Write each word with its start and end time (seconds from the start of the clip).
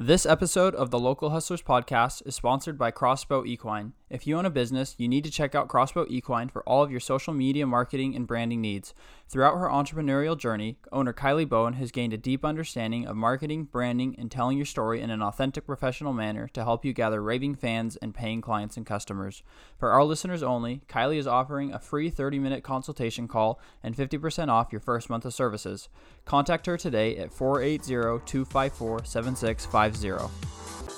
This 0.00 0.26
episode 0.26 0.76
of 0.76 0.92
the 0.92 0.98
Local 1.00 1.30
Hustlers 1.30 1.60
podcast 1.60 2.24
is 2.24 2.36
sponsored 2.36 2.78
by 2.78 2.92
Crossbow 2.92 3.44
Equine. 3.44 3.94
If 4.08 4.28
you 4.28 4.38
own 4.38 4.46
a 4.46 4.50
business, 4.50 4.94
you 4.96 5.08
need 5.08 5.24
to 5.24 5.30
check 5.30 5.56
out 5.56 5.66
Crossbow 5.66 6.06
Equine 6.08 6.50
for 6.50 6.62
all 6.68 6.84
of 6.84 6.92
your 6.92 7.00
social 7.00 7.34
media 7.34 7.66
marketing 7.66 8.14
and 8.14 8.24
branding 8.24 8.60
needs. 8.60 8.94
Throughout 9.28 9.58
her 9.58 9.68
entrepreneurial 9.68 10.38
journey, 10.38 10.78
owner 10.90 11.12
Kylie 11.12 11.46
Bowen 11.46 11.74
has 11.74 11.90
gained 11.90 12.14
a 12.14 12.16
deep 12.16 12.46
understanding 12.46 13.06
of 13.06 13.14
marketing, 13.14 13.64
branding, 13.64 14.16
and 14.18 14.30
telling 14.30 14.56
your 14.56 14.64
story 14.64 15.02
in 15.02 15.10
an 15.10 15.20
authentic 15.20 15.66
professional 15.66 16.14
manner 16.14 16.48
to 16.54 16.64
help 16.64 16.82
you 16.82 16.94
gather 16.94 17.22
raving 17.22 17.54
fans 17.54 17.96
and 17.96 18.14
paying 18.14 18.40
clients 18.40 18.78
and 18.78 18.86
customers. 18.86 19.42
For 19.76 19.90
our 19.90 20.02
listeners 20.02 20.42
only, 20.42 20.80
Kylie 20.88 21.18
is 21.18 21.26
offering 21.26 21.74
a 21.74 21.78
free 21.78 22.08
30 22.08 22.38
minute 22.38 22.64
consultation 22.64 23.28
call 23.28 23.60
and 23.82 23.94
50% 23.94 24.48
off 24.48 24.72
your 24.72 24.80
first 24.80 25.10
month 25.10 25.26
of 25.26 25.34
services. 25.34 25.90
Contact 26.24 26.64
her 26.64 26.78
today 26.78 27.18
at 27.18 27.30
480 27.30 28.24
254 28.24 29.04
7650. 29.04 30.97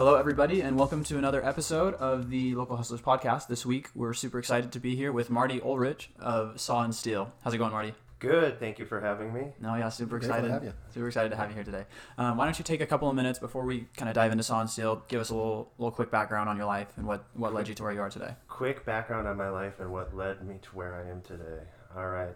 Hello, 0.00 0.14
everybody, 0.14 0.62
and 0.62 0.78
welcome 0.78 1.04
to 1.04 1.18
another 1.18 1.44
episode 1.44 1.92
of 1.96 2.30
the 2.30 2.54
Local 2.54 2.74
Hustlers 2.74 3.02
podcast. 3.02 3.48
This 3.48 3.66
week, 3.66 3.90
we're 3.94 4.14
super 4.14 4.38
excited 4.38 4.72
to 4.72 4.80
be 4.80 4.96
here 4.96 5.12
with 5.12 5.28
Marty 5.28 5.60
Oelrich 5.60 6.06
of 6.18 6.58
Saw 6.58 6.82
and 6.82 6.94
Steel. 6.94 7.34
How's 7.44 7.52
it 7.52 7.58
going, 7.58 7.70
Marty? 7.70 7.92
Good. 8.18 8.58
Thank 8.58 8.78
you 8.78 8.86
for 8.86 8.98
having 8.98 9.30
me. 9.30 9.48
No, 9.60 9.74
yeah, 9.74 9.90
super 9.90 10.18
Grateful 10.18 10.30
to 10.30 10.46
excited. 10.46 10.50
have 10.52 10.64
you. 10.64 10.72
Super 10.94 11.06
excited 11.08 11.28
to 11.28 11.36
have 11.36 11.50
you 11.50 11.54
here 11.54 11.64
today. 11.64 11.84
Um, 12.16 12.38
why 12.38 12.46
don't 12.46 12.58
you 12.58 12.64
take 12.64 12.80
a 12.80 12.86
couple 12.86 13.10
of 13.10 13.14
minutes 13.14 13.38
before 13.38 13.66
we 13.66 13.88
kind 13.94 14.08
of 14.08 14.14
dive 14.14 14.32
into 14.32 14.42
Saw 14.42 14.62
and 14.62 14.70
Steel? 14.70 15.04
Give 15.08 15.20
us 15.20 15.28
a 15.28 15.34
little, 15.34 15.70
little 15.76 15.90
quick 15.90 16.10
background 16.10 16.48
on 16.48 16.56
your 16.56 16.64
life 16.64 16.88
and 16.96 17.06
what, 17.06 17.26
what 17.34 17.52
led 17.52 17.68
you 17.68 17.74
to 17.74 17.82
where 17.82 17.92
you 17.92 18.00
are 18.00 18.08
today. 18.08 18.32
Quick 18.48 18.86
background 18.86 19.28
on 19.28 19.36
my 19.36 19.50
life 19.50 19.80
and 19.80 19.92
what 19.92 20.16
led 20.16 20.42
me 20.48 20.60
to 20.62 20.68
where 20.70 20.94
I 20.94 21.10
am 21.10 21.20
today. 21.20 21.64
All 21.94 22.08
right. 22.08 22.34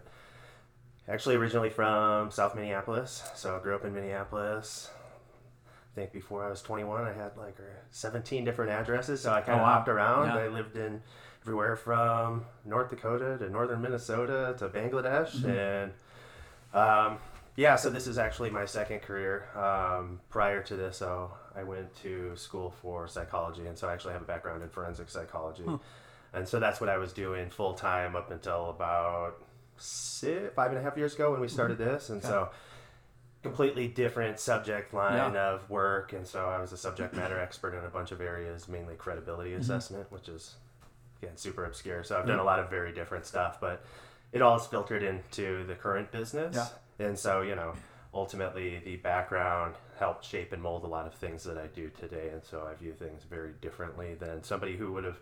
Actually, 1.07 1.33
originally 1.33 1.71
from 1.71 2.29
South 2.29 2.53
Minneapolis. 2.53 3.23
So 3.33 3.55
I 3.55 3.59
grew 3.59 3.73
up 3.73 3.85
in 3.85 3.95
Minneapolis. 3.95 4.91
I 5.95 5.99
think 6.01 6.11
before 6.11 6.43
I 6.45 6.49
was 6.49 6.61
21, 6.61 7.05
I 7.05 7.13
had 7.13 7.37
like 7.37 7.55
uh, 7.59 7.63
17 7.91 8.43
different 8.43 8.71
addresses. 8.71 9.21
So 9.21 9.31
I 9.31 9.39
kind 9.41 9.59
Oh, 9.59 9.61
of 9.63 9.67
wow. 9.67 9.73
hopped 9.75 9.87
around. 9.87 10.27
Yeah. 10.27 10.35
I 10.43 10.47
lived 10.49 10.75
in 10.75 11.01
everywhere 11.41 11.75
from 11.77 12.43
North 12.65 12.89
Dakota 12.89 13.37
to 13.39 13.49
northern 13.49 13.81
Minnesota 13.81 14.55
to 14.57 14.67
Bangladesh. 14.67 15.31
Mm-hmm. 15.37 15.49
And 15.49 15.91
um, 16.73 17.17
yeah, 17.55 17.77
so 17.77 17.89
this 17.89 18.07
is 18.07 18.17
actually 18.17 18.49
my 18.49 18.65
second 18.65 19.03
career. 19.03 19.47
Um, 19.55 20.19
prior 20.29 20.61
to 20.63 20.75
this, 20.75 20.97
so 20.97 21.31
I 21.55 21.63
went 21.63 21.95
to 22.01 22.35
school 22.35 22.71
for 22.81 23.07
psychology, 23.07 23.65
and 23.65 23.77
so 23.77 23.87
I 23.87 23.93
actually 23.93 24.13
have 24.13 24.21
a 24.21 24.25
background 24.25 24.63
in 24.63 24.69
forensic 24.69 25.09
psychology. 25.09 25.63
And 26.33 26.45
so 26.45 26.59
that's 26.59 26.81
what 26.81 26.89
I 26.89 26.97
was 26.97 27.13
doing 27.13 27.49
full 27.49 27.73
time 27.75 28.17
up 28.17 28.29
until 28.31 28.69
about 28.69 29.35
six, 29.77 30.53
five 30.53 30.71
and 30.71 30.77
a 30.79 30.83
half 30.83 30.97
years 30.97 31.15
ago 31.15 31.31
when 31.31 31.39
we 31.39 31.47
started 31.47 31.77
this. 31.77 32.09
And 32.09 32.21
so 32.21 32.49
completely 33.45 33.87
different 33.87 34.39
subject 34.39 34.91
line 34.91 35.33
Yeah. 35.33 35.51
of 35.51 35.69
work. 35.69 36.13
And 36.13 36.25
so 36.25 36.49
I 36.49 36.59
was 36.59 36.71
a 36.71 36.77
subject 36.77 37.13
matter 37.13 37.39
expert 37.39 37.75
in 37.75 37.85
a 37.85 37.89
bunch 37.89 38.11
of 38.11 38.19
areas, 38.19 38.67
mainly 38.67 38.95
credibility 38.95 39.51
mm-hmm. 39.51 39.61
assessment, 39.61 40.11
which 40.11 40.27
is, 40.27 40.55
again, 41.21 41.37
super 41.37 41.63
obscure. 41.63 42.03
So 42.03 42.15
I've 42.15 42.21
mm-hmm. 42.21 42.31
done 42.31 42.39
a 42.39 42.43
lot 42.43 42.59
of 42.59 42.71
very 42.71 42.91
different 42.91 43.27
stuff, 43.27 43.59
but 43.61 43.85
it 44.31 44.41
all 44.41 44.57
is 44.57 44.65
filtered 44.65 45.03
into 45.03 45.63
the 45.67 45.75
current 45.75 46.11
business. 46.11 46.55
Yeah. 46.55 47.05
And 47.07 47.19
so, 47.19 47.43
you 47.43 47.55
know, 47.55 47.73
ultimately 48.15 48.81
the 48.83 48.95
background 48.97 49.75
helped 49.99 50.25
shape 50.25 50.51
and 50.51 50.61
mold 50.61 50.83
a 50.83 50.87
lot 50.87 51.05
of 51.05 51.13
things 51.13 51.43
that 51.43 51.57
I 51.57 51.67
do 51.67 51.91
today. 51.99 52.29
And 52.33 52.43
so 52.43 52.67
I 52.69 52.73
view 52.73 52.93
things 52.93 53.23
very 53.29 53.53
differently 53.61 54.15
than 54.15 54.43
somebody 54.43 54.75
who 54.75 54.91
would 54.93 55.03
have 55.03 55.19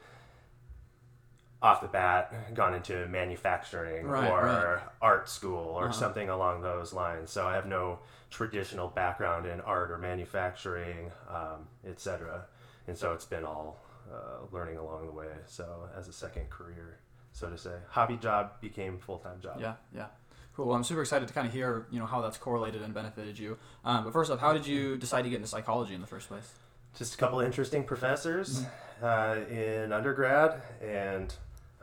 off 1.63 1.79
the 1.81 1.87
bat 1.87 2.53
gone 2.53 2.73
into 2.75 3.07
manufacturing 3.07 4.05
Right, 4.05 4.29
or 4.29 4.43
right. 4.45 4.83
art 5.01 5.29
school 5.29 5.65
or 5.69 5.85
Uh-huh. 5.85 5.93
something 5.93 6.29
along 6.29 6.61
those 6.61 6.91
lines. 6.93 7.31
So 7.31 7.47
I 7.47 7.55
have 7.55 7.65
no 7.65 7.99
traditional 8.29 8.89
background 8.89 9.45
in 9.45 9.61
art 9.61 9.89
or 9.89 9.97
manufacturing, 9.97 11.11
um, 11.29 11.67
etc. 11.87 12.43
And 12.87 12.97
so 12.97 13.13
it's 13.13 13.25
been 13.25 13.45
all 13.45 13.79
uh, 14.13 14.45
learning 14.51 14.77
along 14.77 15.05
the 15.07 15.13
way. 15.13 15.29
So 15.47 15.87
as 15.97 16.09
a 16.09 16.13
second 16.13 16.49
career, 16.49 16.99
so 17.31 17.49
to 17.49 17.57
say, 17.57 17.75
hobby 17.89 18.17
job 18.17 18.59
became 18.59 18.97
full 18.99 19.17
time 19.19 19.39
job. 19.39 19.57
Yeah, 19.59 19.75
yeah. 19.95 20.07
Cool. 20.55 20.67
Well, 20.67 20.75
I'm 20.75 20.83
super 20.83 21.01
excited 21.01 21.27
to 21.27 21.33
kind 21.33 21.47
of 21.47 21.53
hear, 21.53 21.87
you 21.89 21.99
know, 21.99 22.05
how 22.05 22.21
that's 22.21 22.37
correlated 22.37 22.81
and 22.83 22.93
benefited 22.93 23.39
you. 23.39 23.57
Um, 23.85 24.03
but 24.03 24.13
first 24.13 24.29
off, 24.29 24.39
how 24.39 24.53
did 24.53 24.67
you 24.67 24.97
decide 24.97 25.23
to 25.23 25.29
get 25.29 25.37
into 25.37 25.47
psychology 25.47 25.95
in 25.95 26.01
the 26.01 26.07
first 26.07 26.27
place? 26.27 26.51
just 26.95 27.15
a 27.15 27.17
couple 27.17 27.39
interesting 27.39 27.83
professors 27.83 28.63
uh, 29.01 29.37
in 29.49 29.91
undergrad, 29.91 30.61
and 30.79 31.33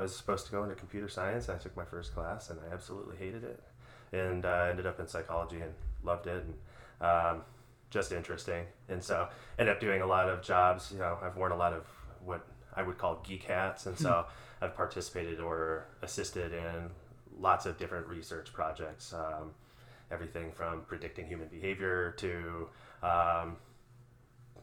I 0.00 0.05
was 0.05 0.16
supposed 0.16 0.47
to 0.47 0.53
go 0.53 0.62
into 0.62 0.75
computer 0.75 1.11
science. 1.11 1.50
I 1.50 1.59
took 1.59 1.77
my 1.77 1.84
first 1.84 2.15
class, 2.15 2.49
and 2.49 2.59
I 2.59 2.72
absolutely 2.72 3.16
hated 3.19 3.44
it, 3.44 3.62
and 4.12 4.47
uh, 4.47 4.69
ended 4.71 4.87
up 4.87 4.99
in 4.99 5.06
psychology 5.06 5.61
and 5.61 5.75
loved 6.03 6.27
it, 6.27 6.43
and 6.43 7.06
um, 7.06 7.43
just 7.91 8.10
interesting. 8.10 8.65
And 8.89 9.05
so 9.05 9.28
ended 9.59 9.75
up 9.75 9.78
doing 9.78 10.00
a 10.00 10.06
lot 10.06 10.31
of 10.31 10.43
jobs. 10.43 10.91
You 10.91 11.00
know, 11.00 11.19
I've 11.22 11.37
worn 11.37 11.53
a 11.53 11.56
lot 11.56 11.75
of 11.75 11.84
what 12.25 12.47
I 12.75 12.83
would 12.83 12.97
call 12.97 13.21
geek 13.27 13.43
hats, 13.43 13.84
and 13.84 13.99
so 13.99 14.25
I've 14.62 14.75
participated 14.75 15.39
or 15.39 15.87
assisted 16.00 16.55
in 16.55 16.89
lots 17.39 17.66
of 17.66 17.77
different 17.77 18.06
research 18.06 18.55
projects. 18.55 19.12
Um, 19.12 19.50
everything 20.10 20.50
from 20.50 20.81
predicting 20.87 21.27
human 21.27 21.49
behavior 21.49 22.12
to 22.16 22.69
um, 23.03 23.59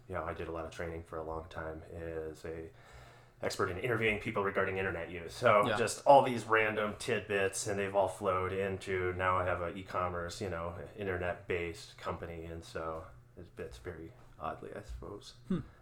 you 0.09 0.15
know, 0.15 0.23
I 0.23 0.33
did 0.33 0.47
a 0.47 0.51
lot 0.51 0.65
of 0.65 0.71
training 0.71 1.03
for 1.05 1.17
a 1.17 1.23
long 1.23 1.45
time 1.49 1.81
as 1.95 2.43
a 2.45 2.69
expert 3.43 3.69
in 3.69 3.77
interviewing 3.77 4.19
people 4.19 4.43
regarding 4.43 4.77
internet 4.77 5.11
use. 5.11 5.33
So 5.33 5.67
Yeah. 5.67 5.77
just 5.77 6.01
all 6.05 6.23
these 6.23 6.45
random 6.45 6.95
tidbits, 6.99 7.67
and 7.67 7.77
they've 7.79 7.95
all 7.95 8.07
flowed 8.07 8.51
into 8.51 9.13
now 9.17 9.37
I 9.37 9.45
have 9.45 9.61
a 9.61 9.69
e-commerce, 9.77 10.41
you 10.41 10.49
know, 10.49 10.73
internet-based 10.97 11.97
company, 11.97 12.45
and 12.51 12.63
so 12.63 13.03
it 13.37 13.45
fits 13.55 13.77
very 13.77 14.11
oddly, 14.39 14.69
I 14.75 14.81
suppose. 14.83 15.33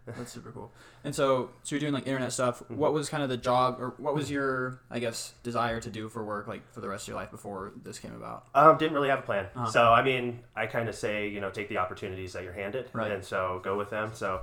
That's 0.06 0.32
super 0.32 0.50
cool. 0.50 0.72
And 1.04 1.14
so, 1.14 1.50
so 1.62 1.74
you're 1.74 1.80
doing 1.80 1.92
like 1.92 2.06
internet 2.06 2.32
stuff. 2.32 2.62
What 2.70 2.92
was 2.92 3.08
kind 3.08 3.22
of 3.22 3.28
the 3.28 3.36
job, 3.36 3.76
or 3.80 3.94
what 3.98 4.14
was 4.14 4.30
your, 4.30 4.80
I 4.90 4.98
guess, 4.98 5.34
desire 5.42 5.80
to 5.80 5.90
do 5.90 6.08
for 6.08 6.24
work, 6.24 6.46
like 6.46 6.70
for 6.72 6.80
the 6.80 6.88
rest 6.88 7.04
of 7.04 7.08
your 7.08 7.16
life 7.16 7.30
before 7.30 7.72
this 7.82 7.98
came 7.98 8.14
about? 8.14 8.46
Um, 8.54 8.78
didn't 8.78 8.94
really 8.94 9.08
have 9.10 9.18
a 9.20 9.22
plan. 9.22 9.46
Uh-huh. 9.54 9.66
So 9.70 9.92
I 9.92 10.02
mean, 10.02 10.40
I 10.54 10.66
kind 10.66 10.88
of 10.88 10.94
say, 10.94 11.28
you 11.28 11.40
know, 11.40 11.50
take 11.50 11.68
the 11.68 11.78
opportunities 11.78 12.32
that 12.34 12.44
you're 12.44 12.52
handed, 12.52 12.88
Right. 12.92 13.10
and 13.12 13.24
so 13.24 13.60
go 13.64 13.76
with 13.76 13.90
them. 13.90 14.10
So, 14.14 14.42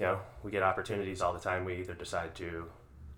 you 0.00 0.06
know, 0.06 0.18
we 0.42 0.50
get 0.50 0.62
opportunities 0.62 1.20
all 1.20 1.34
the 1.34 1.38
time. 1.38 1.66
We 1.66 1.76
either 1.76 1.92
decide 1.94 2.34
to 2.36 2.64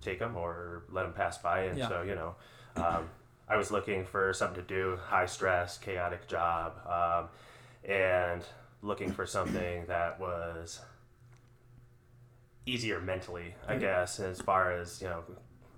take 0.00 0.18
them 0.18 0.36
or 0.36 0.82
let 0.90 1.04
them 1.04 1.12
pass 1.12 1.38
by. 1.38 1.60
And 1.62 1.78
Yeah. 1.78 1.88
so, 1.88 2.02
you 2.02 2.16
know, 2.16 2.34
um, 2.76 3.08
I 3.48 3.56
was 3.56 3.70
looking 3.70 4.04
for 4.04 4.32
something 4.34 4.56
to 4.56 4.68
do, 4.68 4.96
high 4.96 5.26
stress, 5.26 5.78
chaotic 5.78 6.26
job, 6.26 6.74
um, 6.88 7.28
and 7.88 8.42
looking 8.82 9.12
for 9.12 9.24
something 9.26 9.86
that 9.86 10.18
was 10.18 10.80
easier 12.66 13.00
mentally, 13.00 13.54
I 13.68 13.76
guess, 13.76 14.18
as 14.20 14.40
far 14.40 14.72
as 14.72 15.00
you 15.00 15.08
know, 15.08 15.22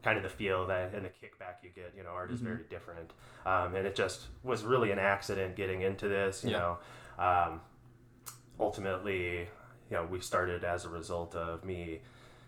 kind 0.02 0.16
of 0.16 0.22
the 0.22 0.30
feel 0.30 0.66
that 0.68 0.94
and 0.94 1.04
the 1.04 1.10
kickback 1.10 1.62
you 1.62 1.70
get. 1.74 1.92
You 1.96 2.02
know, 2.04 2.10
art 2.10 2.30
is 2.30 2.36
Mm-hmm. 2.38 2.46
very 2.46 2.64
different, 2.70 3.12
um, 3.44 3.74
and 3.74 3.86
it 3.86 3.94
just 3.94 4.28
was 4.42 4.64
really 4.64 4.90
an 4.90 4.98
accident 4.98 5.56
getting 5.56 5.82
into 5.82 6.08
this. 6.08 6.44
You 6.44 6.50
Yeah. 6.52 6.58
know, 6.58 6.78
um, 7.22 7.60
ultimately, 8.58 9.48
you 9.90 9.96
know, 9.96 10.04
we 10.10 10.20
started 10.20 10.64
as 10.64 10.84
a 10.84 10.88
result 10.88 11.34
of 11.34 11.64
me 11.64 12.00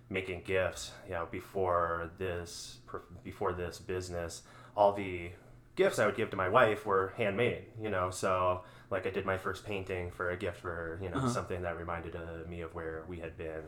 making 0.09 0.43
gifts. 0.45 0.93
You 1.07 1.15
know, 1.15 1.29
before 1.31 2.11
this 2.19 2.79
before 3.25 3.53
this 3.53 3.79
business, 3.79 4.43
all 4.77 4.93
the 4.93 5.31
gifts 5.75 5.99
I 5.99 6.07
would 6.07 6.17
give 6.17 6.31
to 6.31 6.37
my 6.37 6.49
wife 6.49 6.87
were 6.87 7.13
handmade. 7.17 7.65
You 7.81 7.91
know, 7.91 8.11
so 8.11 8.63
like 8.91 9.07
I 9.07 9.11
did 9.11 9.27
my 9.27 9.37
first 9.39 9.65
painting 9.67 10.11
for 10.11 10.31
a 10.31 10.37
gift 10.37 10.61
for. 10.61 10.99
You 11.03 11.11
know, 11.11 11.17
Uh-huh. 11.19 11.29
something 11.31 11.63
that 11.63 11.77
reminded 11.79 12.17
uh, 12.17 12.49
me 12.49 12.61
of 12.63 12.75
where 12.75 13.05
we 13.09 13.19
had 13.19 13.37
been. 13.37 13.63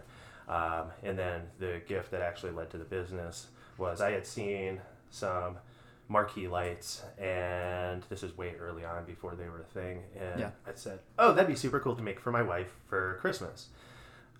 Um, 0.49 0.85
and 1.03 1.19
then 1.19 1.43
the 1.59 1.83
gift 1.87 2.11
that 2.13 2.23
actually 2.23 2.53
led 2.53 2.71
to 2.71 2.79
the 2.79 2.85
business 2.85 3.49
was 3.77 4.01
I 4.01 4.13
had 4.13 4.27
seen 4.27 4.81
some 5.11 5.59
marquee 6.09 6.49
lights, 6.49 7.03
and 7.19 8.03
this 8.09 8.23
is 8.23 8.37
way 8.37 8.55
early 8.59 8.85
on 8.85 9.05
before 9.05 9.35
they 9.37 9.49
were 9.49 9.61
a 9.61 9.65
thing. 9.65 10.03
And 10.19 10.41
Yeah. 10.41 10.51
I 10.67 10.71
said, 10.75 11.01
"Oh, 11.19 11.33
that'd 11.33 11.49
be 11.49 11.55
super 11.55 11.79
cool 11.81 11.95
to 11.97 12.03
make 12.03 12.19
for 12.21 12.31
my 12.33 12.43
wife 12.43 12.75
for 12.87 13.19
Christmas." 13.21 13.69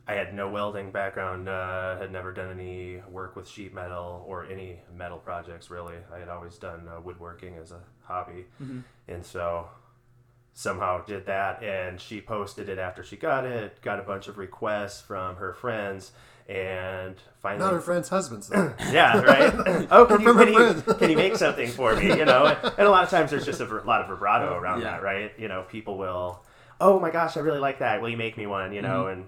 I 0.07 0.15
had 0.15 0.33
no 0.33 0.49
welding 0.49 0.91
background, 0.91 1.51
uh, 1.51 1.99
had 1.99 2.11
never 2.11 2.33
done 2.33 2.51
any 2.51 3.03
work 3.11 3.37
with 3.37 3.47
sheet 3.47 3.75
metal 3.75 4.25
or 4.27 4.45
any 4.47 4.81
metal 4.97 5.19
projects 5.19 5.69
really. 5.71 5.97
I 6.11 6.19
had 6.19 6.31
always 6.31 6.57
done 6.57 6.89
uh, 6.89 6.99
woodworking 7.03 7.57
as 7.59 7.73
a 7.73 7.81
hobby, 8.05 8.47
Mm-hmm. 8.63 8.81
and 9.07 9.23
so 9.27 9.69
somehow 10.55 11.05
did 11.05 11.27
that, 11.27 11.63
and 11.63 12.01
she 12.01 12.21
posted 12.23 12.69
it 12.71 12.79
after 12.79 13.03
she 13.05 13.17
got 13.17 13.45
it. 13.45 13.81
Got 13.83 14.01
a 14.01 14.03
bunch 14.03 14.27
of 14.29 14.39
requests 14.39 15.01
from 15.03 15.37
her 15.37 15.53
friends, 15.53 16.13
and 16.49 17.17
finally, 17.43 17.63
Not 17.65 17.75
her 17.75 17.81
friend's 17.81 18.09
husbands, 18.09 18.49
though. 18.49 18.73
yeah, 18.91 19.19
right. 19.21 19.87
oh, 19.91 20.07
can 20.07 20.21
you, 20.23 20.35
can, 20.35 20.49
you, 20.53 20.95
can 20.95 21.11
you 21.11 21.17
make 21.17 21.37
something 21.37 21.69
for 21.69 21.95
me? 21.95 22.07
You 22.09 22.25
know, 22.25 22.47
and 22.47 22.87
a 22.87 22.91
lot 22.91 23.05
of 23.05 23.11
times 23.11 23.31
there's 23.31 23.45
just 23.45 23.61
a 23.61 23.67
ver- 23.67 23.83
lot 23.85 24.01
of 24.01 24.09
vibrato 24.09 24.55
around 24.57 24.81
Yeah. 24.81 24.93
that, 24.93 25.03
right? 25.03 25.33
You 25.39 25.49
know, 25.49 25.65
people 25.69 25.99
will, 25.99 26.43
oh 26.81 26.99
my 26.99 27.11
gosh, 27.11 27.37
I 27.37 27.41
really 27.41 27.59
like 27.59 27.81
that. 27.81 28.01
Will 28.01 28.09
you 28.09 28.17
make 28.17 28.37
me 28.39 28.47
one? 28.47 28.73
You 28.73 28.81
know, 28.83 29.09
and 29.09 29.27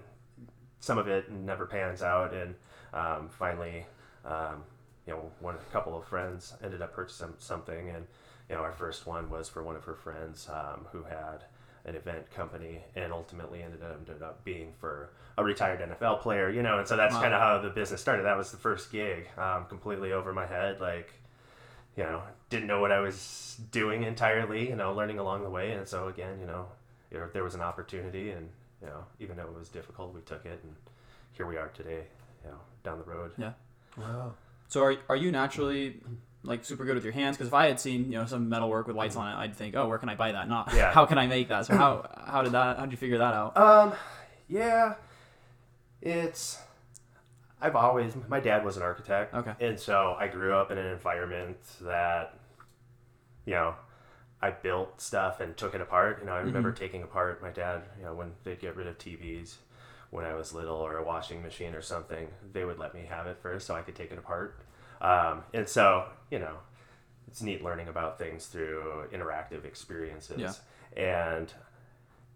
some 0.79 0.97
of 0.97 1.07
it 1.07 1.31
never 1.31 1.67
pans 1.67 2.01
out, 2.01 2.33
and 2.33 2.55
um, 2.93 3.29
finally, 3.37 3.85
um, 4.25 4.63
you 5.05 5.13
know, 5.13 5.31
one 5.39 5.55
a 5.55 5.71
couple 5.71 5.95
of 5.97 6.05
friends 6.05 6.53
ended 6.63 6.81
up 6.81 6.93
purchasing 6.93 7.33
something, 7.37 7.89
and 7.89 8.07
you 8.49 8.55
know, 8.55 8.61
our 8.63 8.71
first 8.73 9.05
one 9.05 9.29
was 9.29 9.47
for 9.47 9.61
one 9.63 9.75
of 9.75 9.83
her 9.83 9.93
friends 9.95 10.49
um, 10.51 10.87
who 10.91 11.03
had 11.03 11.43
an 11.85 11.95
event 11.95 12.29
company, 12.31 12.81
and 12.95 13.11
ultimately 13.11 13.61
ended 13.63 13.81
up, 13.83 13.97
ended 13.97 14.21
up 14.21 14.43
being 14.43 14.73
for 14.79 15.09
a 15.37 15.43
retired 15.43 15.79
NFL 15.81 16.21
player, 16.21 16.49
you 16.49 16.61
know, 16.61 16.77
and 16.79 16.87
so 16.87 16.95
that's 16.97 17.13
Wow. 17.15 17.21
kind 17.21 17.33
of 17.33 17.41
how 17.41 17.59
the 17.59 17.69
business 17.69 18.01
started. 18.01 18.23
That 18.23 18.37
was 18.37 18.51
the 18.51 18.57
first 18.57 18.91
gig, 18.91 19.27
um, 19.37 19.65
completely 19.65 20.11
over 20.13 20.33
my 20.33 20.45
head, 20.45 20.79
like 20.81 21.13
you 21.97 22.03
know, 22.03 22.21
didn't 22.49 22.67
know 22.67 22.79
what 22.79 22.91
I 22.91 23.01
was 23.01 23.59
doing 23.71 24.03
entirely, 24.03 24.69
you 24.69 24.77
know, 24.77 24.93
learning 24.93 25.19
along 25.19 25.43
the 25.43 25.49
way. 25.49 25.71
And 25.73 25.85
so 25.85 26.07
again, 26.07 26.39
you 26.39 26.47
know, 26.47 26.67
there, 27.09 27.29
there 27.33 27.43
was 27.43 27.53
an 27.53 27.59
opportunity 27.59 28.31
and, 28.31 28.47
you 28.81 28.87
know, 28.87 29.03
even 29.19 29.35
though 29.35 29.43
it 29.43 29.53
was 29.53 29.67
difficult, 29.67 30.13
we 30.13 30.21
took 30.21 30.45
it 30.45 30.57
and 30.63 30.73
here 31.33 31.45
we 31.45 31.57
are 31.57 31.67
today, 31.67 32.03
you 32.45 32.49
know, 32.49 32.57
down 32.85 32.97
the 32.97 33.03
road. 33.03 33.33
Yeah. 33.37 33.51
Wow. 33.97 34.35
So 34.69 34.81
are, 34.83 34.95
are 35.09 35.17
you 35.17 35.33
naturally 35.33 35.99
like 36.43 36.65
super 36.65 36.85
good 36.85 36.95
with 36.95 37.03
your 37.03 37.13
hands? 37.13 37.37
Because 37.37 37.47
if 37.47 37.53
I 37.53 37.67
had 37.67 37.79
seen 37.79 38.05
you 38.11 38.17
know 38.17 38.25
some 38.25 38.49
metal 38.49 38.69
work 38.69 38.87
with 38.87 38.95
lights 38.95 39.15
on 39.15 39.27
it, 39.31 39.35
I'd 39.35 39.55
think, 39.55 39.75
oh, 39.75 39.87
where 39.87 39.97
can 39.97 40.09
I 40.09 40.15
buy 40.15 40.31
that? 40.31 40.47
Not 40.49 40.73
Yeah. 40.73 40.91
how 40.91 41.05
can 41.05 41.17
I 41.17 41.27
make 41.27 41.49
that? 41.49 41.65
So 41.65 41.75
how 41.77 42.09
how 42.25 42.41
did 42.41 42.53
that? 42.53 42.77
How 42.77 42.83
did 42.85 42.91
you 42.91 42.97
figure 42.97 43.17
that 43.19 43.33
out? 43.33 43.57
Um, 43.57 43.93
yeah, 44.47 44.95
it's, 46.01 46.59
I've 47.61 47.75
always, 47.75 48.13
my 48.27 48.39
dad 48.39 48.65
was 48.65 48.75
an 48.75 48.83
architect. 48.83 49.33
Okay. 49.33 49.53
And 49.59 49.79
so 49.79 50.15
I 50.19 50.27
grew 50.27 50.53
up 50.53 50.71
in 50.71 50.77
an 50.77 50.87
environment 50.87 51.57
that, 51.81 52.37
you 53.45 53.53
know, 53.53 53.75
I 54.41 54.49
built 54.51 54.99
stuff 54.99 55.39
and 55.39 55.55
took 55.55 55.75
it 55.75 55.81
apart. 55.81 56.17
You 56.19 56.25
know, 56.25 56.33
I 56.33 56.39
remember 56.39 56.71
taking 56.71 57.03
apart 57.03 57.41
my 57.41 57.51
dad, 57.51 57.83
you 57.99 58.05
know, 58.05 58.13
when 58.15 58.31
they'd 58.43 58.59
get 58.59 58.75
rid 58.75 58.87
of 58.87 58.97
TVs 58.97 59.55
when 60.09 60.25
I 60.25 60.33
was 60.33 60.53
little 60.53 60.75
or 60.75 60.97
a 60.97 61.03
washing 61.03 61.41
machine 61.41 61.73
or 61.75 61.81
something, 61.81 62.27
they 62.51 62.65
would 62.65 62.79
let 62.79 62.93
me 62.93 63.05
have 63.07 63.27
it 63.27 63.37
first 63.41 63.67
so 63.67 63.75
I 63.75 63.81
could 63.81 63.95
take 63.95 64.11
it 64.11 64.17
apart. 64.17 64.59
Um, 65.01 65.43
and 65.53 65.67
so, 65.67 66.05
you 66.29 66.39
know, 66.39 66.55
it's 67.27 67.41
neat 67.41 67.63
learning 67.63 67.87
about 67.87 68.17
things 68.19 68.45
through 68.45 69.07
interactive 69.11 69.65
experiences. 69.65 70.61
Yeah. 70.95 71.01
And 71.01 71.51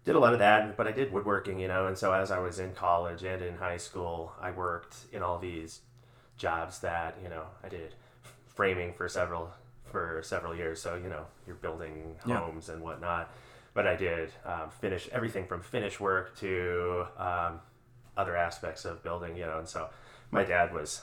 did 0.04 0.14
a 0.16 0.18
lot 0.18 0.32
of 0.32 0.38
that, 0.38 0.76
but 0.76 0.86
I 0.86 0.92
did 0.92 1.12
woodworking, 1.12 1.58
you 1.58 1.68
know, 1.68 1.86
and 1.86 1.96
so 1.98 2.12
as 2.12 2.30
I 2.30 2.38
was 2.38 2.58
in 2.58 2.72
college 2.74 3.22
and 3.24 3.42
in 3.42 3.56
high 3.56 3.76
school, 3.76 4.32
I 4.40 4.50
worked 4.50 4.96
in 5.12 5.22
all 5.22 5.38
these 5.38 5.80
jobs 6.36 6.80
that, 6.80 7.16
you 7.22 7.28
know, 7.28 7.44
I 7.64 7.68
did 7.68 7.94
framing 8.46 8.92
for 8.94 9.08
several 9.08 9.50
for 9.84 10.20
several 10.24 10.54
years. 10.54 10.80
So, 10.80 10.96
you 10.96 11.08
know, 11.08 11.26
you're 11.46 11.56
building 11.56 12.16
Yeah. 12.26 12.38
homes 12.38 12.68
and 12.68 12.82
whatnot. 12.82 13.32
But 13.74 13.86
I 13.86 13.94
did 13.94 14.32
um, 14.44 14.70
finish 14.70 15.08
everything 15.12 15.46
from 15.46 15.60
finish 15.60 16.00
work 16.00 16.36
to 16.38 17.06
um, 17.18 17.60
other 18.16 18.34
aspects 18.36 18.84
of 18.84 19.02
building, 19.02 19.36
you 19.36 19.44
know, 19.44 19.58
and 19.58 19.68
so 19.68 19.90
my 20.30 20.44
dad 20.44 20.72
was 20.72 21.02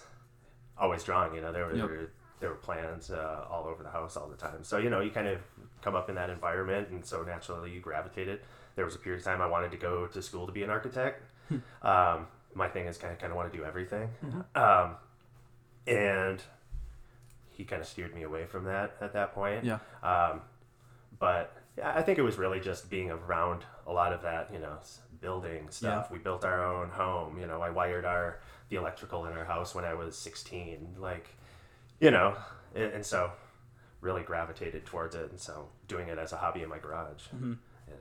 always 0.77 1.03
drawing, 1.03 1.35
you 1.35 1.41
know, 1.41 1.51
there 1.51 1.65
were, 1.65 1.75
Yep. 1.75 2.09
there 2.39 2.49
were 2.49 2.55
plans 2.55 3.11
uh, 3.11 3.45
all 3.49 3.65
over 3.67 3.83
the 3.83 3.89
house 3.89 4.17
all 4.17 4.27
the 4.27 4.35
time. 4.37 4.63
So, 4.63 4.77
you 4.77 4.89
know, 4.89 4.99
you 4.99 5.11
kind 5.11 5.27
of 5.27 5.39
come 5.81 5.95
up 5.95 6.09
in 6.09 6.15
that 6.15 6.29
environment, 6.29 6.89
and 6.89 7.05
so 7.05 7.23
naturally 7.23 7.71
you 7.71 7.79
gravitated. 7.79 8.41
There 8.75 8.85
was 8.85 8.95
a 8.95 8.99
period 8.99 9.19
of 9.19 9.25
time 9.25 9.41
I 9.41 9.47
wanted 9.47 9.71
to 9.71 9.77
go 9.77 10.07
to 10.07 10.21
school 10.21 10.45
to 10.47 10.51
be 10.51 10.63
an 10.63 10.69
architect. 10.69 11.23
um, 11.83 12.27
my 12.55 12.67
thing 12.67 12.85
is 12.87 12.97
kind 12.97 13.13
of 13.13 13.19
kind 13.19 13.31
of 13.31 13.37
want 13.37 13.51
to 13.51 13.57
do 13.57 13.63
everything, 13.63 14.09
um, 14.55 14.95
and 15.87 16.41
he 17.49 17.63
kind 17.63 17.81
of 17.81 17.87
steered 17.87 18.13
me 18.15 18.23
away 18.23 18.45
from 18.45 18.63
that 18.65 18.95
at 19.01 19.13
that 19.13 19.33
point. 19.33 19.63
Yeah. 19.63 19.79
Um, 20.01 20.41
but 21.19 21.55
I 21.83 22.01
think 22.01 22.17
it 22.19 22.23
was 22.23 22.37
really 22.37 22.59
just 22.59 22.89
being 22.89 23.11
around 23.11 23.63
a 23.87 23.91
lot 23.91 24.13
of 24.13 24.21
that, 24.23 24.49
you 24.53 24.59
know, 24.59 24.77
building 25.23 25.67
stuff. 25.69 26.11
We 26.11 26.19
built 26.19 26.43
our 26.43 26.63
own 26.63 26.89
home. 26.89 27.39
You 27.39 27.47
know, 27.47 27.61
I 27.61 27.71
wired 27.71 28.05
our 28.05 28.39
the 28.69 28.75
electrical 28.75 29.25
in 29.25 29.33
our 29.33 29.45
house 29.45 29.73
when 29.73 29.85
I 29.85 29.95
was 29.95 30.15
16. 30.15 30.97
Like, 30.99 31.29
you 31.99 32.11
know, 32.11 32.35
and, 32.75 32.91
and 32.91 33.05
so 33.05 33.31
really 34.01 34.21
gravitated 34.21 34.85
towards 34.85 35.15
it, 35.15 35.31
and 35.31 35.39
so 35.39 35.69
doing 35.87 36.09
it 36.09 36.19
as 36.19 36.33
a 36.33 36.37
hobby 36.37 36.61
in 36.61 36.69
my 36.69 36.77
garage. 36.77 37.23
Mm-hmm. 37.33 37.53
And 37.87 37.99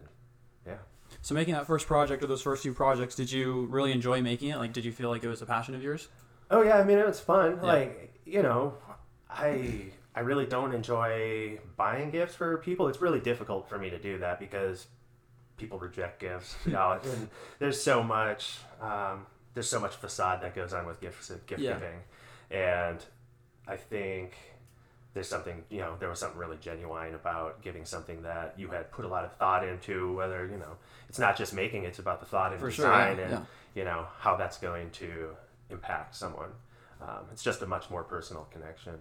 yeah. 0.67 0.79
So 1.23 1.35
making 1.35 1.55
that 1.55 1.67
first 1.67 1.87
project 1.87 2.23
or 2.23 2.27
those 2.27 2.43
first 2.43 2.63
few 2.63 2.75
projects, 2.75 3.15
did 3.15 3.31
you 3.31 3.67
really 3.67 3.93
enjoy 3.93 4.21
making 4.21 4.51
it? 4.51 4.57
Like, 4.57 4.73
did 4.73 4.85
you 4.85 4.93
feel 4.93 5.09
like 5.09 5.23
it 5.23 5.29
was 5.29 5.41
a 5.41 5.47
passion 5.47 5.75
of 5.75 5.83
yours? 5.83 6.09
Oh 6.51 6.63
yeah, 6.63 6.79
I 6.79 6.85
mean 6.85 6.99
it 6.99 7.07
was 7.07 7.21
fun. 7.21 7.59
Yeah. 7.63 7.63
Like 7.63 8.21
you 8.27 8.43
know, 8.43 8.75
I 9.31 9.93
I 10.15 10.21
really 10.21 10.47
don't 10.47 10.75
enjoy 10.75 11.61
buying 11.77 12.11
gifts 12.11 12.35
for 12.35 12.59
people. 12.59 12.89
It's 12.89 13.01
really 13.01 13.21
difficult 13.21 13.69
for 13.69 13.79
me 13.79 13.91
to 13.91 13.99
do 13.99 14.19
that 14.19 14.41
because 14.41 14.89
people 15.57 15.79
reject 15.79 16.21
gifts. 16.21 16.57
You 16.67 16.73
know, 16.73 16.99
there's 17.59 17.81
so 17.83 18.03
much 18.03 18.59
um, 18.81 19.27
there's 19.55 19.69
so 19.69 19.81
much 19.81 19.95
facade 19.97 20.43
that 20.43 20.55
goes 20.55 20.73
on 20.73 20.87
with 20.87 21.01
gifts 21.01 21.31
gift 21.47 21.61
Yeah. 21.61 21.75
giving, 21.75 21.99
and 22.51 23.05
I 23.69 23.77
think 23.77 24.35
there's 25.15 25.29
something 25.29 25.63
you 25.69 25.79
know 25.81 25.95
there 26.01 26.09
was 26.09 26.19
something 26.21 26.39
really 26.39 26.57
genuine 26.61 27.15
about 27.15 27.61
giving 27.63 27.85
something 27.85 28.23
that 28.23 28.55
you 28.57 28.69
had 28.69 28.91
put 28.91 29.05
a 29.05 29.09
lot 29.09 29.25
of 29.25 29.33
thought 29.35 29.67
into. 29.67 30.15
Whether 30.17 30.47
you 30.47 30.57
know 30.59 30.77
it's 31.09 31.19
not 31.19 31.37
just 31.37 31.53
making; 31.55 31.85
it's 31.85 31.99
about 31.99 32.21
the 32.21 32.27
thought 32.27 32.53
and 32.53 32.61
For 32.61 32.71
sure, 32.71 32.87
yeah, 32.91 33.11
design 33.11 33.25
and 33.25 33.33
yeah. 33.33 33.45
you 33.75 33.85
know 33.85 34.07
how 34.19 34.37
that's 34.37 34.59
going 34.59 34.91
to 34.93 35.37
impact 35.71 36.15
someone. 36.17 36.51
Um, 37.01 37.27
it's 37.33 37.43
just 37.43 37.61
a 37.63 37.67
much 37.67 37.91
more 37.91 38.05
personal 38.05 38.45
connection. 38.53 38.95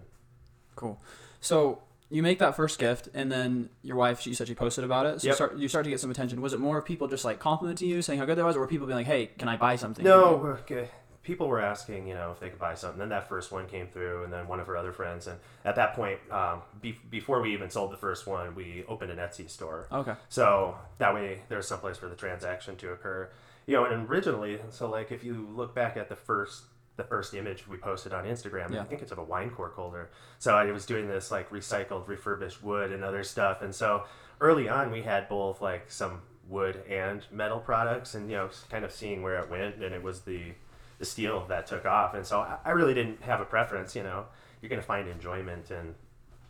Cool. 0.74 1.00
So 1.40 1.82
you 2.12 2.22
make 2.22 2.38
that 2.40 2.54
first 2.54 2.78
gift, 2.78 3.08
and 3.14 3.32
then 3.32 3.70
your 3.82 3.96
wife, 3.96 4.20
she 4.20 4.34
said 4.34 4.46
she 4.46 4.54
posted 4.54 4.84
about 4.84 5.06
it. 5.06 5.20
So 5.20 5.24
you 5.24 5.28
Yep. 5.30 5.34
start 5.36 5.56
you 5.56 5.68
start 5.68 5.84
to 5.84 5.90
get 5.90 5.98
some 6.00 6.10
attention. 6.10 6.40
Was 6.42 6.52
it 6.52 6.60
more 6.60 6.78
of 6.78 6.84
people 6.84 7.08
just 7.08 7.24
like 7.24 7.38
complimenting 7.38 7.88
you, 7.88 8.02
saying 8.02 8.18
how 8.18 8.26
good 8.26 8.36
that 8.38 8.44
was, 8.44 8.54
or 8.56 8.60
were 8.60 8.66
people 8.66 8.86
being 8.86 8.98
like, 8.98 9.06
"Hey, 9.06 9.26
can 9.38 9.48
I 9.48 9.56
buy 9.56 9.76
something?" 9.76 10.04
No, 10.04 10.56
okay. 10.62 10.88
people 11.22 11.46
were 11.48 11.60
asking, 11.60 12.08
you 12.08 12.14
know, 12.14 12.32
if 12.32 12.40
they 12.40 12.50
could 12.50 12.58
buy 12.58 12.74
something. 12.74 12.98
Then 12.98 13.08
that 13.10 13.28
first 13.28 13.52
one 13.52 13.66
came 13.68 13.86
through, 13.86 14.24
and 14.24 14.32
then 14.32 14.48
one 14.48 14.58
of 14.60 14.66
her 14.66 14.76
other 14.76 14.92
friends. 14.92 15.26
And 15.28 15.38
at 15.64 15.76
that 15.76 15.94
point, 15.94 16.18
um, 16.32 16.62
be- 16.80 16.98
before 17.10 17.40
we 17.40 17.52
even 17.52 17.70
sold 17.70 17.92
the 17.92 17.96
first 17.96 18.26
one, 18.26 18.56
we 18.56 18.84
opened 18.88 19.12
an 19.12 19.18
Etsy 19.18 19.48
store. 19.48 19.86
Okay. 19.92 20.14
So 20.28 20.76
that 20.98 21.14
way, 21.14 21.42
there's 21.48 21.68
some 21.68 21.78
place 21.78 21.96
for 21.96 22.08
the 22.08 22.16
transaction 22.16 22.74
to 22.76 22.90
occur. 22.90 23.30
You 23.66 23.76
know, 23.76 23.84
and 23.84 24.08
originally, 24.10 24.58
so 24.70 24.90
like 24.90 25.12
if 25.12 25.22
you 25.22 25.46
look 25.54 25.74
back 25.76 25.96
at 25.96 26.08
the 26.08 26.16
first 26.16 26.64
the 26.96 27.04
first 27.04 27.32
image 27.34 27.66
we 27.66 27.76
posted 27.78 28.12
on 28.12 28.24
Instagram, 28.24 28.70
Yeah. 28.70 28.82
I 28.82 28.84
think 28.84 29.00
it's 29.02 29.12
of 29.12 29.18
a 29.18 29.24
wine 29.24 29.50
cork 29.50 29.74
holder. 29.74 30.10
So 30.38 30.56
I 30.56 30.70
was 30.72 30.84
doing 30.84 31.08
this 31.08 31.30
like 31.30 31.48
recycled, 31.50 32.06
refurbished 32.06 32.62
wood 32.62 32.92
and 32.92 33.02
other 33.02 33.24
stuff, 33.24 33.62
and 33.62 33.74
so 33.74 34.04
early 34.40 34.68
on 34.68 34.90
we 34.90 35.02
had 35.02 35.28
both 35.28 35.60
like 35.62 35.90
some 35.90 36.22
wood 36.48 36.82
and 36.88 37.24
metal 37.30 37.60
products, 37.60 38.14
and 38.14 38.30
you 38.30 38.36
know, 38.36 38.50
kind 38.70 38.84
of 38.84 38.92
seeing 38.92 39.22
where 39.22 39.38
it 39.38 39.50
went, 39.50 39.76
and 39.76 39.94
it 39.94 40.02
was 40.02 40.20
the 40.22 40.52
the 40.98 41.04
steel 41.06 41.44
that 41.48 41.66
took 41.66 41.84
off, 41.86 42.14
and 42.14 42.24
so 42.26 42.40
I, 42.40 42.58
I 42.64 42.70
really 42.70 42.94
didn't 42.94 43.22
have 43.22 43.40
a 43.40 43.44
preference. 43.44 43.96
You 43.96 44.02
know, 44.02 44.26
you're 44.60 44.68
gonna 44.68 44.82
find 44.82 45.08
enjoyment 45.08 45.70
in 45.70 45.94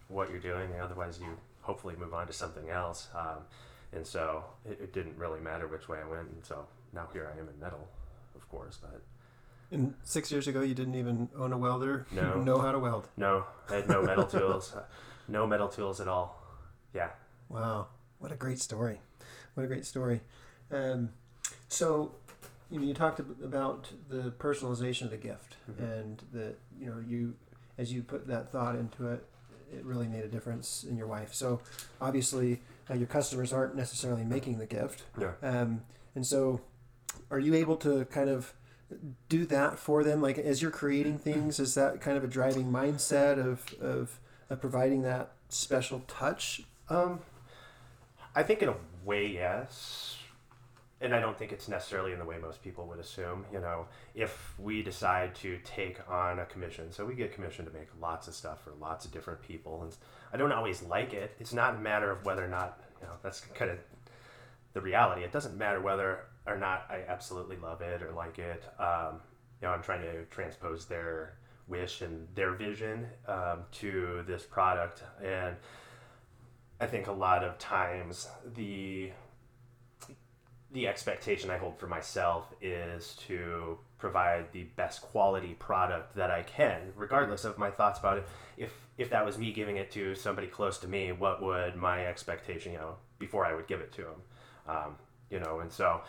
what 0.08 0.28
you're 0.30 0.40
doing, 0.40 0.68
otherwise 0.80 1.18
you 1.20 1.38
hopefully 1.60 1.94
move 1.96 2.12
on 2.12 2.26
to 2.26 2.32
something 2.32 2.68
else. 2.68 3.08
Um, 3.14 3.38
and 3.92 4.04
so 4.06 4.44
it, 4.64 4.78
it 4.82 4.92
didn't 4.92 5.16
really 5.16 5.40
matter 5.40 5.68
which 5.68 5.88
way 5.88 5.98
I 6.04 6.08
went, 6.08 6.28
and 6.28 6.44
so 6.44 6.66
now 6.92 7.06
here 7.12 7.30
I 7.34 7.38
am 7.38 7.48
in 7.48 7.60
metal, 7.60 7.86
of 8.34 8.48
course, 8.50 8.78
but. 8.82 9.00
And 9.72 9.94
six 10.04 10.30
years 10.30 10.46
ago, 10.46 10.60
you 10.60 10.74
didn't 10.74 10.94
even 10.96 11.28
own 11.36 11.52
a 11.52 11.58
welder. 11.58 12.06
No. 12.12 12.42
know 12.42 12.58
how 12.60 12.72
to 12.72 12.78
weld. 12.78 13.08
No, 13.16 13.44
I 13.70 13.76
had 13.76 13.88
no 13.88 14.02
metal 14.02 14.24
tools. 14.26 14.76
No 15.28 15.46
metal 15.46 15.68
tools 15.68 16.00
at 16.00 16.08
all. 16.08 16.40
Yeah. 16.94 17.08
Wow, 17.48 17.86
what 18.18 18.30
a 18.32 18.34
great 18.36 18.58
story! 18.58 19.00
What 19.54 19.64
a 19.64 19.66
great 19.66 19.84
story. 19.86 20.20
Um, 20.70 21.10
so, 21.68 22.14
you 22.70 22.78
know, 22.80 22.86
you 22.86 22.94
talked 22.94 23.18
about 23.20 23.88
the 24.08 24.30
personalization 24.38 25.02
of 25.02 25.10
the 25.10 25.16
gift, 25.16 25.56
and 25.78 26.22
that 26.32 26.56
you 26.78 26.86
know, 26.86 26.98
you 27.06 27.34
as 27.78 27.92
you 27.92 28.02
put 28.02 28.26
that 28.28 28.50
thought 28.52 28.74
into 28.76 29.08
it, 29.08 29.24
it 29.72 29.84
really 29.84 30.06
made 30.06 30.24
a 30.24 30.28
difference 30.28 30.84
in 30.88 30.96
your 30.96 31.06
wife. 31.06 31.32
So, 31.34 31.60
obviously, 32.00 32.60
uh, 32.90 32.94
your 32.94 33.06
customers 33.06 33.52
aren't 33.52 33.74
necessarily 33.74 34.24
making 34.24 34.58
the 34.58 34.66
gift, 34.66 35.04
Yeah. 35.18 35.32
um, 35.42 35.82
and 36.14 36.26
so, 36.26 36.60
are 37.30 37.38
you 37.38 37.54
able 37.54 37.76
to 37.78 38.04
kind 38.06 38.28
of 38.30 38.52
do 39.28 39.46
that 39.46 39.78
for 39.78 40.04
them? 40.04 40.20
Like 40.22 40.38
as 40.38 40.62
you're 40.62 40.70
creating 40.70 41.18
things, 41.18 41.58
is 41.58 41.74
that 41.74 42.00
kind 42.00 42.16
of 42.16 42.24
a 42.24 42.28
driving 42.28 42.70
mindset 42.72 43.38
of 43.38 43.74
of, 43.80 44.20
of 44.50 44.60
providing 44.60 45.02
that 45.02 45.32
special 45.48 46.02
touch 46.06 46.62
Um, 46.88 47.20
I 48.34 48.42
think 48.42 48.62
in 48.62 48.68
a 48.68 48.74
way, 49.04 49.26
yes. 49.26 50.18
And 51.00 51.14
I 51.14 51.20
don't 51.20 51.36
think 51.36 51.50
it's 51.50 51.68
necessarily 51.68 52.12
in 52.12 52.18
the 52.18 52.24
way 52.24 52.38
most 52.38 52.62
people 52.62 52.86
would 52.86 53.00
assume. 53.00 53.44
You 53.52 53.60
know, 53.60 53.86
if 54.14 54.54
we 54.58 54.82
decide 54.82 55.34
to 55.36 55.58
take 55.64 55.98
on 56.08 56.38
a 56.38 56.44
commission, 56.44 56.92
so 56.92 57.04
we 57.04 57.14
get 57.14 57.34
commissioned 57.34 57.66
to 57.68 57.74
make 57.74 57.88
lots 58.00 58.28
of 58.28 58.34
stuff 58.34 58.62
for 58.62 58.72
lots 58.80 59.04
of 59.04 59.10
different 59.10 59.42
people, 59.42 59.82
and 59.82 59.96
I 60.32 60.36
don't 60.36 60.52
always 60.52 60.82
like 60.82 61.12
it. 61.12 61.34
It's 61.40 61.52
not 61.52 61.74
a 61.74 61.78
matter 61.78 62.10
of 62.10 62.24
whether 62.24 62.44
or 62.44 62.48
not, 62.48 62.80
you 63.00 63.06
know, 63.06 63.14
that's 63.22 63.40
kind 63.40 63.70
of 63.70 63.78
the 64.74 64.80
reality. 64.80 65.22
It 65.22 65.32
doesn't 65.32 65.56
matter 65.56 65.80
whether 65.80 66.20
or 66.46 66.56
not 66.56 66.86
I 66.90 67.02
absolutely 67.08 67.56
love 67.56 67.80
it 67.80 68.02
or 68.02 68.12
like 68.12 68.38
it. 68.38 68.64
Um, 68.78 69.20
you 69.60 69.68
know, 69.68 69.74
I'm 69.74 69.82
trying 69.82 70.02
to 70.02 70.24
transpose 70.26 70.86
their 70.86 71.38
wish 71.68 72.02
and 72.02 72.26
their 72.34 72.52
vision 72.52 73.06
um, 73.28 73.60
to 73.72 74.24
this 74.26 74.42
product, 74.42 75.02
and 75.22 75.56
I 76.80 76.86
think 76.86 77.06
a 77.06 77.12
lot 77.12 77.44
of 77.44 77.58
times 77.58 78.28
the 78.54 79.12
the 80.72 80.88
expectation 80.88 81.50
I 81.50 81.58
hold 81.58 81.78
for 81.78 81.86
myself 81.86 82.46
is 82.62 83.14
to 83.28 83.78
provide 83.98 84.50
the 84.52 84.64
best 84.76 85.02
quality 85.02 85.54
product 85.58 86.16
that 86.16 86.30
I 86.30 86.42
can, 86.42 86.92
regardless 86.96 87.44
of 87.44 87.58
my 87.58 87.70
thoughts 87.70 88.00
about 88.00 88.18
it. 88.18 88.26
If 88.56 88.72
if 88.98 89.10
that 89.10 89.24
was 89.24 89.38
me 89.38 89.52
giving 89.52 89.76
it 89.76 89.90
to 89.92 90.14
somebody 90.14 90.46
close 90.46 90.78
to 90.78 90.88
me, 90.88 91.12
what 91.12 91.42
would 91.42 91.76
my 91.76 92.06
expectation, 92.06 92.72
you 92.72 92.78
know, 92.78 92.96
before 93.18 93.46
I 93.46 93.54
would 93.54 93.66
give 93.66 93.80
it 93.80 93.92
to 93.92 94.02
them, 94.02 94.22
um, 94.66 94.96
you 95.30 95.40
know, 95.40 95.60
and 95.60 95.70
so 95.70 96.02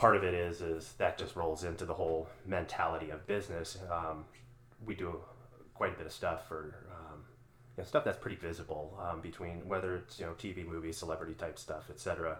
part 0.00 0.16
of 0.16 0.24
it 0.24 0.34
is 0.34 0.60
is 0.60 0.94
that 0.98 1.18
just 1.18 1.36
rolls 1.36 1.62
into 1.62 1.84
the 1.84 1.94
whole 1.94 2.28
mentality 2.46 3.10
of 3.10 3.26
business. 3.26 3.78
Um, 3.90 4.24
we 4.84 4.94
do 4.94 5.20
quite 5.74 5.94
a 5.94 5.96
bit 5.96 6.06
of 6.06 6.12
stuff 6.12 6.48
for 6.48 6.74
um, 6.90 7.20
you 7.76 7.82
know, 7.82 7.84
stuff 7.84 8.04
that's 8.04 8.18
pretty 8.18 8.36
visible 8.36 8.98
um, 9.00 9.20
between 9.20 9.68
whether 9.68 9.96
it's 9.96 10.18
you 10.18 10.26
know 10.26 10.32
TV, 10.32 10.66
movies, 10.66 10.96
celebrity 10.96 11.34
type 11.34 11.58
stuff, 11.58 11.90
etc 11.90 12.38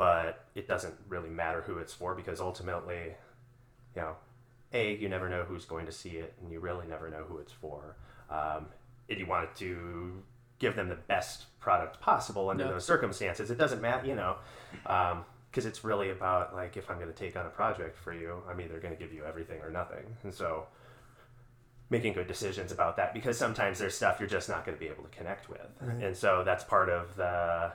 but 0.00 0.46
it 0.54 0.66
doesn't 0.66 0.94
really 1.10 1.28
matter 1.28 1.60
who 1.60 1.76
it's 1.76 1.92
for 1.92 2.14
because 2.14 2.40
ultimately, 2.40 3.14
you 3.94 4.00
know, 4.00 4.16
a 4.72 4.96
you 4.96 5.10
never 5.10 5.28
know 5.28 5.42
who's 5.42 5.66
going 5.66 5.84
to 5.84 5.92
see 5.92 6.12
it, 6.12 6.32
and 6.40 6.50
you 6.50 6.58
really 6.58 6.86
never 6.86 7.10
know 7.10 7.22
who 7.28 7.36
it's 7.36 7.52
for. 7.52 7.96
Um, 8.30 8.68
if 9.08 9.18
you 9.18 9.26
wanted 9.26 9.54
to 9.56 10.22
give 10.58 10.74
them 10.74 10.88
the 10.88 10.94
best 10.94 11.58
product 11.60 12.00
possible 12.00 12.48
under 12.48 12.64
those 12.66 12.86
circumstances, 12.86 13.50
it 13.50 13.58
doesn't 13.58 13.82
matter, 13.82 14.06
you 14.06 14.14
know, 14.14 14.36
because 15.50 15.66
it's 15.66 15.84
really 15.84 16.10
about 16.10 16.54
like 16.54 16.76
if 16.76 16.90
I'm 16.90 16.96
going 16.96 17.12
to 17.12 17.18
take 17.18 17.36
on 17.36 17.46
a 17.46 17.50
project 17.50 17.98
for 17.98 18.12
you, 18.12 18.42
I'm 18.48 18.60
either 18.60 18.78
going 18.78 18.94
to 18.94 19.00
give 19.00 19.12
you 19.12 19.24
everything 19.24 19.60
or 19.60 19.70
nothing, 19.70 20.16
and 20.22 20.32
so 20.32 20.66
making 21.88 22.12
good 22.12 22.28
decisions 22.28 22.70
about 22.70 22.96
that 22.96 23.12
because 23.12 23.36
sometimes 23.36 23.80
there's 23.80 23.96
stuff 23.96 24.20
you're 24.20 24.28
just 24.28 24.48
not 24.48 24.64
going 24.64 24.76
to 24.76 24.80
be 24.80 24.88
able 24.88 25.02
to 25.02 25.08
connect 25.10 25.48
with, 25.48 25.66
right. 25.80 26.02
and 26.02 26.16
so 26.16 26.42
that's 26.44 26.64
part 26.64 26.88
of 26.88 27.16
the 27.16 27.72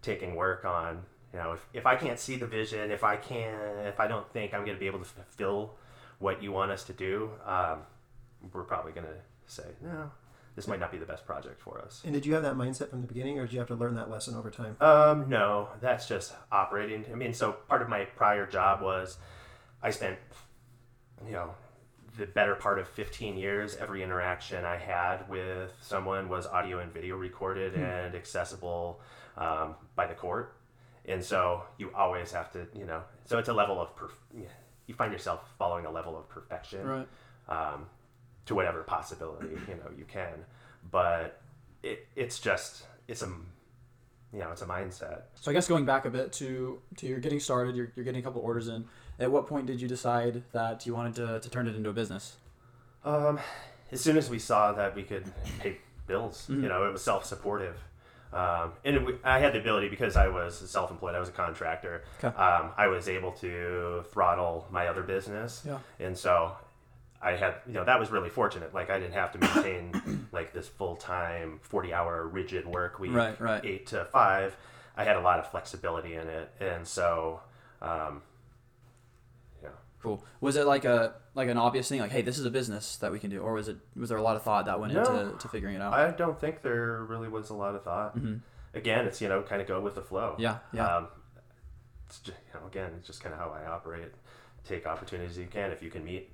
taking 0.00 0.34
work 0.34 0.64
on 0.64 1.02
you 1.32 1.38
know, 1.38 1.52
if, 1.52 1.66
if 1.72 1.86
I 1.86 1.96
can't 1.96 2.18
see 2.18 2.36
the 2.36 2.46
vision, 2.46 2.90
if 2.90 3.04
I 3.04 3.16
can't, 3.16 3.86
if 3.86 3.98
I 4.00 4.06
don't 4.06 4.30
think 4.32 4.52
I'm 4.52 4.64
going 4.64 4.76
to 4.76 4.80
be 4.80 4.86
able 4.86 4.98
to 4.98 5.04
fulfill 5.04 5.74
what 6.18 6.42
you 6.42 6.52
want 6.52 6.70
us 6.70 6.84
to 6.84 6.92
do, 6.92 7.30
um, 7.46 7.78
we're 8.52 8.64
probably 8.64 8.92
going 8.92 9.06
to 9.06 9.14
say, 9.46 9.64
no, 9.82 10.10
this 10.54 10.68
might 10.68 10.80
not 10.80 10.92
be 10.92 10.98
the 10.98 11.06
best 11.06 11.24
project 11.24 11.60
for 11.60 11.80
us. 11.80 12.02
And 12.04 12.12
did 12.12 12.26
you 12.26 12.34
have 12.34 12.42
that 12.42 12.54
mindset 12.54 12.90
from 12.90 13.00
the 13.00 13.06
beginning, 13.06 13.38
or 13.38 13.46
did 13.46 13.52
you 13.52 13.58
have 13.58 13.68
to 13.68 13.74
learn 13.74 13.94
that 13.94 14.10
lesson 14.10 14.34
over 14.34 14.50
time? 14.50 14.76
Um, 14.80 15.28
no, 15.28 15.68
that's 15.80 16.06
just 16.06 16.34
operating. 16.50 17.04
I 17.10 17.14
mean, 17.14 17.32
so 17.32 17.52
part 17.52 17.82
of 17.82 17.88
my 17.88 18.04
prior 18.04 18.46
job 18.46 18.82
was 18.82 19.18
I 19.82 19.90
spent, 19.90 20.18
you 21.26 21.32
know, 21.32 21.54
the 22.18 22.26
better 22.26 22.54
part 22.54 22.78
of 22.78 22.88
15 22.88 23.36
years, 23.36 23.76
every 23.76 24.02
interaction 24.02 24.64
I 24.64 24.76
had 24.76 25.28
with 25.30 25.72
someone 25.80 26.28
was 26.28 26.46
audio 26.46 26.80
and 26.80 26.92
video 26.92 27.16
recorded 27.16 27.74
mm. 27.74 27.82
and 27.82 28.14
accessible 28.14 29.00
um, 29.38 29.76
by 29.96 30.06
the 30.06 30.14
court 30.14 30.54
and 31.04 31.24
so 31.24 31.62
you 31.78 31.90
always 31.94 32.32
have 32.32 32.50
to 32.52 32.66
you 32.74 32.84
know 32.84 33.02
so 33.24 33.38
it's 33.38 33.48
a 33.48 33.52
level 33.52 33.80
of 33.80 33.94
perf- 33.96 34.46
you 34.86 34.94
find 34.94 35.12
yourself 35.12 35.40
following 35.58 35.86
a 35.86 35.90
level 35.90 36.16
of 36.16 36.28
perfection 36.28 36.86
right. 36.86 37.08
um, 37.48 37.86
to 38.46 38.54
whatever 38.54 38.82
possibility 38.82 39.48
you 39.68 39.74
know 39.74 39.90
you 39.96 40.04
can 40.04 40.44
but 40.90 41.40
it, 41.82 42.06
it's 42.16 42.38
just 42.38 42.84
it's 43.08 43.22
a 43.22 43.26
you 44.32 44.38
know 44.38 44.50
it's 44.50 44.62
a 44.62 44.66
mindset 44.66 45.22
so 45.34 45.50
i 45.50 45.54
guess 45.54 45.68
going 45.68 45.84
back 45.84 46.04
a 46.04 46.10
bit 46.10 46.32
to 46.32 46.80
to 46.96 47.06
your 47.06 47.18
getting 47.18 47.40
started 47.40 47.76
you're, 47.76 47.92
you're 47.96 48.04
getting 48.04 48.20
a 48.20 48.22
couple 48.22 48.40
orders 48.40 48.68
in 48.68 48.84
at 49.18 49.30
what 49.30 49.46
point 49.46 49.66
did 49.66 49.80
you 49.80 49.88
decide 49.88 50.42
that 50.52 50.86
you 50.86 50.94
wanted 50.94 51.14
to, 51.14 51.40
to 51.40 51.50
turn 51.50 51.68
it 51.68 51.76
into 51.76 51.90
a 51.90 51.92
business 51.92 52.36
um, 53.04 53.38
as 53.90 54.00
soon 54.00 54.16
as 54.16 54.30
we 54.30 54.38
saw 54.38 54.72
that 54.72 54.94
we 54.94 55.02
could 55.02 55.24
pay 55.58 55.78
bills 56.06 56.46
mm-hmm. 56.48 56.62
you 56.62 56.68
know 56.68 56.86
it 56.86 56.92
was 56.92 57.02
self-supportive 57.02 57.76
um, 58.32 58.72
and 58.84 58.96
it, 58.96 59.20
I 59.24 59.38
had 59.40 59.52
the 59.52 59.60
ability 59.60 59.88
because 59.88 60.16
I 60.16 60.28
was 60.28 60.56
self-employed. 60.56 61.14
I 61.14 61.20
was 61.20 61.28
a 61.28 61.32
contractor. 61.32 62.04
Okay. 62.22 62.34
Um, 62.34 62.70
I 62.76 62.86
was 62.88 63.08
able 63.08 63.32
to 63.32 64.04
throttle 64.10 64.66
my 64.70 64.88
other 64.88 65.02
business. 65.02 65.62
Yeah. 65.66 65.78
And 66.00 66.16
so 66.16 66.56
I 67.22 67.36
had, 67.36 67.54
you 67.66 67.74
know, 67.74 67.84
that 67.84 68.00
was 68.00 68.10
really 68.10 68.30
fortunate. 68.30 68.74
Like 68.74 68.90
I 68.90 68.98
didn't 68.98 69.14
have 69.14 69.32
to 69.32 69.38
maintain 69.38 70.28
like 70.32 70.52
this 70.52 70.66
full-time, 70.66 71.60
forty-hour 71.62 72.26
rigid 72.26 72.66
work 72.66 72.98
week, 72.98 73.12
right, 73.12 73.40
right. 73.40 73.64
eight 73.64 73.86
to 73.88 74.04
five. 74.06 74.56
I 74.96 75.04
had 75.04 75.16
a 75.16 75.20
lot 75.20 75.38
of 75.38 75.50
flexibility 75.50 76.14
in 76.14 76.28
it, 76.28 76.50
and 76.60 76.86
so. 76.86 77.40
Um, 77.80 78.22
yeah. 79.62 79.70
Cool. 80.02 80.24
Was 80.40 80.56
it 80.56 80.66
like 80.66 80.84
a 80.84 81.14
like 81.34 81.48
an 81.48 81.56
obvious 81.56 81.88
thing, 81.88 82.00
like, 82.00 82.10
hey, 82.10 82.22
this 82.22 82.38
is 82.38 82.44
a 82.44 82.50
business 82.50 82.96
that 82.96 83.10
we 83.10 83.18
can 83.18 83.30
do, 83.30 83.40
or 83.40 83.54
was 83.54 83.68
it 83.68 83.76
was 83.96 84.08
there 84.08 84.18
a 84.18 84.22
lot 84.22 84.36
of 84.36 84.42
thought 84.42 84.66
that 84.66 84.80
went 84.80 84.92
no, 84.92 85.00
into 85.00 85.38
to 85.38 85.48
figuring 85.48 85.76
it 85.76 85.82
out? 85.82 85.92
I 85.92 86.10
don't 86.10 86.38
think 86.38 86.62
there 86.62 87.04
really 87.04 87.28
was 87.28 87.50
a 87.50 87.54
lot 87.54 87.74
of 87.74 87.84
thought. 87.84 88.16
Mm-hmm. 88.16 88.36
Again, 88.74 89.06
it's 89.06 89.20
you 89.20 89.28
know 89.28 89.42
kind 89.42 89.62
of 89.62 89.68
go 89.68 89.80
with 89.80 89.94
the 89.94 90.02
flow. 90.02 90.36
Yeah, 90.38 90.58
yeah. 90.72 90.96
Um, 90.96 91.08
it's 92.08 92.18
just, 92.20 92.38
you 92.52 92.60
know 92.60 92.66
again, 92.66 92.92
it's 92.98 93.06
just 93.06 93.22
kind 93.22 93.32
of 93.32 93.38
how 93.38 93.50
I 93.50 93.66
operate. 93.66 94.12
Take 94.64 94.86
opportunities 94.86 95.36
you 95.36 95.48
can 95.50 95.72
if 95.72 95.82
you 95.82 95.90
can 95.90 96.04
meet 96.04 96.30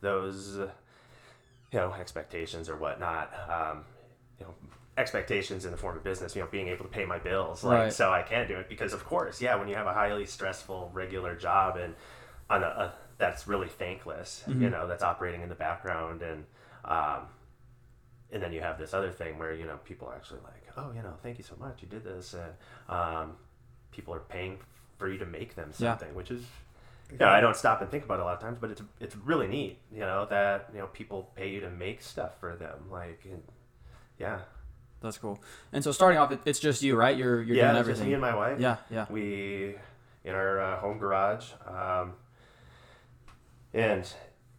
those, 0.00 0.56
you 0.56 1.78
know, 1.78 1.92
expectations 1.92 2.68
or 2.68 2.76
whatnot. 2.76 3.32
Um, 3.48 3.84
you 4.38 4.46
know, 4.46 4.54
expectations 4.96 5.64
in 5.64 5.70
the 5.70 5.76
form 5.76 5.96
of 5.96 6.04
business, 6.04 6.34
you 6.34 6.42
know, 6.42 6.48
being 6.50 6.68
able 6.68 6.84
to 6.84 6.90
pay 6.90 7.04
my 7.04 7.18
bills. 7.18 7.64
Like, 7.64 7.78
right. 7.78 7.92
so 7.92 8.12
I 8.12 8.22
can 8.22 8.48
do 8.48 8.56
it 8.58 8.68
because, 8.68 8.92
of 8.92 9.04
course, 9.04 9.40
yeah, 9.40 9.54
when 9.56 9.68
you 9.68 9.74
have 9.74 9.86
a 9.86 9.94
highly 9.94 10.26
stressful 10.26 10.90
regular 10.92 11.36
job 11.36 11.76
and 11.76 11.94
on 12.50 12.62
a, 12.62 12.66
a 12.66 12.94
that's 13.18 13.48
really 13.48 13.68
thankless, 13.68 14.44
mm-hmm. 14.46 14.62
you 14.62 14.70
know, 14.70 14.86
that's 14.86 15.02
operating 15.02 15.42
in 15.42 15.48
the 15.48 15.54
background 15.54 16.22
and 16.22 16.44
um, 16.84 17.26
and 18.30 18.42
then 18.42 18.52
you 18.52 18.60
have 18.60 18.78
this 18.78 18.94
other 18.94 19.10
thing 19.10 19.38
where 19.38 19.52
you 19.54 19.64
know 19.64 19.78
people 19.84 20.08
are 20.08 20.14
actually 20.14 20.40
like, 20.44 20.64
oh, 20.76 20.92
you 20.94 21.02
know, 21.02 21.14
thank 21.22 21.38
you 21.38 21.44
so 21.44 21.56
much, 21.58 21.82
you 21.82 21.88
did 21.88 22.04
this, 22.04 22.34
and 22.34 22.52
um, 22.88 23.36
people 23.90 24.14
are 24.14 24.20
paying 24.20 24.58
for 24.98 25.10
you 25.10 25.18
to 25.18 25.26
make 25.26 25.54
them 25.54 25.72
something, 25.72 26.08
yeah. 26.08 26.14
which 26.14 26.30
is, 26.30 26.42
know, 27.18 27.28
I 27.28 27.40
don't 27.40 27.56
stop 27.56 27.80
and 27.80 27.90
think 27.90 28.04
about 28.04 28.18
it 28.18 28.22
a 28.22 28.24
lot 28.24 28.34
of 28.34 28.40
times, 28.40 28.58
but 28.60 28.70
it's 28.70 28.82
it's 29.00 29.16
really 29.16 29.48
neat, 29.48 29.78
you 29.92 30.00
know, 30.00 30.26
that 30.30 30.70
you 30.72 30.78
know 30.78 30.86
people 30.88 31.30
pay 31.34 31.48
you 31.48 31.60
to 31.60 31.70
make 31.70 32.02
stuff 32.02 32.38
for 32.38 32.54
them, 32.56 32.90
like, 32.90 33.20
and, 33.24 33.42
yeah. 34.18 34.40
That's 35.00 35.16
cool. 35.16 35.40
And 35.72 35.84
so 35.84 35.92
starting 35.92 36.18
off, 36.18 36.36
it's 36.44 36.58
just 36.58 36.82
you, 36.82 36.96
right? 36.96 37.16
You're 37.16 37.40
you're 37.40 37.56
yeah, 37.56 37.68
doing 37.68 37.78
everything. 37.78 38.00
just 38.00 38.08
me 38.08 38.12
and 38.14 38.20
my 38.20 38.34
wife. 38.34 38.58
Yeah, 38.58 38.78
yeah. 38.90 39.06
We 39.08 39.76
in 40.24 40.34
our 40.34 40.60
uh, 40.60 40.80
home 40.80 40.98
garage. 40.98 41.46
Um, 41.66 42.14
and 43.72 44.10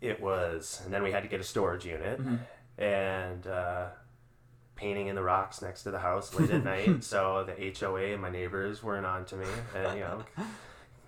it 0.02 0.22
was 0.22 0.82
and 0.86 0.94
then 0.94 1.04
we 1.04 1.12
had 1.12 1.24
to 1.24 1.30
get 1.30 1.40
a 1.40 1.44
storage 1.44 1.86
unit 1.86 2.20
mm-hmm. 2.20 2.82
and 2.82 3.48
uh, 3.48 3.88
painting 4.76 5.08
in 5.08 5.16
the 5.16 5.24
rocks 5.24 5.62
next 5.62 5.84
to 5.84 5.92
the 5.92 6.00
house 6.00 6.34
late 6.34 6.50
at 6.52 6.64
night 6.64 7.04
so 7.04 7.46
the 7.46 7.74
hoa 7.80 8.14
and 8.14 8.22
my 8.22 8.30
neighbors 8.30 8.84
weren't 8.84 9.06
on 9.06 9.26
to 9.26 9.36
me 9.36 9.46
and 9.76 9.98
you 9.98 10.04
know 10.04 10.24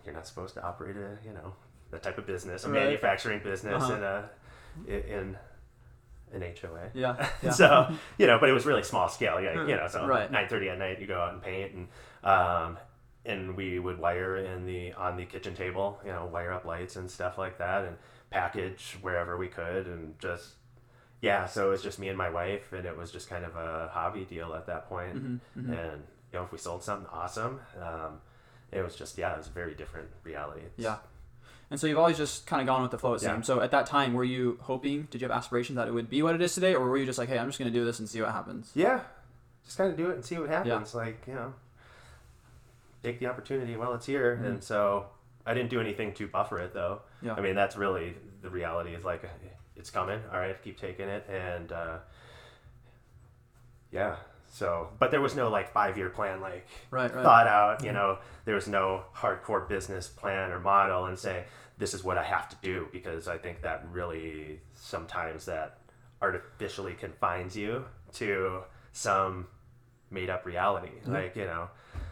you're 0.06 0.14
not 0.14 0.28
supposed 0.28 0.54
to 0.56 0.64
operate 0.64 0.96
a 0.96 1.18
you 1.26 1.34
know 1.34 1.54
that 1.92 2.04
type 2.04 2.18
of 2.18 2.26
business 2.26 2.64
a 2.64 2.70
right. 2.70 2.84
manufacturing 2.84 3.42
business 3.44 3.84
uh-huh. 3.84 3.94
in 3.94 4.04
a 4.04 4.30
in 4.88 5.38
an 6.34 6.42
HOA. 6.42 6.90
Yeah. 6.94 7.30
yeah. 7.44 7.52
so 7.52 7.94
you 8.18 8.28
know, 8.28 8.38
but 8.40 8.50
it 8.50 8.54
was 8.54 8.66
really 8.66 8.84
small 8.84 9.10
scale. 9.10 9.40
Yeah, 9.42 9.66
you 9.66 9.76
know, 9.76 9.88
so 9.88 10.06
right. 10.06 10.32
nine 10.32 10.48
thirty 10.48 10.70
at 10.70 10.78
night, 10.78 11.00
you 11.00 11.08
go 11.08 11.20
out 11.20 11.34
and 11.34 11.42
paint, 11.42 11.74
and 11.74 11.88
um, 12.24 12.78
and 13.26 13.56
we 13.56 13.80
would 13.80 14.00
wire 14.00 14.38
in 14.38 14.66
the 14.66 14.94
on 14.94 15.18
the 15.18 15.26
kitchen 15.26 15.56
table, 15.56 16.00
you 16.06 16.12
know, 16.12 16.26
wire 16.26 16.52
up 16.52 16.66
lights 16.66 16.96
and 16.96 17.10
stuff 17.10 17.38
like 17.38 17.58
that, 17.58 17.86
and 17.86 17.98
package 18.30 18.98
wherever 19.02 19.38
we 19.38 19.48
could, 19.48 19.88
and 19.88 20.18
just 20.20 20.54
yeah. 21.22 21.46
So 21.46 21.68
it 21.68 21.72
was 21.72 21.84
just 21.84 22.00
me 22.00 22.10
and 22.10 22.18
my 22.18 22.30
wife, 22.30 22.72
and 22.74 22.86
it 22.86 22.98
was 22.98 23.12
just 23.12 23.30
kind 23.30 23.46
of 23.46 23.56
a 23.56 23.90
hobby 23.94 24.26
deal 24.26 24.54
at 24.54 24.68
that 24.68 24.88
point. 24.88 25.16
Mm-hmm, 25.16 25.60
mm-hmm. 25.60 25.74
And 25.74 26.04
you 26.32 26.40
know, 26.40 26.46
if 26.46 26.52
we 26.52 26.58
sold 26.58 26.84
something 26.84 27.08
awesome, 27.12 27.60
um, 27.82 28.22
it 28.72 28.84
was 28.84 28.96
just 28.96 29.18
yeah, 29.18 29.34
it 29.34 29.38
was 29.38 29.48
a 29.48 29.52
very 29.52 29.74
different 29.74 30.10
reality. 30.24 30.62
It's, 30.62 30.80
yeah. 30.80 30.98
And 31.70 31.80
so 31.80 31.88
you've 31.88 31.98
always 31.98 32.18
just 32.18 32.46
kind 32.46 32.62
of 32.62 32.68
gone 32.68 32.82
with 32.82 32.92
the 32.92 33.00
flow, 33.00 33.14
it 33.14 33.24
yeah. 33.24 33.34
seems. 33.34 33.48
So 33.48 33.62
at 33.62 33.72
that 33.72 33.86
time, 33.86 34.14
were 34.14 34.26
you 34.26 34.60
hoping? 34.62 35.08
Did 35.10 35.22
you 35.22 35.28
have 35.28 35.36
aspirations 35.36 35.78
that 35.78 35.88
it 35.88 35.94
would 35.94 36.10
be 36.10 36.22
what 36.22 36.36
it 36.36 36.42
is 36.42 36.54
today, 36.54 36.76
or 36.76 36.90
were 36.90 36.98
you 36.98 37.06
just 37.06 37.18
like, 37.18 37.30
hey, 37.30 37.40
I'm 37.40 37.48
just 37.48 37.60
going 37.60 37.72
to 37.72 37.80
do 37.80 37.86
this 37.86 38.00
and 38.00 38.10
see 38.10 38.22
what 38.22 38.32
happens? 38.32 38.72
Yeah, 38.76 39.00
just 39.64 39.78
kind 39.78 39.90
of 39.90 39.96
do 39.96 40.10
it 40.10 40.16
and 40.16 40.26
see 40.26 40.38
what 40.38 40.50
happens. 40.50 40.94
Yeah. 40.94 41.00
Like 41.00 41.24
you 41.28 41.34
know, 41.34 41.54
take 43.04 43.20
the 43.20 43.28
opportunity 43.28 43.76
while 43.76 43.94
it's 43.94 44.06
here. 44.06 44.36
Mm-hmm. 44.36 44.46
And 44.46 44.64
so 44.64 45.06
I 45.46 45.54
didn't 45.54 45.70
do 45.70 45.80
anything 45.80 46.14
to 46.16 46.28
buffer 46.28 46.60
it 46.60 46.74
though. 46.74 47.02
Yeah. 47.22 47.34
I 47.34 47.42
mean, 47.42 47.56
that's 47.56 47.76
really 47.76 48.16
the 48.42 48.50
reality 48.50 48.94
is 48.94 49.04
like, 49.04 49.24
it's 49.76 49.90
coming. 49.90 50.20
All 50.32 50.40
right, 50.40 50.62
keep 50.64 50.80
taking 50.80 51.08
it. 51.08 51.28
And, 51.30 51.72
uh, 51.72 51.98
yeah. 53.92 54.16
So, 54.52 54.90
but 55.00 55.12
there 55.12 55.22
was 55.22 55.34
no 55.34 55.50
like 55.50 55.72
five 55.72 55.98
year 55.98 56.10
plan, 56.10 56.42
like 56.42 56.68
right, 56.92 57.14
right. 57.14 57.24
thought 57.24 57.48
out, 57.48 57.82
you 57.82 57.88
mm-hmm. 57.88 57.96
know, 57.96 58.18
there 58.46 58.56
was 58.56 58.68
no 58.68 59.04
hardcore 59.16 59.68
business 59.68 60.08
plan 60.08 60.52
or 60.52 60.60
model 60.60 61.06
and 61.06 61.18
say, 61.18 61.46
this 61.78 61.94
is 61.94 62.04
what 62.04 62.18
I 62.18 62.24
have 62.24 62.50
to 62.50 62.56
do. 62.62 62.88
Because 62.92 63.28
I 63.28 63.38
think 63.38 63.62
that 63.62 63.86
really 63.92 64.60
sometimes 64.76 65.46
that 65.46 65.78
artificially 66.22 66.94
confines 66.94 67.56
you 67.56 67.86
to 68.14 68.62
some 68.92 69.48
made 70.12 70.30
up 70.30 70.46
reality. 70.46 70.90
Mm-hmm. 71.02 71.14
Like, 71.14 71.36
you 71.38 71.46
know, 71.46 71.70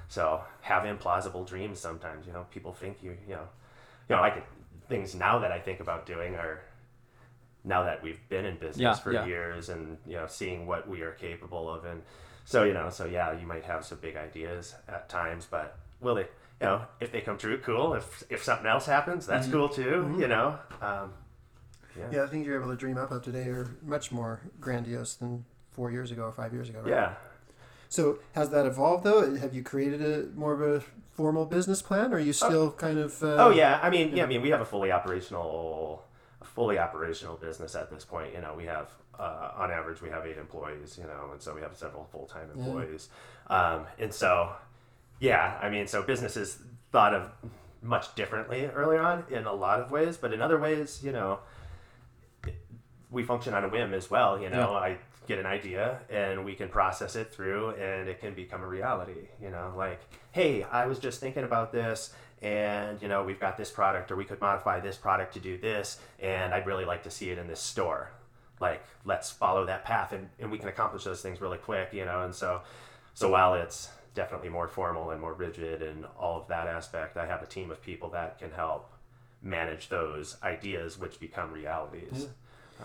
So 0.07 0.41
have 0.61 0.83
implausible 0.83 1.45
dreams 1.45 1.79
sometimes. 1.79 2.25
You 2.25 2.33
know, 2.33 2.45
people 2.51 2.73
think 2.73 2.97
you 3.01 3.17
you 3.27 3.35
know, 3.35 3.47
you 4.09 4.15
know, 4.15 4.21
I 4.21 4.31
could 4.31 4.43
things 4.87 5.13
now 5.13 5.39
that 5.39 5.51
I 5.51 5.59
think 5.59 5.79
about 5.79 6.05
doing 6.05 6.35
are 6.35 6.61
now 7.63 7.83
that 7.83 8.01
we've 8.01 8.19
been 8.29 8.45
in 8.45 8.55
business 8.55 8.79
Yeah, 8.79 8.93
for 8.95 9.13
yeah. 9.13 9.25
years 9.25 9.69
and 9.69 9.97
you 10.07 10.15
know 10.15 10.25
seeing 10.27 10.65
what 10.65 10.87
we 10.87 11.01
are 11.01 11.11
capable 11.11 11.69
of 11.69 11.85
and 11.85 12.01
so 12.51 12.63
you 12.63 12.73
know 12.73 12.89
so 12.89 13.05
yeah 13.05 13.31
you 13.39 13.45
might 13.45 13.63
have 13.63 13.85
some 13.85 13.99
big 13.99 14.15
ideas 14.15 14.73
at 14.87 15.07
times 15.07 15.47
but 15.49 15.77
will 16.01 16.15
they 16.15 16.21
you 16.61 16.67
know 16.67 16.81
if 16.99 17.11
they 17.11 17.21
come 17.21 17.37
true 17.37 17.57
cool 17.59 17.93
if 17.93 18.23
if 18.29 18.43
something 18.43 18.65
else 18.65 18.85
happens 18.87 19.25
that's 19.27 19.45
Mm-hmm. 19.47 19.55
cool 19.57 19.69
too 19.69 20.15
you 20.17 20.27
know 20.27 20.57
um, 20.81 21.13
yeah. 21.97 22.05
Yeah, 22.11 22.21
the 22.23 22.27
things 22.29 22.45
you're 22.47 22.59
able 22.61 22.71
to 22.71 22.77
dream 22.77 22.97
up 22.97 23.11
of 23.11 23.21
today 23.23 23.45
are 23.49 23.67
much 23.83 24.11
more 24.11 24.41
grandiose 24.59 25.13
than 25.15 25.43
four 25.71 25.91
years 25.91 26.11
ago 26.11 26.23
or 26.23 26.31
five 26.31 26.53
years 26.53 26.69
ago. 26.69 26.79
Right? 26.81 26.89
yeah 26.97 27.13
So 27.89 28.19
has 28.33 28.49
that 28.51 28.65
evolved 28.65 29.03
though? 29.03 29.35
Have 29.35 29.53
you 29.53 29.63
created 29.63 30.01
a 30.01 30.15
more 30.37 30.53
of 30.53 30.61
a 30.61 30.83
formal 31.11 31.45
business 31.45 31.81
plan, 31.81 32.13
or 32.13 32.17
are 32.17 32.19
you 32.19 32.31
still 32.33 32.71
kind 32.71 32.97
of? 32.99 33.21
Uh, 33.21 33.35
Oh 33.45 33.49
yeah, 33.51 33.79
I 33.83 33.89
mean, 33.89 34.15
yeah, 34.15 34.23
I 34.23 34.27
mean, 34.27 34.41
we 34.41 34.49
have 34.55 34.61
a 34.61 34.65
fully 34.73 34.91
operational, 34.91 36.05
a 36.41 36.45
fully 36.45 36.77
operational 36.79 37.35
business 37.35 37.75
at 37.75 37.89
this 37.91 38.05
point. 38.05 38.33
You 38.35 38.41
know, 38.41 38.53
we 38.55 38.65
have 38.65 38.87
uh, 39.19 39.51
on 39.57 39.71
average 39.71 40.01
we 40.01 40.09
have 40.09 40.25
eight 40.25 40.37
employees. 40.37 40.97
You 40.97 41.05
know, 41.05 41.29
and 41.33 41.41
so 41.41 41.53
we 41.53 41.61
have 41.61 41.75
several 41.75 42.05
full 42.11 42.25
time 42.25 42.49
Yeah. 42.55 42.63
employees, 42.63 43.09
um, 43.47 43.85
and 43.99 44.13
so 44.13 44.53
yeah, 45.19 45.59
I 45.61 45.69
mean, 45.69 45.87
so 45.87 46.01
businesses 46.01 46.59
thought 46.91 47.13
of 47.13 47.29
much 47.81 48.15
differently 48.15 48.65
early 48.67 48.97
on 48.97 49.23
in 49.29 49.45
a 49.45 49.53
lot 49.53 49.79
of 49.79 49.91
ways, 49.91 50.17
but 50.17 50.33
in 50.33 50.41
other 50.41 50.57
ways, 50.57 51.01
you 51.03 51.11
know, 51.11 51.39
we 53.11 53.23
function 53.23 53.53
on 53.53 53.63
a 53.63 53.69
whim 53.69 53.93
as 53.93 54.09
well. 54.09 54.39
You 54.39 54.49
know, 54.49 54.73
I 54.75 54.97
get 55.27 55.39
an 55.39 55.45
idea 55.45 55.99
and 56.09 56.43
we 56.45 56.55
can 56.55 56.69
process 56.69 57.15
it 57.15 57.33
through 57.33 57.71
and 57.71 58.07
it 58.09 58.19
can 58.19 58.33
become 58.33 58.61
a 58.63 58.67
reality. 58.67 59.27
You 59.41 59.49
know, 59.49 59.73
like, 59.75 60.01
hey, 60.31 60.63
I 60.63 60.85
was 60.87 60.99
just 60.99 61.19
thinking 61.19 61.43
about 61.43 61.71
this 61.71 62.13
and, 62.41 63.01
you 63.01 63.07
know, 63.07 63.23
we've 63.23 63.39
got 63.39 63.57
this 63.57 63.69
product 63.71 64.11
or 64.11 64.15
we 64.15 64.25
could 64.25 64.41
modify 64.41 64.79
this 64.79 64.95
product 64.97 65.33
to 65.35 65.39
do 65.39 65.57
this 65.57 65.99
and 66.19 66.53
I'd 66.53 66.65
really 66.65 66.85
like 66.85 67.03
to 67.03 67.11
see 67.11 67.29
it 67.29 67.37
in 67.37 67.47
this 67.47 67.59
store. 67.59 68.11
Like, 68.59 68.83
let's 69.05 69.31
follow 69.31 69.65
that 69.65 69.85
path 69.85 70.11
and, 70.11 70.29
and 70.39 70.51
we 70.51 70.57
can 70.57 70.69
accomplish 70.69 71.03
those 71.03 71.21
things 71.21 71.41
really 71.41 71.57
quick, 71.57 71.93
you 71.93 72.05
know, 72.05 72.23
and 72.23 72.33
so 72.35 72.61
so 73.13 73.29
while 73.29 73.53
it's 73.53 73.89
definitely 74.15 74.49
more 74.49 74.67
formal 74.67 75.11
and 75.11 75.21
more 75.21 75.33
rigid 75.33 75.81
and 75.81 76.05
all 76.17 76.41
of 76.41 76.47
that 76.47 76.67
aspect, 76.67 77.17
I 77.17 77.25
have 77.25 77.41
a 77.41 77.45
team 77.45 77.71
of 77.71 77.81
people 77.81 78.09
that 78.09 78.39
can 78.39 78.51
help 78.51 78.91
manage 79.41 79.89
those 79.89 80.37
ideas 80.43 80.97
which 80.97 81.19
become 81.19 81.51
realities. 81.51 82.27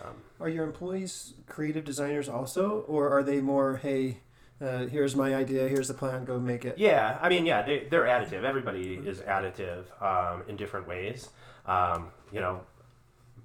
Um, 0.00 0.14
Are 0.40 0.48
your 0.48 0.64
employees 0.64 1.34
creative 1.46 1.84
designers 1.84 2.28
also, 2.28 2.84
or 2.88 3.10
are 3.10 3.22
they 3.22 3.40
more, 3.40 3.76
hey, 3.76 4.18
uh, 4.60 4.86
here's 4.86 5.14
my 5.14 5.34
idea, 5.34 5.68
here's 5.68 5.88
the 5.88 5.94
plan, 5.94 6.24
go 6.24 6.38
make 6.38 6.64
it? 6.64 6.78
Yeah, 6.78 7.18
I 7.20 7.28
mean, 7.28 7.46
yeah, 7.46 7.62
they, 7.62 7.86
they're 7.90 8.04
additive. 8.04 8.42
Everybody 8.44 8.94
is 8.94 9.18
additive 9.20 9.84
um, 10.02 10.42
in 10.48 10.56
different 10.56 10.88
ways, 10.88 11.28
um, 11.66 12.08
you 12.32 12.40
know. 12.40 12.60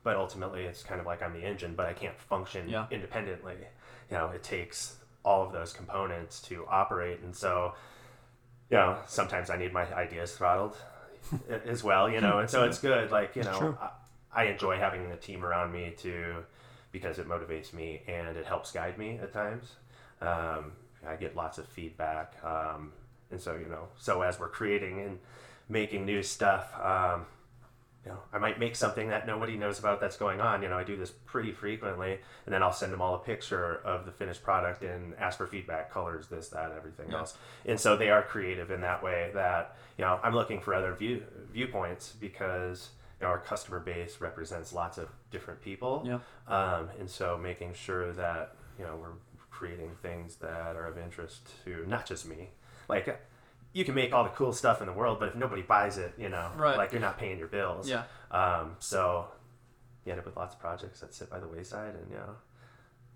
But 0.09 0.17
ultimately, 0.17 0.63
it's 0.63 0.81
kind 0.81 0.99
of 0.99 1.05
like 1.05 1.21
I'm 1.21 1.33
the 1.33 1.45
engine, 1.45 1.75
but 1.75 1.85
I 1.85 1.93
can't 1.93 2.19
function 2.19 2.67
Yeah. 2.67 2.87
independently. 2.89 3.57
You 4.09 4.17
know, 4.17 4.29
it 4.29 4.41
takes 4.41 4.95
all 5.23 5.43
of 5.45 5.51
those 5.51 5.71
components 5.71 6.41
to 6.49 6.65
operate, 6.67 7.19
and 7.19 7.35
so, 7.35 7.75
you 8.71 8.77
know, 8.77 8.97
sometimes 9.05 9.51
I 9.51 9.55
need 9.57 9.71
my 9.71 9.85
ideas 9.93 10.35
throttled 10.35 10.75
as 11.63 11.83
well. 11.83 12.09
You 12.09 12.21
know, 12.21 12.39
and 12.39 12.49
so 12.49 12.63
it's 12.63 12.79
good. 12.79 13.11
Like 13.11 13.35
you 13.35 13.43
know, 13.43 13.77
I, 13.79 13.89
I 14.33 14.43
enjoy 14.45 14.79
having 14.79 15.05
a 15.11 15.15
team 15.15 15.45
around 15.45 15.71
me 15.71 15.93
to 15.99 16.37
because 16.91 17.19
it 17.19 17.29
motivates 17.29 17.71
me 17.71 18.01
and 18.07 18.35
it 18.35 18.47
helps 18.47 18.71
guide 18.71 18.97
me 18.97 19.19
at 19.21 19.31
times. 19.31 19.73
Um, 20.21 20.71
I 21.07 21.17
get 21.19 21.35
lots 21.35 21.59
of 21.59 21.67
feedback, 21.67 22.33
um, 22.43 22.93
and 23.29 23.39
so 23.39 23.53
you 23.55 23.67
know, 23.69 23.89
so 23.95 24.23
as 24.23 24.39
we're 24.39 24.49
creating 24.49 25.01
and 25.01 25.19
making 25.69 26.03
new 26.03 26.23
stuff, 26.23 26.73
um, 26.83 27.27
you 28.09 28.15
know, 28.15 28.21
I 28.33 28.39
might 28.39 28.57
make 28.59 28.75
something 28.75 29.09
that 29.09 29.27
nobody 29.27 29.55
knows 29.55 29.77
about 29.77 30.01
that's 30.01 30.17
going 30.17 30.41
on. 30.41 30.63
You 30.63 30.69
know, 30.69 30.77
I 30.77 30.83
do 30.83 30.95
this 30.95 31.11
pretty 31.11 31.51
frequently, 31.51 32.13
and 32.45 32.53
then 32.53 32.63
I'll 32.63 32.73
send 32.73 32.91
them 32.91 33.01
all 33.01 33.13
a 33.13 33.19
picture 33.19 33.75
of 33.85 34.05
the 34.07 34.11
finished 34.11 34.41
product 34.41 34.81
and 34.83 35.13
ask 35.19 35.37
for 35.37 35.45
feedback, 35.45 35.91
colors, 35.91 36.25
this, 36.27 36.49
that, 36.49 36.71
everything 36.71 37.11
Yeah. 37.11 37.19
else. 37.19 37.37
And 37.65 37.79
so 37.79 37.95
they 37.95 38.09
are 38.09 38.23
creative 38.23 38.71
in 38.71 38.81
that 38.81 39.03
way. 39.03 39.29
That 39.35 39.75
you 39.97 40.05
know, 40.05 40.19
I'm 40.23 40.33
looking 40.33 40.59
for 40.59 40.73
other 40.73 40.93
view 40.95 41.23
viewpoints 41.53 42.13
because 42.19 42.89
you 43.21 43.25
know, 43.27 43.31
our 43.31 43.39
customer 43.39 43.79
base 43.79 44.19
represents 44.21 44.73
lots 44.73 44.97
of 44.97 45.09
different 45.29 45.61
people. 45.61 46.03
Yeah. 46.03 46.19
Um, 46.47 46.89
and 46.99 47.07
so 47.07 47.37
making 47.37 47.73
sure 47.75 48.11
that 48.13 48.55
you 48.79 48.85
know 48.85 48.95
we're 48.99 49.17
creating 49.51 49.91
things 50.01 50.37
that 50.37 50.75
are 50.75 50.87
of 50.87 50.97
interest 50.97 51.47
to 51.65 51.85
not 51.87 52.07
just 52.07 52.25
me. 52.27 52.49
Like 52.87 53.19
you 53.73 53.85
can 53.85 53.93
make 53.95 54.13
all 54.13 54.23
the 54.23 54.29
cool 54.31 54.51
stuff 54.53 54.81
in 54.81 54.87
the 54.87 54.93
world, 54.93 55.19
but 55.19 55.29
if 55.29 55.35
nobody 55.35 55.61
buys 55.61 55.97
it, 55.97 56.13
you 56.17 56.29
know, 56.29 56.51
Right. 56.55 56.77
like 56.77 56.91
you're 56.91 57.01
not 57.01 57.17
paying 57.17 57.37
your 57.37 57.47
bills. 57.47 57.87
Yeah. 57.89 58.03
Um, 58.31 58.75
so 58.79 59.27
you 60.05 60.11
end 60.11 60.19
up 60.19 60.25
with 60.25 60.35
lots 60.37 60.55
of 60.55 60.59
projects 60.61 60.99
that 61.01 61.13
sit 61.13 61.29
by 61.29 61.39
the 61.39 61.47
wayside 61.47 61.93
and 61.95 62.09
you 62.09 62.17
know 62.17 62.35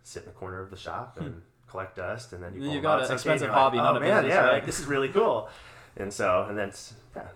sit 0.04 0.24
in 0.24 0.30
the 0.30 0.36
corner 0.36 0.62
of 0.62 0.70
the 0.70 0.78
shop 0.78 1.18
and 1.20 1.42
collect 1.68 1.96
dust, 1.96 2.34
and 2.34 2.44
then 2.44 2.54
you 2.54 2.62
Then 2.62 2.72
you've 2.72 2.84
got 2.84 3.04
an 3.04 3.12
expensive 3.12 3.48
you're 3.48 3.52
like, 3.56 3.58
hobby, 3.60 3.80
Oh 3.80 3.94
man, 4.00 4.02
business, 4.24 4.30
yeah, 4.30 4.44
right? 4.46 4.54
like 4.54 4.66
this 4.66 4.80
is 4.80 4.86
really 4.86 5.10
cool. 5.10 5.50
And 5.98 6.12
so 6.14 6.46
and 6.48 6.58
then 6.58 6.72
yeah, 7.16 7.28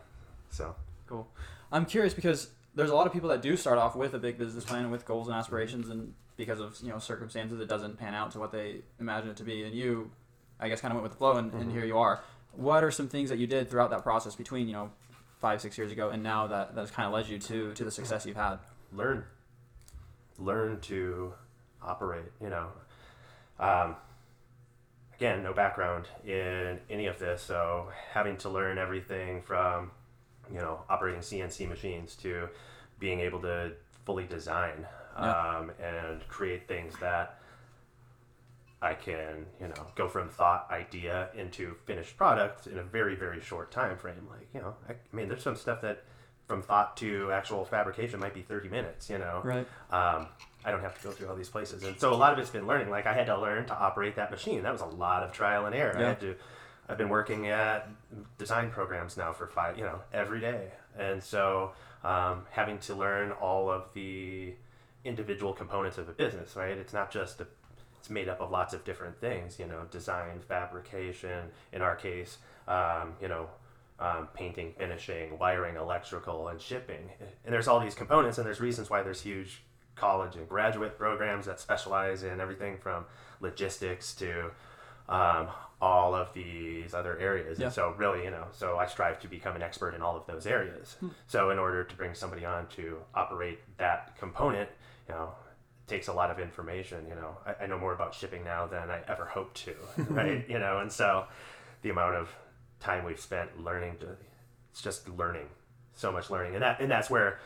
so 0.50 0.76
Cool. 1.08 1.28
I'm 1.72 1.86
curious 1.86 2.14
because 2.14 2.50
there's 2.76 2.90
a 2.92 2.96
lot 2.96 3.08
of 3.08 3.14
people 3.14 3.30
that 3.30 3.42
do 3.42 3.58
start 3.58 3.80
off 3.80 3.96
with 3.96 4.14
a 4.14 4.20
big 4.20 4.38
business 4.38 4.64
plan 4.64 4.92
with 4.92 5.06
goals 5.06 5.28
and 5.28 5.36
aspirations, 5.36 5.90
and 5.90 6.14
because 6.36 6.60
of 6.60 6.78
you 6.84 6.90
know 6.90 7.00
circumstances, 7.00 7.60
it 7.60 7.68
doesn't 7.68 7.98
pan 7.98 8.14
out 8.14 8.30
to 8.32 8.40
what 8.40 8.52
they 8.52 8.82
imagine 9.00 9.30
it 9.32 9.38
to 9.38 9.44
be. 9.44 9.64
And 9.64 9.74
you, 9.74 10.12
I 10.60 10.70
guess, 10.70 10.82
kind 10.82 10.92
of 10.92 10.98
went 10.98 11.04
with 11.04 11.14
the 11.14 11.18
flow, 11.18 11.38
and, 11.38 11.52
and 11.54 11.72
here 11.72 11.86
you 11.86 11.98
are. 11.98 12.22
What 12.58 12.84
are 12.84 12.92
some 12.92 13.08
things 13.08 13.30
that 13.30 13.38
you 13.40 13.48
did 13.48 13.70
throughout 13.70 13.92
that 13.92 14.04
process 14.04 14.36
between 14.36 14.68
you 14.68 14.74
know 14.74 14.90
five, 15.40 15.62
six 15.62 15.78
years 15.78 15.92
ago 15.92 16.10
and 16.10 16.22
now 16.24 16.48
that 16.48 16.76
that 16.76 16.82
has 16.82 16.92
kind 16.92 17.06
of 17.08 17.14
led 17.14 17.28
you 17.30 17.38
to 17.40 17.74
to 17.74 17.84
the 17.86 17.92
success 17.92 18.26
you've 18.26 18.36
had? 18.36 18.58
learn 18.94 19.24
learn 20.40 20.80
to 20.80 21.34
operate 21.84 22.24
you 22.42 22.50
know 22.50 22.68
um, 23.60 23.96
again 25.16 25.44
no 25.44 25.52
background 25.54 26.06
in 26.26 26.80
any 26.90 27.06
of 27.08 27.20
this 27.20 27.42
so 27.42 27.88
having 28.14 28.38
to 28.38 28.48
learn 28.50 28.78
everything 28.78 29.42
from 29.42 29.92
you 30.52 30.58
know 30.58 30.80
operating 30.90 31.20
cnc 31.22 31.68
machines 31.68 32.16
to 32.16 32.48
being 33.00 33.20
able 33.20 33.42
to 33.42 33.72
fully 34.06 34.26
design 34.26 34.86
Yeah. 35.20 35.58
um, 35.58 35.72
and 35.84 36.26
create 36.30 36.68
things 36.68 36.94
that 37.02 37.40
I 38.82 38.94
can, 38.94 39.46
you 39.60 39.68
know, 39.70 39.88
go 39.96 40.08
from 40.08 40.30
thought 40.30 40.68
idea 40.70 41.30
into 41.36 41.76
finished 41.86 42.16
product 42.16 42.68
in 42.68 42.78
a 42.78 42.84
very, 42.84 43.16
very 43.16 43.42
short 43.42 43.72
time 43.72 43.98
frame. 43.98 44.28
Like, 44.30 44.48
you 44.54 44.62
know, 44.62 44.76
I, 44.88 44.94
I 44.94 45.16
mean, 45.16 45.28
there's 45.30 45.42
some 45.44 45.56
stuff 45.56 45.82
that 45.82 46.04
from 46.48 46.62
thought 46.62 46.96
to 46.98 47.32
actual 47.32 47.66
fabrication 47.66 48.20
might 48.20 48.34
be 48.34 48.42
30 48.42 48.70
minutes, 48.70 49.10
you 49.10 49.18
know. 49.18 49.42
Right. 49.44 49.68
Um, 49.92 50.28
I 50.64 50.72
don't 50.72 50.82
have 50.82 50.96
to 50.98 51.04
go 51.04 51.12
through 51.12 51.28
all 51.28 51.36
these 51.36 51.50
places. 51.50 51.84
And 51.84 52.00
so 52.00 52.14
a 52.14 52.16
lot 52.16 52.34
of 52.34 52.40
it's 52.40 52.50
been 52.50 52.68
learning. 52.68 52.90
Like 52.90 53.06
I 53.08 53.14
had 53.14 53.26
to 53.28 53.40
learn 53.40 53.66
to 53.66 53.78
operate 53.78 54.16
that 54.18 54.32
machine. 54.32 54.64
That 54.64 54.72
was 54.74 54.82
a 54.82 54.86
lot 54.86 55.24
of 55.24 55.32
trial 55.32 55.66
and 55.66 55.74
error. 55.76 55.96
I 55.98 56.02
Yeah. 56.02 56.08
had 56.10 56.20
to 56.22 56.36
I've 56.90 56.98
been 56.98 57.10
working 57.10 57.48
at 57.48 57.90
design 58.38 58.70
programs 58.70 59.18
now 59.18 59.34
for 59.34 59.48
five, 59.48 59.78
you 59.78 59.84
know, 59.84 60.00
every 60.14 60.40
day. 60.40 60.70
And 60.98 61.22
so 61.22 61.72
um, 62.04 62.44
having 62.52 62.78
to 62.80 62.96
learn 62.96 63.32
all 63.34 63.70
of 63.70 63.92
the 63.94 64.54
individual 65.04 65.52
components 65.52 65.98
of 65.98 66.08
a 66.08 66.14
business, 66.14 66.56
right? 66.56 66.78
It's 66.78 66.94
not 66.94 67.12
just 67.12 67.42
a, 67.42 67.48
it's 68.00 68.10
made 68.10 68.30
up 68.30 68.42
of 68.42 68.52
lots 68.52 68.74
of 68.74 68.84
different 68.84 69.20
things, 69.20 69.60
you 69.60 69.68
know, 69.68 69.84
design, 69.92 70.40
fabrication, 70.48 71.50
in 71.74 71.82
our 71.82 71.96
case, 71.96 72.38
um, 72.68 73.14
you 73.22 73.28
know, 73.28 73.48
um, 74.00 74.28
painting, 74.34 74.74
finishing, 74.78 75.38
wiring, 75.40 75.76
electrical, 75.76 76.48
and 76.50 76.62
shipping. 76.62 77.10
And 77.46 77.54
there's 77.54 77.68
all 77.68 77.80
these 77.80 77.96
components, 77.96 78.38
and 78.38 78.46
there's 78.46 78.60
reasons 78.62 78.90
why 78.90 79.02
there's 79.02 79.22
huge 79.22 79.64
college 79.96 80.36
and 80.36 80.48
graduate 80.48 80.98
programs 80.98 81.48
that 81.48 81.60
specialize 81.60 82.24
in 82.24 82.40
everything 82.40 82.78
from 82.78 83.06
logistics 83.40 84.14
to 84.16 84.52
um, 85.10 85.48
all 85.82 86.14
of 86.14 86.34
these 86.34 86.94
other 86.94 87.18
areas. 87.18 87.60
Yeah. 87.60 87.66
And 87.66 87.74
so, 87.74 87.94
really, 87.98 88.24
you 88.24 88.32
know, 88.32 88.46
so 88.52 88.78
I 88.78 88.86
strive 88.86 89.20
to 89.22 89.28
become 89.28 89.56
an 89.56 89.62
expert 89.62 89.96
in 89.96 90.02
all 90.02 90.16
of 90.16 90.26
those 90.28 90.46
areas. 90.46 90.98
So, 91.28 91.50
in 91.50 91.60
order 91.60 91.84
to 91.84 91.96
bring 91.96 92.14
somebody 92.14 92.46
on 92.46 92.68
to 92.76 92.98
operate 93.16 93.60
that 93.78 94.18
component, 94.18 94.70
you 95.08 95.16
know, 95.16 95.32
takes 95.88 96.08
a 96.08 96.14
lot 96.14 96.30
of 96.30 96.40
information. 96.40 97.06
You 97.08 97.16
know, 97.16 97.38
I, 97.46 97.64
I 97.64 97.68
know 97.68 97.80
more 97.80 97.94
about 97.94 98.14
shipping 98.14 98.44
now 98.44 98.68
than 98.68 98.90
I 98.90 99.02
ever 99.08 99.26
hoped 99.26 99.66
to, 99.66 99.76
right? 100.10 100.46
you 100.48 100.60
know, 100.60 100.80
and 100.80 100.92
so 100.92 101.26
the 101.82 101.90
amount 101.90 102.16
of 102.16 102.30
time 102.80 103.06
we've 103.06 103.20
spent 103.20 103.64
learning 103.64 103.98
to, 104.02 104.10
it's 104.72 104.82
just 104.82 105.08
learning, 105.10 105.48
so 105.94 106.12
much 106.12 106.30
learning, 106.30 106.54
and 106.54 106.62
that 106.64 106.80
and 106.80 106.92
that's 106.92 107.10
where, 107.10 107.40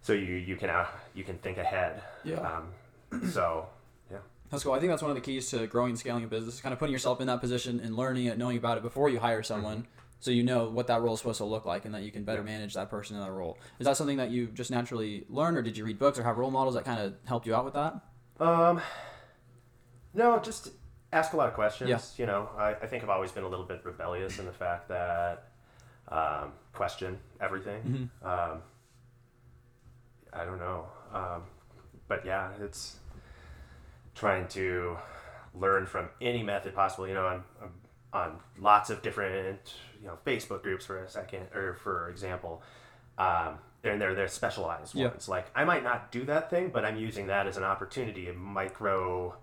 so 0.00 0.12
you 0.12 0.34
you 0.34 0.56
can 0.56 0.70
uh, 0.70 0.86
you 1.14 1.24
can 1.24 1.38
think 1.38 1.58
ahead. 1.58 2.02
Yeah. 2.24 2.36
Um, 2.40 3.20
so 3.30 3.66
yeah. 4.10 4.18
That's 4.50 4.64
cool. 4.64 4.72
I 4.72 4.80
think 4.80 4.90
that's 4.90 5.02
one 5.02 5.10
of 5.10 5.16
the 5.16 5.22
keys 5.22 5.50
to 5.50 5.66
growing 5.66 5.90
and 5.90 5.98
scaling 5.98 6.24
a 6.24 6.26
business. 6.26 6.60
Kind 6.60 6.72
of 6.72 6.78
putting 6.78 6.92
yourself 6.92 7.20
in 7.20 7.26
that 7.26 7.40
position 7.40 7.80
and 7.80 7.96
learning 7.96 8.26
it, 8.26 8.38
knowing 8.38 8.56
about 8.56 8.78
it 8.78 8.82
before 8.82 9.08
you 9.08 9.20
hire 9.20 9.42
someone, 9.42 9.86
so 10.22 10.30
you 10.30 10.44
know 10.44 10.68
what 10.68 10.86
that 10.86 11.02
role 11.02 11.14
is 11.14 11.18
supposed 11.18 11.38
to 11.38 11.44
look 11.44 11.66
like, 11.66 11.84
and 11.84 11.92
that 11.96 12.02
you 12.04 12.12
can 12.12 12.22
better 12.22 12.44
manage 12.44 12.74
that 12.74 12.88
person 12.88 13.16
in 13.16 13.22
that 13.22 13.32
role. 13.32 13.58
Is 13.80 13.86
that 13.86 13.96
something 13.96 14.18
that 14.18 14.30
you 14.30 14.46
just 14.46 14.70
naturally 14.70 15.26
learn, 15.28 15.56
or 15.56 15.62
did 15.62 15.76
you 15.76 15.84
read 15.84 15.98
books 15.98 16.16
or 16.16 16.22
have 16.22 16.38
role 16.38 16.52
models 16.52 16.76
that 16.76 16.84
kind 16.84 17.00
of 17.00 17.14
helped 17.24 17.44
you 17.44 17.56
out 17.56 17.64
with 17.64 17.74
that? 17.74 18.00
Um, 18.38 18.80
no, 20.14 20.38
just 20.38 20.68
ask 21.12 21.32
a 21.32 21.36
lot 21.36 21.48
of 21.48 21.54
questions. 21.54 21.90
Yeah. 21.90 21.98
You 22.16 22.26
know, 22.26 22.48
I, 22.56 22.70
I 22.74 22.86
think 22.86 23.02
I've 23.02 23.10
always 23.10 23.32
been 23.32 23.42
a 23.42 23.48
little 23.48 23.64
bit 23.64 23.80
rebellious 23.84 24.38
in 24.38 24.46
the 24.46 24.52
fact 24.52 24.88
that 24.90 25.48
um, 26.06 26.52
question 26.72 27.18
everything. 27.40 28.10
Mhm. 28.24 28.26
Um, 28.52 28.62
I 30.32 30.44
don't 30.44 30.60
know, 30.60 30.86
um, 31.12 31.42
but 32.06 32.24
yeah, 32.24 32.50
it's 32.60 32.96
trying 34.14 34.46
to 34.48 34.96
learn 35.52 35.84
from 35.84 36.10
any 36.20 36.44
method 36.44 36.76
possible. 36.76 37.08
You 37.08 37.14
know, 37.14 37.26
on 37.26 37.44
on 38.12 38.38
lots 38.58 38.90
of 38.90 39.02
different 39.02 39.74
you 40.00 40.06
know 40.06 40.18
Facebook 40.26 40.62
groups 40.62 40.84
for 40.86 40.98
a 41.02 41.08
second 41.08 41.46
or 41.54 41.74
for 41.74 42.08
example. 42.10 42.62
Um, 43.18 43.58
and 43.84 44.00
they're 44.00 44.14
they're 44.14 44.28
specialized 44.28 44.94
Yeah. 44.94 45.08
ones. 45.08 45.28
Like 45.28 45.46
I 45.54 45.64
might 45.64 45.82
not 45.84 46.10
do 46.12 46.24
that 46.26 46.50
thing, 46.50 46.70
but 46.70 46.84
I'm 46.84 46.96
using 46.96 47.26
that 47.28 47.46
as 47.46 47.56
an 47.56 47.64
opportunity, 47.64 48.28
a 48.28 48.32
micro, 48.32 49.34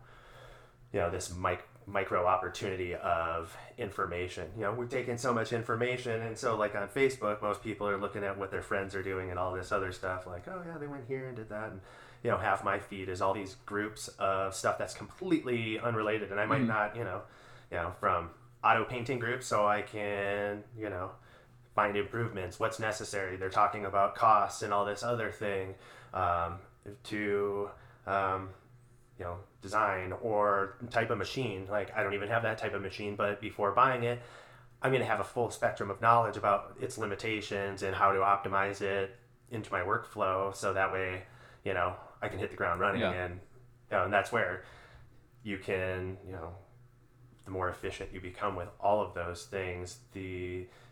you 0.93 0.99
know, 0.99 1.09
this 1.09 1.33
mic 1.35 1.63
micro 1.85 2.25
opportunity 2.27 2.93
of 2.95 3.55
information. 3.79 4.47
You 4.55 4.61
know, 4.63 4.73
we're 4.73 4.85
taking 4.85 5.17
so 5.17 5.33
much 5.33 5.51
information, 5.53 6.21
and 6.21 6.37
so 6.37 6.55
like 6.55 6.75
on 6.75 6.87
Facebook, 6.87 7.41
most 7.41 7.63
people 7.63 7.87
are 7.87 7.97
looking 7.97 8.23
at 8.23 8.37
what 8.37 8.51
their 8.51 8.61
friends 8.61 8.93
are 8.95 9.01
doing 9.03 9.29
and 9.31 9.39
all 9.39 9.53
this 9.53 9.71
other 9.71 9.91
stuff. 9.91 10.27
Like, 10.27 10.47
oh 10.47 10.61
yeah, 10.65 10.77
they 10.77 10.85
went 10.87 11.05
here 11.07 11.27
and 11.27 11.35
did 11.35 11.49
that, 11.49 11.71
and 11.71 11.81
you 12.23 12.29
know, 12.29 12.37
half 12.37 12.63
my 12.63 12.79
feed 12.79 13.09
is 13.09 13.21
all 13.21 13.33
these 13.33 13.55
groups 13.65 14.07
of 14.19 14.53
stuff 14.53 14.77
that's 14.77 14.93
completely 14.93 15.79
unrelated, 15.79 16.31
and 16.31 16.39
I 16.39 16.45
might 16.45 16.61
Mhm. 16.61 16.67
not, 16.67 16.95
you 16.95 17.03
know, 17.03 17.21
you 17.71 17.77
know, 17.77 17.91
from 17.99 18.29
auto 18.63 18.83
painting 18.83 19.19
group 19.19 19.43
so 19.43 19.67
I 19.67 19.81
can, 19.81 20.63
you 20.77 20.89
know, 20.89 21.11
find 21.75 21.95
improvements, 21.95 22.59
what's 22.59 22.79
necessary. 22.79 23.37
They're 23.37 23.49
talking 23.49 23.85
about 23.85 24.15
costs 24.15 24.63
and 24.63 24.73
all 24.73 24.85
this 24.85 25.03
other 25.03 25.31
thing 25.31 25.75
um, 26.13 26.59
to, 27.05 27.69
um, 28.05 28.49
you 29.17 29.25
know, 29.25 29.37
design 29.61 30.13
or 30.21 30.77
type 30.89 31.09
of 31.09 31.17
machine. 31.17 31.67
Like, 31.69 31.95
I 31.95 32.03
don't 32.03 32.13
even 32.13 32.29
have 32.29 32.43
that 32.43 32.57
type 32.57 32.73
of 32.73 32.81
machine, 32.81 33.15
but 33.15 33.39
before 33.39 33.71
buying 33.71 34.03
it, 34.03 34.19
I'm 34.81 34.91
going 34.91 35.01
to 35.01 35.07
have 35.07 35.19
a 35.19 35.25
full 35.25 35.51
spectrum 35.51 35.89
of 35.89 36.01
knowledge 36.01 36.37
about 36.37 36.75
its 36.79 36.97
limitations 36.97 37.83
and 37.83 37.93
how 37.95 38.11
to 38.11 38.19
optimize 38.19 38.81
it 38.81 39.15
into 39.51 39.71
my 39.71 39.81
workflow 39.81 40.55
so 40.55 40.73
that 40.73 40.91
way, 40.91 41.23
you 41.63 41.73
know, 41.73 41.95
I 42.21 42.29
can 42.29 42.39
hit 42.39 42.49
the 42.49 42.55
ground 42.55 42.79
running. 42.79 43.01
Yeah. 43.01 43.11
And, 43.11 43.39
you 43.91 43.97
know, 43.97 44.03
and 44.05 44.13
that's 44.13 44.31
where 44.31 44.63
you 45.43 45.57
can, 45.57 46.17
you 46.25 46.31
know, 46.33 46.51
the 47.49 47.53
more 47.53 47.69
efficient 47.69 48.09
you 48.13 48.21
become 48.21 48.55
with 48.55 48.69
all 48.79 49.01
of 49.01 49.13
those 49.15 49.45
things, 49.45 49.97
the 50.13 50.21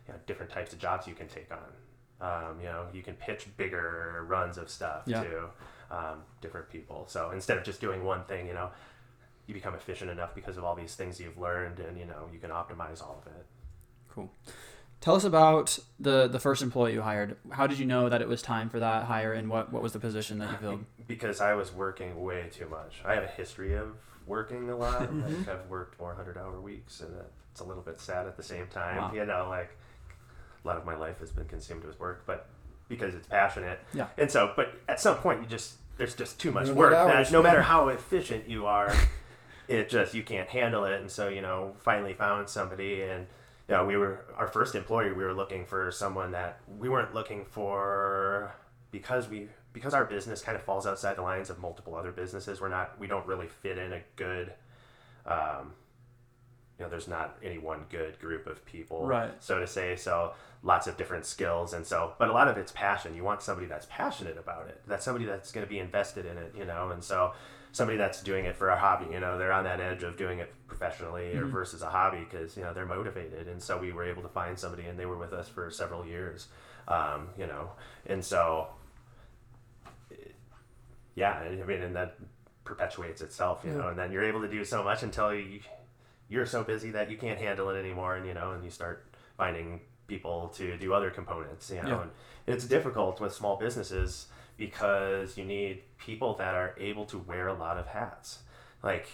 you 0.08 0.10
know, 0.10 0.16
different 0.26 0.52
types 0.52 0.74
of 0.74 0.80
jobs 0.80 1.08
you 1.08 1.14
can 1.14 1.28
take 1.28 1.50
on. 1.52 1.60
Um, 2.20 2.60
you 2.60 2.66
know, 2.66 2.88
you 2.92 3.04
can 3.04 3.14
pitch 3.16 3.46
bigger 3.58 4.26
runs 4.28 4.58
of 4.58 4.70
stuff 4.70 5.04
Yeah. 5.06 5.24
to 5.24 5.44
um, 5.92 6.24
different 6.42 6.70
people. 6.70 7.06
So 7.08 7.30
instead 7.32 7.58
of 7.58 7.64
just 7.64 7.80
doing 7.80 8.04
one 8.04 8.24
thing, 8.26 8.48
you 8.48 8.54
know, 8.54 8.72
you 9.46 9.54
become 9.54 9.76
efficient 9.76 10.10
enough 10.10 10.34
because 10.34 10.58
of 10.58 10.64
all 10.64 10.76
these 10.76 10.96
things 10.96 11.20
you've 11.20 11.38
learned, 11.38 11.80
and 11.80 11.98
you 11.98 12.06
know, 12.06 12.28
you 12.34 12.40
can 12.40 12.50
optimize 12.50 13.02
all 13.02 13.22
of 13.26 13.32
it. 13.32 13.46
Cool. 14.10 14.32
Tell 15.00 15.16
us 15.16 15.24
about 15.24 15.78
the 16.00 16.28
the 16.28 16.40
first 16.40 16.64
employee 16.64 16.94
you 16.94 17.02
hired. 17.04 17.38
How 17.52 17.68
did 17.68 17.78
you 17.78 17.86
know 17.86 18.10
that 18.10 18.22
it 18.22 18.28
was 18.28 18.42
time 18.42 18.68
for 18.68 18.80
that 18.80 19.04
hire, 19.06 19.32
and 19.32 19.48
what 19.48 19.72
what 19.72 19.84
was 19.84 19.94
the 19.94 20.00
position 20.00 20.40
that 20.40 20.50
you 20.52 20.58
filled? 20.58 20.86
Because 21.08 21.40
I 21.40 21.54
was 21.54 21.72
working 21.72 22.22
way 22.22 22.50
too 22.52 22.68
much. 22.68 23.02
I 23.06 23.14
have 23.14 23.24
a 23.24 23.28
history 23.28 23.74
of 23.78 23.96
working 24.28 24.70
a 24.70 24.76
lot. 24.76 25.02
like 25.02 25.10
mm-hmm. 25.10 25.50
I've 25.50 25.70
worked 25.70 26.00
more 26.00 26.14
hundred 26.14 26.38
hour 26.38 26.60
weeks, 26.60 27.00
and 27.00 27.14
it's 27.52 27.62
a 27.62 27.64
little 27.64 27.84
bit 27.84 28.00
sad 28.00 28.28
at 28.28 28.38
the 28.38 28.44
same 28.44 28.68
time. 28.68 28.98
Wow. 28.98 29.12
You 29.14 29.26
know, 29.26 29.48
like 29.50 29.76
a 30.64 30.68
lot 30.68 30.78
of 30.78 30.86
my 30.86 30.96
life 30.96 31.20
has 31.20 31.32
been 31.32 31.46
consumed 31.46 31.84
with 31.84 32.00
work, 32.00 32.24
but 32.26 32.48
because 32.90 33.16
it's 33.16 33.28
passionate. 33.28 33.80
Yeah. 33.94 34.08
And 34.18 34.30
so, 34.30 34.54
but 34.56 34.74
at 34.88 35.00
some 35.00 35.18
point, 35.18 35.42
you 35.42 35.48
just 35.48 35.76
there's 35.98 36.16
just 36.16 36.40
too 36.40 36.52
much 36.52 36.70
work. 36.70 36.94
Hours, 36.94 37.32
no 37.32 37.42
matter 37.42 37.62
how 37.62 37.90
efficient 37.90 38.48
you 38.48 38.66
are, 38.66 38.94
it 39.68 39.90
just 39.90 40.14
you 40.14 40.24
can't 40.24 40.50
handle 40.50 40.86
it. 40.86 41.02
And 41.02 41.10
so, 41.10 41.28
you 41.28 41.42
know, 41.42 41.76
finally 41.80 42.14
found 42.14 42.50
somebody, 42.50 43.02
and 43.02 43.28
you 43.68 43.76
know, 43.76 43.86
we 43.86 43.98
were 43.98 44.26
our 44.36 44.48
first 44.48 44.76
employer. 44.76 45.14
We 45.14 45.24
were 45.24 45.34
looking 45.34 45.66
for 45.66 45.92
someone 45.92 46.32
that 46.32 46.60
we 46.78 46.90
weren't 46.90 47.14
looking 47.14 47.46
for 47.46 48.54
because 48.92 49.28
we 49.28 49.50
because 49.78 49.94
our 49.94 50.06
business 50.06 50.42
kind 50.42 50.56
of 50.56 50.64
falls 50.64 50.86
outside 50.88 51.16
the 51.18 51.22
lines 51.22 51.50
of 51.50 51.60
multiple 51.60 51.96
other 51.96 52.12
businesses. 52.12 52.60
We're 52.60 52.70
not 52.70 53.00
we 53.00 53.08
don't 53.08 53.26
really 53.28 53.48
fit 53.48 53.78
in 53.78 53.94
a 53.94 54.02
good. 54.16 54.54
Um, 55.26 55.74
you 56.80 56.86
know, 56.86 56.90
there's 56.92 57.08
not 57.08 57.38
any 57.44 57.58
one 57.58 57.86
good 57.90 58.20
group 58.20 58.46
of 58.46 58.64
people, 58.66 59.08
Right. 59.08 59.32
so 59.40 59.60
to 59.60 59.66
say. 59.66 59.96
So 59.96 60.34
lots 60.62 60.86
of 60.86 60.96
different 60.96 61.26
skills, 61.26 61.74
and 61.74 61.86
so, 61.86 62.14
but 62.20 62.30
a 62.30 62.32
lot 62.32 62.48
of 62.48 62.58
it's 62.58 62.72
passion. 62.72 63.16
You 63.16 63.24
want 63.24 63.42
somebody 63.42 63.66
that's 63.68 63.88
passionate 63.90 64.38
about 64.38 64.68
it. 64.68 64.82
That's 64.88 65.04
somebody 65.04 65.26
that's 65.26 65.52
going 65.52 65.66
to 65.66 65.70
be 65.70 65.80
invested 65.80 66.26
in 66.28 66.38
it, 66.38 66.54
you 66.56 66.66
know. 66.66 66.90
And 66.92 67.04
so, 67.04 67.34
somebody 67.72 67.98
that's 67.98 68.22
doing 68.22 68.46
it 68.46 68.56
for 68.56 68.70
a 68.70 68.78
hobby, 68.78 69.08
you 69.12 69.20
know, 69.20 69.38
they're 69.40 69.52
on 69.52 69.64
that 69.64 69.80
edge 69.80 70.04
of 70.04 70.18
doing 70.18 70.38
it 70.40 70.54
professionally 70.68 71.36
or 71.36 71.46
versus 71.46 71.82
a 71.82 71.90
hobby 71.90 72.26
because 72.30 72.56
you 72.56 72.62
know 72.64 72.74
they're 72.74 72.86
motivated. 72.86 73.48
And 73.48 73.62
so 73.62 73.78
we 73.80 73.92
were 73.92 74.04
able 74.04 74.22
to 74.22 74.30
find 74.30 74.58
somebody, 74.58 74.84
and 74.86 75.00
they 75.00 75.08
were 75.08 75.18
with 75.18 75.34
us 75.34 75.50
for 75.50 75.72
several 75.72 76.06
years, 76.06 76.48
um, 76.88 77.30
you 77.40 77.48
know. 77.48 77.72
And 78.06 78.24
so, 78.24 78.68
yeah, 81.18 81.34
I 81.40 81.66
mean, 81.66 81.82
and 81.82 81.96
that 81.98 82.16
perpetuates 82.64 83.22
itself, 83.22 83.64
you 83.66 83.72
know. 83.74 83.88
And 83.90 83.98
then 84.00 84.12
you're 84.14 84.24
able 84.24 84.42
to 84.42 84.48
do 84.48 84.64
so 84.64 84.84
much 84.84 85.04
until 85.04 85.34
you 85.34 85.60
you're 86.30 86.46
so 86.46 86.64
busy 86.64 86.92
that 86.92 87.10
you 87.12 87.18
can't 87.18 87.40
handle 87.40 87.70
it 87.72 87.78
anymore 87.80 88.16
and 88.18 88.26
you 88.28 88.34
know 88.34 88.52
and 88.52 88.64
you 88.64 88.70
start 88.70 89.06
finding 89.38 89.80
people 90.08 90.50
to 90.50 90.76
do 90.78 90.94
other 90.94 91.10
components 91.10 91.70
you 91.70 91.82
know 91.82 91.88
Yeah. 91.90 92.02
and 92.02 92.12
it's 92.46 92.66
difficult 92.66 93.22
with 93.22 93.34
small 93.34 93.56
businesses 93.58 94.28
because 94.58 95.38
you 95.38 95.46
need 95.46 95.84
people 95.98 96.34
that 96.36 96.54
are 96.54 96.74
able 96.78 97.06
to 97.06 97.18
wear 97.18 97.48
a 97.48 97.54
lot 97.54 97.78
of 97.78 97.88
hats 97.88 98.40
like 98.84 99.08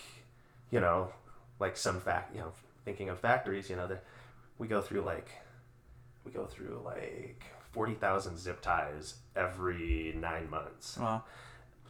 you 0.71 0.79
know 0.79 1.11
like 1.59 1.77
some 1.77 1.99
fact 2.01 2.33
you 2.35 2.41
know 2.41 2.51
thinking 2.83 3.09
of 3.09 3.19
factories 3.19 3.69
you 3.69 3.75
know 3.75 3.85
that 3.87 4.03
we 4.57 4.67
go 4.67 4.81
through 4.81 5.01
like 5.01 5.29
we 6.25 6.31
go 6.31 6.45
through 6.45 6.81
like 6.83 7.43
40,000 7.73 8.37
zip 8.39 8.59
ties 8.61 9.15
every 9.35 10.13
9 10.17 10.49
months 10.49 10.97
Wow. 10.97 11.23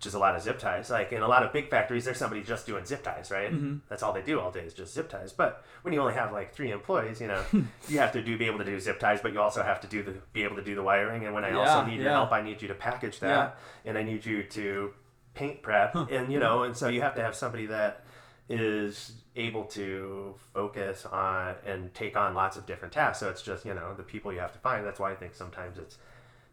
Is 0.06 0.14
a 0.14 0.20
lot 0.20 0.36
of 0.36 0.42
zip 0.42 0.60
ties. 0.60 0.90
Like 0.90 1.12
in 1.12 1.22
a 1.22 1.28
lot 1.28 1.44
of 1.44 1.54
big 1.54 1.70
factories, 1.70 2.06
there's 2.06 2.18
somebody 2.18 2.44
just 2.44 2.66
doing 2.66 2.86
zip 2.86 3.04
ties, 3.04 3.32
right? 3.32 3.52
Mm-hmm. 3.52 3.78
That's 3.90 4.04
all 4.04 4.14
they 4.14 4.22
do 4.22 4.40
all 4.40 4.52
day 4.52 4.62
is 4.62 4.74
just 4.74 4.94
zip 4.94 5.10
ties. 5.10 5.34
But 5.34 5.64
when 5.82 5.94
you 5.94 6.00
only 6.02 6.14
have 6.14 6.32
like 6.32 6.54
three 6.54 6.72
employees, 6.72 7.22
you 7.22 7.28
know, 7.28 7.44
you 7.88 8.00
have 8.00 8.12
to 8.14 8.24
do 8.24 8.38
be 8.38 8.46
able 8.46 8.60
to 8.60 8.66
do 8.66 8.80
zip 8.80 9.00
ties, 9.00 9.22
but 9.22 9.34
you 9.34 9.40
also 9.42 9.64
have 9.64 9.82
to 9.82 9.88
do 9.88 10.04
the 10.04 10.14
be 10.34 10.44
able 10.44 10.56
to 10.56 10.64
do 10.64 10.76
the 10.76 10.84
wiring. 10.84 11.26
And 11.26 11.34
when 11.34 11.44
I 11.46 11.52
also 11.54 11.82
Yeah, 11.82 11.88
need 11.88 12.02
your 12.02 12.12
help, 12.12 12.32
I 12.32 12.42
need 12.42 12.62
you 12.62 12.68
to 12.68 12.76
package 12.76 13.20
that, 13.20 13.58
and 13.86 13.98
I 13.98 14.04
need 14.04 14.26
you 14.26 14.44
to 14.44 14.94
paint 15.34 15.62
prep, 15.62 15.96
and 15.96 16.32
you 16.32 16.40
know, 16.40 16.64
and 16.64 16.76
so 16.78 16.88
you 16.90 17.02
have 17.02 17.16
to 17.16 17.22
have 17.24 17.36
somebody 17.36 17.66
that 17.68 18.04
is 18.50 19.14
able 19.36 19.64
to 19.64 20.36
focus 20.54 21.06
on 21.06 21.56
and 21.66 21.94
take 21.94 22.16
on 22.16 22.36
lots 22.36 22.58
of 22.58 22.66
different 22.66 22.94
tasks. 22.94 23.20
So 23.20 23.30
it's 23.30 23.42
just 23.42 23.66
you 23.66 23.74
know 23.74 23.94
the 23.96 24.04
people 24.04 24.32
you 24.34 24.40
have 24.40 24.54
to 24.54 24.60
find. 24.60 24.86
That's 24.86 25.00
why 25.00 25.12
I 25.12 25.16
think 25.16 25.34
sometimes 25.34 25.78
it's 25.78 25.98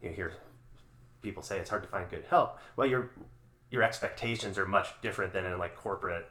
you 0.02 0.10
hear 0.10 0.32
people 1.22 1.42
say 1.42 1.58
it's 1.58 1.68
hard 1.68 1.82
to 1.82 1.88
find 1.88 2.08
good 2.08 2.24
help. 2.30 2.58
Well, 2.76 2.86
your 2.86 3.10
your 3.70 3.82
expectations 3.82 4.58
are 4.58 4.66
much 4.66 4.88
different 5.00 5.32
than 5.32 5.44
in 5.44 5.58
like 5.58 5.76
corporate 5.76 6.28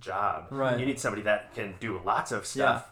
job. 0.00 0.46
Right. 0.50 0.78
You 0.78 0.86
need 0.86 0.98
somebody 0.98 1.22
that 1.22 1.54
can 1.54 1.74
do 1.80 2.00
lots 2.04 2.32
of 2.32 2.46
stuff 2.46 2.90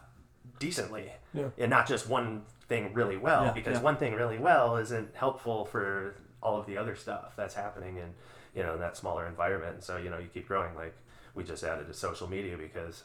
decently, 0.59 1.11
Yeah. 1.33 1.49
and 1.57 1.69
not 1.69 1.87
just 1.87 2.07
one 2.07 2.43
thing 2.67 2.93
really 2.93 3.17
well. 3.17 3.45
Yeah, 3.45 3.51
because 3.51 3.77
yeah. 3.77 3.83
one 3.83 3.97
thing 3.97 4.13
really 4.13 4.37
well 4.37 4.77
isn't 4.77 5.15
helpful 5.15 5.65
for 5.65 6.15
all 6.41 6.59
of 6.59 6.65
the 6.65 6.77
other 6.77 6.95
stuff 6.95 7.33
that's 7.35 7.55
happening 7.55 7.97
in 7.97 8.13
you 8.55 8.61
know 8.63 8.73
in 8.73 8.79
that 8.79 8.95
smaller 8.97 9.25
environment. 9.27 9.75
And 9.75 9.83
so 9.83 9.97
you 9.97 10.09
know 10.09 10.17
you 10.19 10.27
keep 10.33 10.47
growing. 10.47 10.75
Like 10.75 10.95
we 11.35 11.43
just 11.43 11.63
added 11.63 11.87
to 11.87 11.93
social 11.93 12.29
media 12.29 12.57
because 12.57 13.03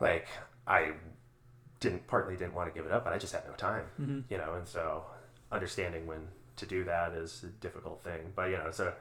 like 0.00 0.28
I 0.66 0.92
didn't 1.80 2.06
partly 2.06 2.36
didn't 2.36 2.54
want 2.54 2.72
to 2.72 2.78
give 2.78 2.86
it 2.86 2.92
up, 2.92 3.04
but 3.04 3.12
I 3.12 3.18
just 3.18 3.32
had 3.32 3.46
no 3.46 3.54
time. 3.54 3.84
Mm-hmm. 4.00 4.20
You 4.30 4.38
know, 4.38 4.54
and 4.54 4.66
so 4.66 5.04
understanding 5.50 6.06
when 6.06 6.28
to 6.56 6.66
do 6.66 6.84
that 6.84 7.12
is 7.12 7.42
a 7.44 7.46
difficult 7.46 8.02
thing. 8.02 8.32
But 8.34 8.50
you 8.50 8.56
know, 8.56 8.70
so 8.70 8.92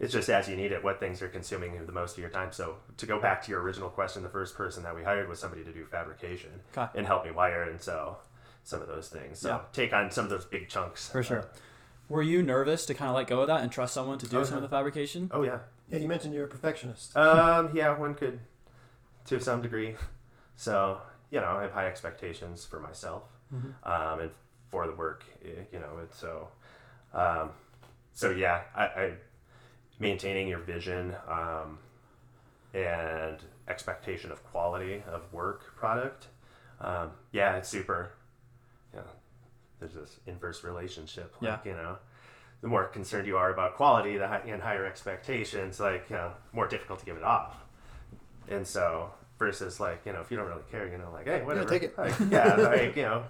it's 0.00 0.12
just 0.12 0.28
as 0.28 0.48
you 0.48 0.56
need 0.56 0.72
it, 0.72 0.82
what 0.82 0.98
things 0.98 1.20
are 1.22 1.28
consuming 1.28 1.84
the 1.86 1.92
most 1.92 2.12
of 2.14 2.18
your 2.18 2.30
time. 2.30 2.50
So 2.52 2.76
to 2.96 3.06
go 3.06 3.20
back 3.20 3.42
to 3.44 3.50
your 3.50 3.60
original 3.60 3.88
question, 3.90 4.22
the 4.22 4.28
first 4.30 4.56
person 4.56 4.82
that 4.82 4.96
we 4.96 5.04
hired 5.04 5.28
was 5.28 5.38
somebody 5.38 5.62
to 5.62 5.72
do 5.72 5.84
fabrication 5.84 6.50
Okay. 6.76 6.90
and 6.98 7.06
help 7.06 7.24
me 7.24 7.30
wire 7.30 7.62
and 7.64 7.80
so 7.80 8.16
some 8.64 8.80
of 8.82 8.88
those 8.88 9.08
things. 9.08 9.38
So 9.38 9.48
Yeah. 9.50 9.60
take 9.72 9.92
on 9.92 10.10
some 10.10 10.24
of 10.24 10.30
those 10.30 10.44
big 10.46 10.68
chunks. 10.68 11.08
For 11.10 11.22
sure. 11.22 11.44
Were 12.08 12.22
you 12.22 12.42
nervous 12.42 12.86
to 12.86 12.94
kind 12.94 13.08
of 13.10 13.14
let 13.16 13.28
go 13.28 13.40
of 13.42 13.46
that 13.46 13.60
and 13.60 13.70
trust 13.70 13.94
someone 13.94 14.18
to 14.18 14.26
do 14.26 14.38
Oh, 14.38 14.42
some 14.44 14.56
of 14.56 14.62
the 14.62 14.68
fabrication? 14.68 15.30
Oh 15.32 15.42
yeah. 15.42 15.58
Yeah, 15.88 15.98
you 15.98 16.08
mentioned 16.08 16.34
you're 16.34 16.44
a 16.46 16.48
perfectionist. 16.48 17.16
Um, 17.16 17.70
yeah, 17.74 17.96
one 17.96 18.14
could 18.14 18.40
to 19.26 19.38
some 19.40 19.60
degree. 19.62 19.96
So, 20.56 21.00
you 21.30 21.40
know, 21.40 21.46
I 21.58 21.62
have 21.62 21.72
high 21.72 21.86
expectations 21.86 22.64
for 22.64 22.80
myself 22.80 23.24
um, 23.84 24.20
and 24.20 24.30
for 24.70 24.86
the 24.86 24.92
work, 24.94 25.24
eh, 25.44 25.48
you 25.72 25.78
know, 25.80 25.98
and 25.98 26.08
so, 26.12 26.48
um, 27.12 27.50
so 28.12 28.30
yeah, 28.30 28.62
I, 28.74 28.84
I 28.84 29.12
maintaining 30.00 30.48
your 30.48 30.58
vision 30.58 31.14
um, 31.28 31.78
and 32.74 33.38
expectation 33.68 34.32
of 34.32 34.42
quality 34.50 35.02
of 35.06 35.32
work 35.32 35.76
product. 35.76 36.26
Um, 36.80 37.10
yeah, 37.30 37.56
it's 37.56 37.68
super, 37.68 38.12
Yeah, 38.94 39.02
there's 39.78 39.94
this 39.94 40.18
inverse 40.26 40.64
relationship. 40.64 41.34
Like, 41.40 41.64
you 41.66 41.72
know, 41.72 41.98
the 42.62 42.68
more 42.68 42.84
concerned 42.84 43.26
you 43.26 43.36
are 43.36 43.52
about 43.52 43.76
quality, 43.76 44.16
the 44.16 44.26
high, 44.26 44.42
and 44.46 44.60
higher 44.62 44.84
expectations, 44.86 45.78
like 45.78 46.08
you 46.10 46.16
know, 46.16 46.32
more 46.52 46.66
difficult 46.66 46.98
to 47.00 47.04
give 47.04 47.16
it 47.16 47.22
off. 47.22 47.56
And 48.48 48.66
so, 48.66 49.10
versus 49.38 49.78
like 49.80 50.00
you 50.06 50.12
know 50.12 50.20
if 50.20 50.30
you 50.30 50.36
don't 50.36 50.46
really 50.46 50.62
care, 50.70 50.88
you 50.88 50.98
know, 50.98 51.10
like 51.12 51.26
hey, 51.26 51.42
whatever, 51.42 51.68
take 51.68 51.84
it. 51.84 51.96
Like, 51.98 52.14
yeah, 52.30 52.54
like 52.56 52.96
you 52.96 53.02
know, 53.02 53.24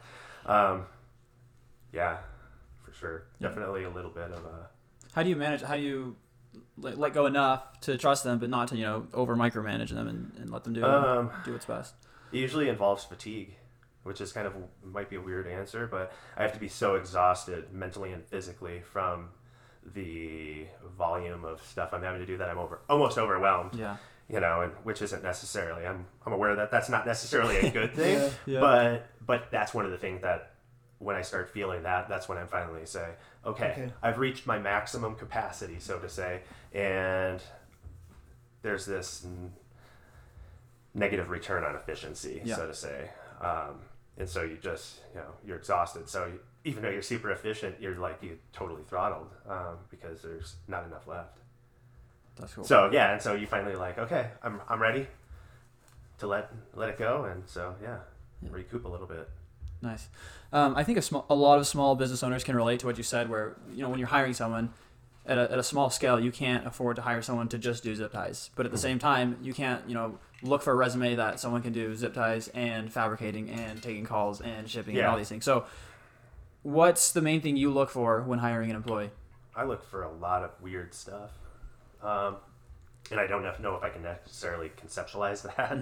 um, 0.46 0.86
yeah, 1.92 2.18
for 2.84 2.92
sure, 2.92 3.24
Yeah. 3.38 3.48
definitely 3.48 3.84
a 3.84 3.90
little 3.90 4.10
bit 4.10 4.30
of 4.30 4.44
a 4.44 4.68
How 5.12 5.22
do 5.22 5.28
you 5.28 5.36
manage? 5.36 5.62
How 5.62 5.76
do 5.76 5.82
you 5.82 6.16
let, 6.78 6.98
let 6.98 7.12
go 7.14 7.26
enough 7.26 7.80
to 7.82 7.96
trust 7.98 8.24
them, 8.24 8.38
but 8.38 8.50
not 8.50 8.68
to 8.68 8.76
you 8.76 8.84
know 8.84 9.06
over 9.14 9.36
micromanage 9.36 9.90
them 9.90 10.08
and, 10.08 10.32
and 10.40 10.50
let 10.50 10.64
them 10.64 10.72
do 10.72 10.84
um. 10.84 11.30
do 11.44 11.52
what's 11.52 11.66
best? 11.66 11.94
It 12.32 12.38
usually 12.38 12.68
involves 12.68 13.04
fatigue, 13.04 13.54
which 14.04 14.20
is 14.20 14.32
kind 14.32 14.46
of 14.46 14.54
might 14.84 15.10
be 15.10 15.16
a 15.16 15.20
weird 15.20 15.46
answer, 15.46 15.86
but 15.86 16.12
I 16.36 16.42
have 16.42 16.52
to 16.52 16.60
be 16.60 16.68
so 16.68 16.94
exhausted 16.94 17.72
mentally 17.72 18.12
and 18.12 18.24
physically 18.24 18.82
from 18.92 19.30
the 19.94 20.66
volume 20.96 21.44
of 21.44 21.62
stuff 21.62 21.90
I'm 21.92 22.02
having 22.02 22.20
to 22.20 22.26
do 22.26 22.36
that 22.38 22.48
I'm 22.48 22.58
over 22.58 22.80
almost 22.88 23.18
overwhelmed. 23.18 23.74
Yeah. 23.74 23.96
You 24.28 24.38
know, 24.38 24.60
and 24.60 24.72
which 24.84 25.02
isn't 25.02 25.24
necessarily. 25.24 25.84
I'm 25.86 26.06
I'm 26.24 26.32
aware 26.32 26.54
that 26.56 26.70
that's 26.70 26.88
not 26.88 27.04
necessarily 27.06 27.56
a 27.56 27.70
good 27.70 27.94
thing, 27.96 28.18
Yeah. 28.18 28.30
Yeah. 28.46 28.60
but 28.60 29.06
but 29.26 29.50
that's 29.50 29.74
one 29.74 29.84
of 29.84 29.90
the 29.90 29.98
things 29.98 30.22
that 30.22 30.52
when 31.00 31.16
I 31.16 31.22
start 31.22 31.50
feeling 31.50 31.82
that, 31.82 32.08
that's 32.08 32.28
when 32.28 32.38
I 32.38 32.44
finally 32.44 32.86
say, 32.86 33.08
okay, 33.44 33.70
Okay. 33.72 33.92
I've 34.02 34.18
reached 34.18 34.46
my 34.46 34.58
maximum 34.58 35.14
capacity, 35.16 35.78
so 35.80 35.98
to 35.98 36.08
say, 36.08 36.42
and 36.72 37.42
there's 38.62 38.86
this 38.86 39.24
n- 39.24 39.52
negative 40.94 41.30
return 41.30 41.64
on 41.64 41.74
efficiency, 41.74 42.42
Yeah. 42.44 42.56
so 42.56 42.66
to 42.66 42.74
say. 42.74 43.10
Um, 43.40 43.80
and 44.18 44.28
so 44.28 44.42
you 44.42 44.58
just, 44.60 45.00
you 45.14 45.20
know, 45.20 45.30
you're 45.44 45.56
exhausted. 45.56 46.08
So 46.08 46.26
you, 46.26 46.40
even 46.64 46.82
though 46.82 46.90
you're 46.90 47.00
super 47.00 47.30
efficient, 47.30 47.76
you're 47.80 47.96
like 47.96 48.22
you 48.22 48.38
totally 48.52 48.82
throttled 48.82 49.30
um, 49.48 49.78
because 49.90 50.20
there's 50.20 50.56
not 50.68 50.84
enough 50.84 51.06
left. 51.06 51.38
That's 52.36 52.52
cool. 52.52 52.64
So 52.64 52.90
yeah, 52.92 53.12
and 53.12 53.22
so 53.22 53.34
you 53.34 53.46
finally 53.46 53.74
like, 53.76 53.98
okay, 53.98 54.28
I'm, 54.42 54.60
I'm 54.68 54.80
ready 54.82 55.06
to 56.18 56.26
let 56.26 56.52
let 56.74 56.90
it 56.90 56.98
go, 56.98 57.24
and 57.24 57.42
so 57.48 57.74
yeah, 57.82 58.00
Yeah. 58.42 58.50
recoup 58.52 58.84
a 58.84 58.88
little 58.88 59.06
bit. 59.06 59.26
Nice. 59.82 60.08
Um, 60.52 60.74
I 60.76 60.84
think 60.84 60.98
a, 60.98 61.02
small, 61.02 61.24
a 61.30 61.34
lot 61.34 61.58
of 61.58 61.66
small 61.66 61.94
business 61.94 62.22
owners 62.22 62.44
can 62.44 62.56
relate 62.56 62.80
to 62.80 62.86
what 62.86 62.98
you 62.98 63.04
said, 63.04 63.28
where 63.30 63.56
you 63.72 63.82
know 63.82 63.88
when 63.88 63.98
you're 63.98 64.08
hiring 64.08 64.34
someone 64.34 64.70
at 65.26 65.38
a, 65.38 65.52
at 65.52 65.58
a 65.58 65.62
small 65.62 65.90
scale, 65.90 66.18
you 66.18 66.32
can't 66.32 66.66
afford 66.66 66.96
to 66.96 67.02
hire 67.02 67.22
someone 67.22 67.48
to 67.48 67.58
just 67.58 67.82
do 67.84 67.94
zip 67.94 68.12
ties. 68.12 68.50
But 68.56 68.66
at 68.66 68.72
the 68.72 68.78
same 68.78 68.98
time, 68.98 69.36
you 69.42 69.54
can't 69.54 69.82
you 69.88 69.94
know 69.94 70.18
look 70.42 70.62
for 70.62 70.72
a 70.72 70.74
resume 70.76 71.14
that 71.16 71.38
someone 71.40 71.62
can 71.62 71.72
do 71.72 71.94
zip 71.94 72.14
ties 72.14 72.48
and 72.48 72.92
fabricating 72.92 73.48
and 73.50 73.82
taking 73.82 74.04
calls 74.04 74.40
and 74.40 74.68
shipping 74.68 74.94
and 74.96 75.02
Yeah. 75.04 75.10
all 75.10 75.16
these 75.16 75.28
things. 75.28 75.44
So, 75.44 75.64
what's 76.62 77.12
the 77.12 77.20
main 77.20 77.40
thing 77.40 77.56
you 77.56 77.70
look 77.70 77.90
for 77.90 78.22
when 78.22 78.38
hiring 78.40 78.70
an 78.70 78.76
employee? 78.76 79.10
I 79.54 79.64
look 79.64 79.84
for 79.88 80.02
a 80.02 80.10
lot 80.12 80.42
of 80.42 80.50
weird 80.60 80.94
stuff, 80.94 81.30
um, 82.02 82.36
and 83.10 83.18
I 83.20 83.26
don't 83.26 83.42
know 83.62 83.74
if 83.76 83.82
I 83.82 83.90
can 83.90 84.02
necessarily 84.02 84.70
conceptualize 84.82 85.42
that. 85.56 85.72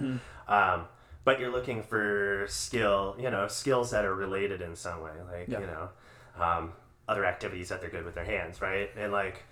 Um, 0.47 0.85
but 1.23 1.39
you're 1.39 1.51
looking 1.51 1.83
for 1.83 2.45
skill, 2.47 3.15
you 3.19 3.29
know, 3.29 3.47
skills 3.47 3.91
that 3.91 4.05
are 4.05 4.15
related 4.15 4.61
in 4.61 4.75
some 4.75 5.01
way, 5.01 5.11
like 5.31 5.47
Yeah. 5.47 5.59
you 5.59 5.67
know, 5.67 5.89
um, 6.39 6.73
other 7.07 7.25
activities 7.25 7.69
that 7.69 7.81
they're 7.81 7.89
good 7.89 8.05
with 8.05 8.15
their 8.15 8.25
hands, 8.25 8.61
right? 8.61 8.89
And 8.97 9.11
like, 9.11 9.43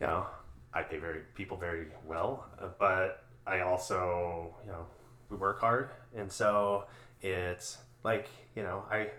you 0.00 0.06
know, 0.06 0.26
I 0.72 0.82
pay 0.82 0.98
very 0.98 1.20
people 1.34 1.56
very 1.56 1.86
well, 2.06 2.46
uh, 2.60 2.68
but 2.78 3.24
I 3.46 3.60
also, 3.60 4.54
you 4.64 4.70
know, 4.70 4.86
we 5.30 5.36
work 5.36 5.60
hard, 5.60 5.90
and 6.14 6.30
so 6.30 6.84
it's 7.22 7.78
like, 8.04 8.28
you 8.54 8.62
know, 8.62 8.84
I, 8.90 9.10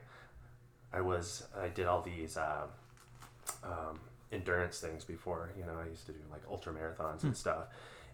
I 0.93 1.01
was, 1.01 1.47
I 1.59 1.67
did 1.67 1.85
all 1.85 2.01
these. 2.01 2.37
Um, 2.37 2.69
um, 3.63 3.99
endurance 4.31 4.79
things 4.79 5.03
before. 5.03 5.51
You 5.57 5.65
know, 5.65 5.73
I 5.83 5.87
used 5.89 6.05
to 6.05 6.11
do 6.11 6.19
like 6.31 6.41
ultra 6.49 6.71
marathons 6.73 7.23
and 7.23 7.35
stuff, 7.35 7.65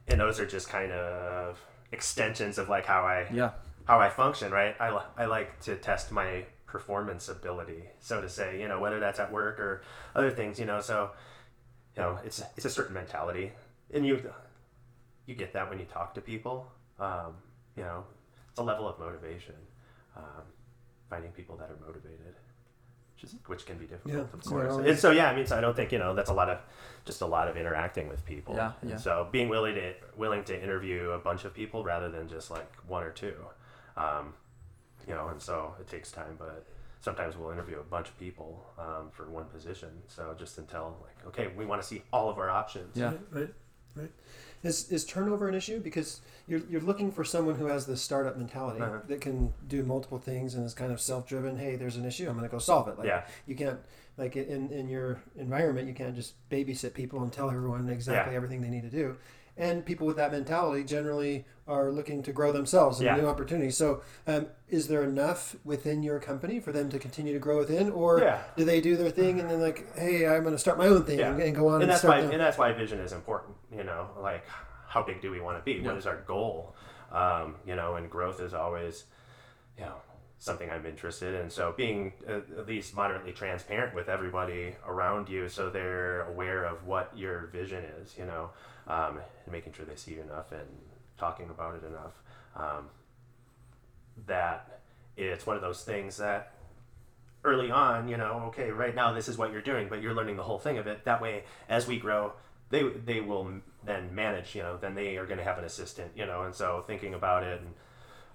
and 0.08 0.20
those 0.20 0.40
are 0.40 0.46
just 0.46 0.70
kind 0.70 0.92
of 0.92 1.60
extensions 1.92 2.58
of 2.58 2.70
like 2.70 2.86
how 2.86 3.02
I 3.04 3.28
Yeah. 3.32 3.52
how 3.86 4.00
I 4.00 4.10
function. 4.10 4.52
Right? 4.52 4.76
I 4.80 4.88
I 5.18 5.26
like 5.26 5.60
to 5.62 5.76
test 5.76 6.12
my 6.12 6.46
performance 6.66 7.30
ability, 7.30 7.84
so 8.00 8.22
to 8.22 8.30
say. 8.30 8.60
You 8.60 8.68
know, 8.68 8.80
whether 8.80 9.00
that's 9.00 9.20
at 9.20 9.32
work 9.32 9.60
or 9.60 9.82
other 10.16 10.32
things. 10.32 10.60
You 10.60 10.66
know, 10.66 10.82
so 10.82 11.12
you 11.96 12.02
know, 12.02 12.20
it's 12.24 12.42
it's 12.58 12.66
a 12.66 12.70
certain 12.70 12.94
mentality, 12.94 13.52
and 13.94 14.06
you 14.06 14.32
you 15.26 15.36
get 15.36 15.54
that 15.54 15.70
when 15.70 15.80
you 15.80 15.86
talk 15.86 16.14
to 16.16 16.22
people. 16.22 16.72
Um, 17.00 17.36
you 17.76 17.84
know, 17.84 18.06
it's 18.50 18.60
a 18.60 18.64
level 18.64 18.88
of 18.88 19.00
motivation. 19.00 19.56
Um, 20.16 20.44
finding 21.10 21.32
people 21.32 21.56
that 21.58 21.70
are 21.70 21.78
motivated, 21.86 22.36
which, 23.22 23.32
which 23.48 23.66
can 23.66 23.78
be 23.78 23.86
difficult, 23.86 24.14
Yeah, 24.14 24.22
of 24.22 24.44
course. 24.44 24.72
always- 24.72 24.88
And 24.90 25.00
so, 25.00 25.12
yeah, 25.12 25.30
I 25.30 25.36
mean, 25.36 25.46
so 25.48 25.58
I 25.58 25.62
don't 25.62 25.76
think 25.76 25.92
you 25.92 26.00
know 26.00 26.14
that's 26.14 26.30
a 26.30 26.34
lot 26.34 26.50
of 26.50 26.60
just 27.06 27.22
a 27.22 27.26
lot 27.26 27.48
of 27.48 27.56
interacting 27.58 28.08
with 28.10 28.26
people. 28.26 28.56
Yeah, 28.56 28.72
yeah. 28.84 28.98
So 28.98 29.28
being 29.32 29.50
willing 29.50 29.76
to 29.76 29.94
willing 30.18 30.44
to 30.46 30.62
interview 30.64 31.12
a 31.12 31.20
bunch 31.20 31.46
of 31.46 31.54
people 31.54 31.84
rather 31.84 32.10
than 32.10 32.28
just 32.28 32.52
like 32.52 32.72
one 32.88 33.04
or 33.04 33.12
two, 33.12 33.36
um, 33.98 34.34
you 35.08 35.14
know, 35.14 35.28
and 35.30 35.42
so 35.42 35.76
it 35.80 35.88
takes 35.88 36.12
time, 36.12 36.36
but 36.38 36.66
sometimes 37.02 37.38
we'll 37.38 37.52
interview 37.52 37.80
a 37.80 37.84
bunch 37.84 38.08
of 38.10 38.18
people 38.20 38.66
um, 38.80 39.10
for 39.12 39.30
one 39.30 39.46
position. 39.46 39.90
So 40.08 40.36
just 40.38 40.58
until 40.58 40.98
like, 41.04 41.28
okay, 41.28 41.48
we 41.56 41.66
want 41.66 41.82
to 41.82 41.88
see 41.88 42.02
all 42.12 42.30
of 42.30 42.38
our 42.40 42.50
options. 42.50 42.98
Yeah. 42.98 43.06
Right, 43.12 43.20
right, 43.32 43.54
right. 43.96 44.12
Is, 44.66 44.92
is 44.92 45.06
turnover 45.06 45.48
an 45.48 45.54
issue? 45.54 45.80
Because 45.80 46.22
you're, 46.48 46.62
you're 46.70 46.82
looking 46.82 47.12
for 47.12 47.24
someone 47.24 47.56
who 47.56 47.68
has 47.68 47.86
this 47.86 48.02
startup 48.02 48.36
mentality 48.38 48.82
Uh-huh. 48.82 49.00
that 49.08 49.22
can 49.22 49.54
do 49.68 49.84
multiple 49.84 50.18
things 50.18 50.56
and 50.56 50.66
is 50.66 50.74
kind 50.74 50.92
of 50.92 51.00
self 51.00 51.28
driven. 51.28 51.58
Hey, 51.58 51.76
there's 51.76 51.98
an 51.98 52.06
issue. 52.06 52.28
I'm 52.28 52.36
going 52.36 52.50
to 52.50 52.52
go 52.52 52.58
solve 52.60 52.88
it. 52.88 52.98
Like, 52.98 53.08
Yeah. 53.08 53.26
You 53.46 53.56
can't, 53.56 53.80
like 54.18 54.36
in, 54.36 54.72
in 54.72 54.90
your 54.90 55.22
environment, 55.38 55.88
you 55.88 55.94
can't 55.94 56.16
just 56.16 56.34
babysit 56.50 56.94
people 56.96 57.22
and 57.22 57.32
tell 57.32 57.50
everyone 57.52 57.88
exactly 57.90 58.32
Yeah. 58.34 58.38
everything 58.38 58.62
they 58.62 58.70
need 58.70 58.84
to 58.84 58.90
do. 58.90 59.18
And 59.58 59.86
people 59.86 60.06
with 60.06 60.18
that 60.18 60.32
mentality 60.32 60.84
generally 60.84 61.46
are 61.68 61.90
looking 61.92 62.22
to 62.24 62.34
grow 62.34 62.52
themselves 62.52 63.00
and 63.00 63.06
Yeah. 63.06 63.16
new 63.16 63.28
opportunities. 63.28 63.78
So, 63.78 64.02
um, 64.28 64.48
is 64.68 64.88
there 64.90 65.02
enough 65.04 65.56
within 65.64 66.04
your 66.04 66.20
company 66.20 66.60
for 66.60 66.72
them 66.74 66.90
to 66.90 67.00
continue 67.00 67.32
to 67.34 67.40
grow 67.40 67.58
within, 67.60 67.90
or 67.92 68.20
Yeah. 68.20 68.42
do 68.58 68.66
they 68.66 68.82
do 68.82 68.98
their 68.98 69.10
thing 69.10 69.40
and 69.40 69.50
then 69.50 69.62
like, 69.62 69.96
hey, 69.96 70.28
I'm 70.28 70.44
going 70.44 70.54
to 70.56 70.60
start 70.60 70.78
my 70.78 70.88
own 70.88 71.04
thing 71.06 71.20
Yeah. 71.20 71.32
and, 71.32 71.42
and 71.42 71.56
go 71.56 71.68
on 71.70 71.76
and, 71.76 71.84
and 71.84 71.92
that's 71.92 72.02
start 72.02 72.16
why 72.16 72.22
doing- 72.22 72.34
and 72.34 72.42
that's 72.42 72.58
why 72.58 72.72
vision 72.74 73.00
is 73.00 73.14
important 73.14 73.56
you 73.72 73.84
know 73.84 74.10
like 74.20 74.44
how 74.88 75.02
big 75.04 75.22
do 75.22 75.32
we 75.32 75.40
want 75.40 75.58
to 75.58 75.64
be 75.64 75.80
What 75.82 75.94
Yeah. 75.94 75.98
is 75.98 76.06
our 76.06 76.18
goal 76.18 76.76
um, 77.12 77.56
you 77.66 77.76
know 77.76 77.96
and 77.96 78.10
growth 78.10 78.42
is 78.42 78.54
always 78.54 79.06
you 79.78 79.86
know 79.86 79.96
something 80.38 80.70
i'm 80.70 80.86
interested 80.86 81.34
in 81.42 81.50
so 81.50 81.74
being 81.78 82.14
uh, 82.28 82.34
at 82.60 82.68
least 82.68 82.96
moderately 82.96 83.32
transparent 83.32 83.96
with 83.96 84.10
everybody 84.10 84.76
around 84.86 85.30
you 85.30 85.48
so 85.48 85.70
they're 85.70 86.22
aware 86.28 86.64
of 86.66 86.86
what 86.86 87.12
your 87.18 87.48
vision 87.48 87.84
is 88.02 88.18
you 88.18 88.26
know 88.26 88.50
um, 88.88 89.20
and 89.44 89.52
making 89.52 89.74
sure 89.74 89.86
they 89.86 89.96
see 89.96 90.14
you 90.14 90.22
enough 90.22 90.52
and 90.52 90.68
talking 91.18 91.50
about 91.50 91.76
it 91.76 91.84
enough 91.86 92.14
um, 92.56 92.90
that 94.28 94.82
it's 95.18 95.46
one 95.46 95.56
of 95.56 95.62
those 95.62 95.84
things 95.84 96.18
that 96.18 96.54
early 97.46 97.72
on, 97.72 98.08
you 98.08 98.18
know, 98.18 98.44
okay, 98.48 98.72
right 98.72 98.96
now 98.96 99.14
this 99.14 99.28
is 99.28 99.38
what 99.38 99.52
you're 99.52 99.62
doing, 99.62 99.88
but 99.88 100.02
you're 100.02 100.14
learning 100.14 100.36
the 100.36 100.44
whole 100.44 100.58
thing 100.58 100.78
of 100.78 100.88
it. 100.88 101.06
That 101.06 101.22
way, 101.22 101.44
as 101.70 101.88
we 101.88 101.98
grow, 101.98 102.34
they 102.70 102.84
they 102.84 103.22
will 103.22 103.62
then 103.86 104.14
manage. 104.14 104.56
You 104.56 104.64
know, 104.64 104.78
then 104.78 104.96
they 104.96 105.18
are 105.18 105.26
going 105.26 105.38
to 105.38 105.44
have 105.44 105.58
an 105.58 105.64
assistant. 105.64 106.12
You 106.16 106.26
know, 106.26 106.44
and 106.44 106.54
so 106.54 106.84
thinking 106.86 107.14
about 107.14 107.44
it 107.44 107.62
and 107.62 107.74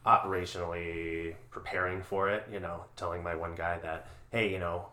operationally 0.06 1.34
preparing 1.50 2.02
for 2.02 2.30
it. 2.30 2.46
You 2.50 2.60
know, 2.60 2.84
telling 2.96 3.22
my 3.22 3.34
one 3.34 3.54
guy 3.54 3.78
that, 3.80 4.06
hey, 4.30 4.50
you 4.50 4.58
know, 4.58 4.86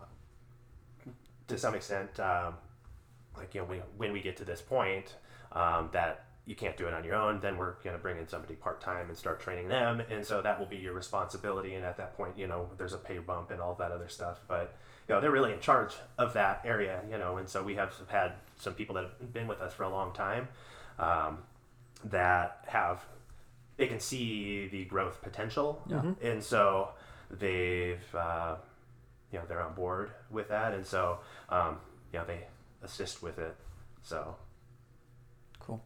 to 1.48 1.58
some 1.58 1.76
extent, 1.76 2.20
um, 2.20 2.56
like 3.38 3.54
you 3.54 3.62
know, 3.62 3.68
we, 3.68 3.78
when 3.98 4.12
we 4.12 4.20
get 4.20 4.36
to 4.38 4.46
this 4.46 4.62
point, 4.62 5.16
um, 5.58 5.90
that 5.94 6.26
you 6.46 6.56
can't 6.56 6.78
do 6.78 6.88
it 6.88 6.94
on 6.94 7.04
your 7.04 7.16
own, 7.16 7.40
then 7.42 7.58
we're 7.58 7.74
going 7.84 7.96
to 7.96 8.02
bring 8.02 8.18
in 8.18 8.28
somebody 8.28 8.56
part 8.56 8.80
time 8.80 9.10
and 9.10 9.18
start 9.18 9.40
training 9.42 9.68
them, 9.68 10.02
and 10.10 10.26
so 10.26 10.42
that 10.42 10.58
will 10.60 10.66
be 10.66 10.78
your 10.78 10.94
responsibility. 10.94 11.76
And 11.76 11.84
at 11.84 11.98
that 11.98 12.16
point, 12.16 12.38
you 12.38 12.48
know, 12.48 12.70
there's 12.78 12.94
a 12.94 12.98
pay 12.98 13.18
bump 13.18 13.52
and 13.52 13.60
all 13.60 13.76
that 13.76 13.92
other 13.92 14.08
stuff. 14.08 14.40
But 14.48 14.76
you 15.10 15.16
know, 15.16 15.20
they're 15.22 15.32
really 15.32 15.52
in 15.54 15.60
charge 15.60 15.94
of 16.18 16.34
that 16.34 16.62
area, 16.64 17.02
you 17.12 17.18
know, 17.18 17.38
and 17.38 17.50
so 17.50 17.64
we 17.64 17.76
have 17.76 17.94
had 18.08 18.32
some 18.58 18.74
people 18.74 18.96
that 18.96 19.04
have 19.20 19.34
been 19.34 19.48
with 19.48 19.60
us 19.62 19.74
for 19.74 19.84
a 19.84 19.90
long 19.90 20.14
time 20.14 20.48
um, 21.00 21.40
that 22.06 22.64
have 22.68 23.04
they 23.78 23.88
can 23.88 24.00
see 24.00 24.68
the 24.70 24.86
growth 24.86 25.22
potential, 25.22 25.82
Yeah. 25.88 26.14
and 26.22 26.42
so 26.44 26.90
they've 27.30 28.16
uh, 28.16 28.56
you 29.34 29.40
know 29.40 29.46
they're 29.50 29.62
on 29.62 29.74
board 29.74 30.12
with 30.32 30.48
that, 30.50 30.74
and 30.74 30.86
so 30.86 31.20
um, 31.50 31.78
you 32.14 32.20
know 32.20 32.26
they 32.26 32.40
assist 32.84 33.22
with 33.22 33.38
it. 33.38 33.56
So 34.02 34.36
Cool. 35.68 35.84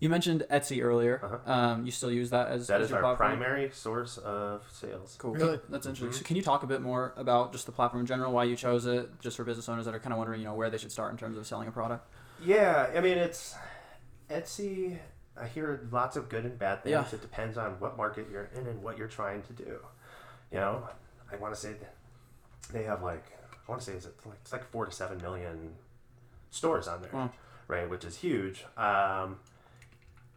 You 0.00 0.08
mentioned 0.08 0.44
Etsy 0.50 0.82
earlier. 0.82 1.20
Uh-huh. 1.22 1.52
Um, 1.52 1.84
you 1.86 1.92
still 1.92 2.10
use 2.10 2.30
that 2.30 2.48
as 2.48 2.66
that 2.68 2.80
as 2.80 2.86
is 2.86 2.90
your 2.90 3.04
our 3.04 3.14
platform? 3.16 3.38
primary 3.38 3.70
source 3.70 4.16
of 4.18 4.62
sales. 4.72 5.14
Cool. 5.18 5.34
Really? 5.34 5.60
That's 5.68 5.86
interesting. 5.86 6.08
Mhm. 6.08 6.14
So 6.22 6.24
can 6.24 6.36
you 6.36 6.42
talk 6.42 6.62
a 6.62 6.66
bit 6.66 6.80
more 6.80 7.12
about 7.16 7.52
just 7.52 7.66
the 7.66 7.72
platform 7.72 8.00
in 8.00 8.06
general, 8.06 8.32
why 8.32 8.44
you 8.44 8.56
chose 8.56 8.86
it, 8.86 9.20
just 9.20 9.36
for 9.36 9.44
business 9.44 9.68
owners 9.68 9.84
that 9.84 9.94
are 9.94 10.00
kind 10.00 10.12
of 10.12 10.18
wondering, 10.18 10.40
you 10.40 10.46
know, 10.46 10.54
where 10.54 10.70
they 10.70 10.78
should 10.78 10.90
start 10.90 11.12
in 11.12 11.18
terms 11.18 11.36
of 11.36 11.46
selling 11.46 11.68
a 11.68 11.70
product? 11.70 12.08
Yeah, 12.42 12.90
I 12.96 13.00
mean 13.00 13.18
it's 13.18 13.54
Etsy. 14.30 14.98
I 15.38 15.46
hear 15.46 15.86
lots 15.90 16.16
of 16.16 16.28
good 16.28 16.44
and 16.44 16.58
bad 16.58 16.82
things. 16.82 16.92
Yeah. 16.92 17.04
It 17.12 17.20
depends 17.20 17.56
on 17.58 17.72
what 17.78 17.96
market 17.96 18.26
you're 18.30 18.50
in 18.54 18.66
and 18.66 18.82
what 18.82 18.98
you're 18.98 19.08
trying 19.08 19.42
to 19.42 19.52
do. 19.52 19.78
You 20.50 20.58
know, 20.58 20.88
I 21.32 21.36
want 21.36 21.54
to 21.54 21.60
say 21.60 21.74
they 22.72 22.84
have 22.84 23.02
like 23.02 23.24
I 23.52 23.70
want 23.70 23.80
to 23.82 23.86
say 23.90 23.96
it's 23.96 24.06
like 24.06 24.38
it's 24.40 24.52
like 24.52 24.64
four 24.70 24.86
to 24.86 24.92
seven 24.92 25.18
million 25.20 25.74
stores 26.50 26.88
on 26.88 27.02
there, 27.02 27.10
Wow. 27.12 27.30
Right? 27.70 27.88
Which 27.88 28.04
is 28.04 28.16
huge. 28.16 28.64
Um, 28.76 29.38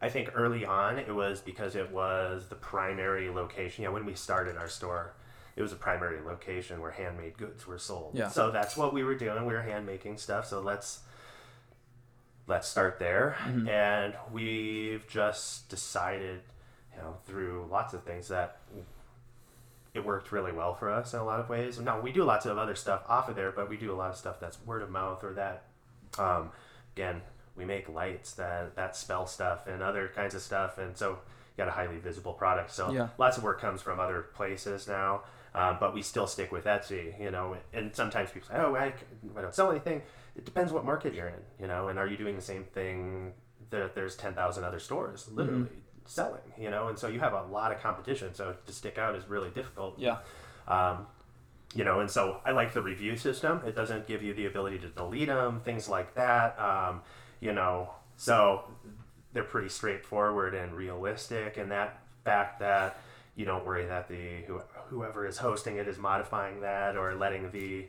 I 0.00 0.08
think 0.08 0.30
early 0.34 0.64
on 0.64 0.98
it 0.98 1.14
was 1.14 1.40
because 1.40 1.74
it 1.76 1.90
was 1.90 2.48
the 2.48 2.54
primary 2.54 3.30
location. 3.30 3.84
Yeah, 3.84 3.90
when 3.90 4.06
we 4.06 4.14
started 4.14 4.56
our 4.56 4.68
store, 4.68 5.14
it 5.56 5.62
was 5.62 5.72
a 5.72 5.76
primary 5.76 6.20
location 6.20 6.80
where 6.80 6.90
handmade 6.90 7.38
goods 7.38 7.66
were 7.66 7.78
sold. 7.78 8.12
Yeah. 8.14 8.28
So 8.28 8.50
that's 8.50 8.76
what 8.76 8.92
we 8.92 9.02
were 9.04 9.14
doing. 9.14 9.46
We 9.46 9.54
were 9.54 9.62
hand 9.62 9.86
making 9.86 10.18
stuff. 10.18 10.46
So 10.46 10.60
let's 10.60 11.00
let's 12.46 12.68
start 12.68 12.98
there. 12.98 13.36
Mm-hmm. 13.44 13.68
And 13.68 14.14
we've 14.32 15.08
just 15.08 15.68
decided, 15.68 16.40
you 16.92 17.00
know, 17.00 17.16
through 17.24 17.68
lots 17.70 17.94
of 17.94 18.02
things 18.02 18.28
that 18.28 18.58
it 19.94 20.04
worked 20.04 20.32
really 20.32 20.52
well 20.52 20.74
for 20.74 20.90
us 20.90 21.14
in 21.14 21.20
a 21.20 21.24
lot 21.24 21.40
of 21.40 21.48
ways. 21.48 21.78
Now 21.78 22.00
we 22.00 22.12
do 22.12 22.24
lots 22.24 22.46
of 22.46 22.58
other 22.58 22.74
stuff 22.74 23.02
off 23.08 23.28
of 23.28 23.36
there, 23.36 23.52
but 23.52 23.70
we 23.70 23.76
do 23.76 23.92
a 23.92 23.96
lot 23.96 24.10
of 24.10 24.16
stuff 24.16 24.40
that's 24.40 24.58
word 24.66 24.82
of 24.82 24.90
mouth 24.90 25.22
or 25.22 25.34
that, 25.34 25.64
um, 26.18 26.50
again, 26.94 27.20
we 27.56 27.64
make 27.64 27.88
lights 27.88 28.32
that 28.34 28.74
that 28.76 28.96
spell 28.96 29.26
stuff 29.26 29.66
and 29.66 29.82
other 29.82 30.10
kinds 30.14 30.34
of 30.34 30.42
stuff, 30.42 30.78
and 30.78 30.96
so 30.96 31.10
you 31.10 31.56
got 31.56 31.68
a 31.68 31.72
highly 31.72 31.98
visible 31.98 32.32
product. 32.32 32.70
So 32.70 32.90
Yeah. 32.90 33.08
lots 33.18 33.36
of 33.38 33.44
work 33.44 33.60
comes 33.60 33.80
from 33.82 34.00
other 34.00 34.22
places 34.22 34.88
now, 34.88 35.22
uh, 35.54 35.74
but 35.78 35.94
we 35.94 36.02
still 36.02 36.26
stick 36.26 36.50
with 36.50 36.64
Etsy, 36.64 37.18
you 37.20 37.30
know. 37.30 37.56
And 37.72 37.94
sometimes 37.94 38.30
people 38.30 38.48
say, 38.48 38.56
"Oh, 38.56 38.74
I 38.74 38.92
don't 39.40 39.54
sell 39.54 39.70
anything." 39.70 40.02
It 40.36 40.44
depends 40.44 40.72
what 40.72 40.84
market 40.84 41.14
you're 41.14 41.28
in, 41.28 41.42
you 41.60 41.66
know. 41.68 41.88
And 41.88 41.98
are 41.98 42.06
you 42.08 42.16
doing 42.16 42.36
the 42.36 42.42
same 42.42 42.64
thing? 42.64 43.34
That 43.70 43.94
there's 43.94 44.14
ten 44.16 44.34
thousand 44.34 44.64
other 44.64 44.78
stores 44.78 45.28
literally 45.32 45.68
selling, 46.06 46.42
you 46.58 46.70
know, 46.70 46.88
and 46.88 46.98
so 46.98 47.08
you 47.08 47.18
have 47.20 47.32
a 47.32 47.42
lot 47.44 47.72
of 47.72 47.80
competition. 47.80 48.34
So 48.34 48.54
to 48.66 48.72
stick 48.72 48.98
out 48.98 49.14
is 49.16 49.26
really 49.28 49.50
difficult. 49.50 49.98
Yeah. 49.98 50.18
Um, 50.68 51.06
you 51.74 51.84
know, 51.84 52.00
and 52.00 52.10
so 52.10 52.40
I 52.44 52.52
like 52.52 52.72
the 52.72 52.82
review 52.82 53.16
system. 53.16 53.60
It 53.66 53.74
doesn't 53.74 54.06
give 54.06 54.22
you 54.22 54.32
the 54.34 54.46
ability 54.46 54.78
to 54.80 54.88
delete 54.88 55.28
them, 55.28 55.60
things 55.64 55.88
like 55.88 56.14
that. 56.14 56.58
Um, 56.58 57.02
you 57.40 57.52
know, 57.52 57.90
so 58.16 58.64
they're 59.32 59.42
pretty 59.44 59.68
straightforward 59.68 60.54
and 60.54 60.72
realistic, 60.74 61.56
and 61.56 61.70
that 61.72 62.00
fact 62.24 62.60
that 62.60 62.98
you 63.36 63.44
don't 63.44 63.66
worry 63.66 63.84
that 63.86 64.08
the 64.08 64.44
whoever 64.88 65.26
is 65.26 65.38
hosting 65.38 65.76
it 65.76 65.88
is 65.88 65.98
modifying 65.98 66.60
that 66.60 66.96
or 66.96 67.14
letting 67.14 67.50
the 67.50 67.86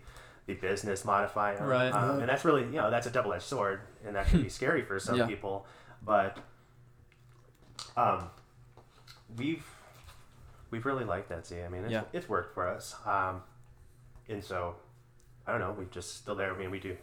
the 0.48 0.54
business 0.56 1.06
modify 1.06 1.56
them. 1.56 1.68
Right. 1.68 1.90
Um, 1.92 2.20
and 2.20 2.30
that's 2.30 2.46
really 2.46 2.64
you 2.64 2.72
know 2.82 2.90
that's 2.90 3.08
a 3.08 3.12
double 3.12 3.34
edged 3.34 3.44
sword, 3.44 3.82
and 4.06 4.16
that 4.16 4.28
can 4.28 4.42
be 4.42 4.50
scary 4.60 4.84
for 4.84 5.00
some 5.00 5.18
Yeah. 5.18 5.28
people. 5.28 5.66
But 6.04 6.38
um, 7.96 8.30
we've 9.38 9.66
we've 10.72 10.86
really 10.86 11.06
liked 11.06 11.30
that 11.30 11.44
Etsy. 11.44 11.64
I 11.66 11.70
mean, 11.70 11.84
it's, 11.84 11.92
Yeah. 11.92 12.04
it's 12.14 12.28
worked 12.28 12.54
for 12.54 12.68
us. 12.68 12.96
Um, 13.06 13.42
and 14.30 14.44
so 14.44 14.76
I 15.48 15.52
don't 15.52 15.62
know. 15.62 15.76
We're 15.78 15.86
just 15.86 16.18
still 16.18 16.36
there. 16.36 16.54
I 16.54 16.58
mean, 16.58 16.72
we 16.72 16.80
do 16.80 16.96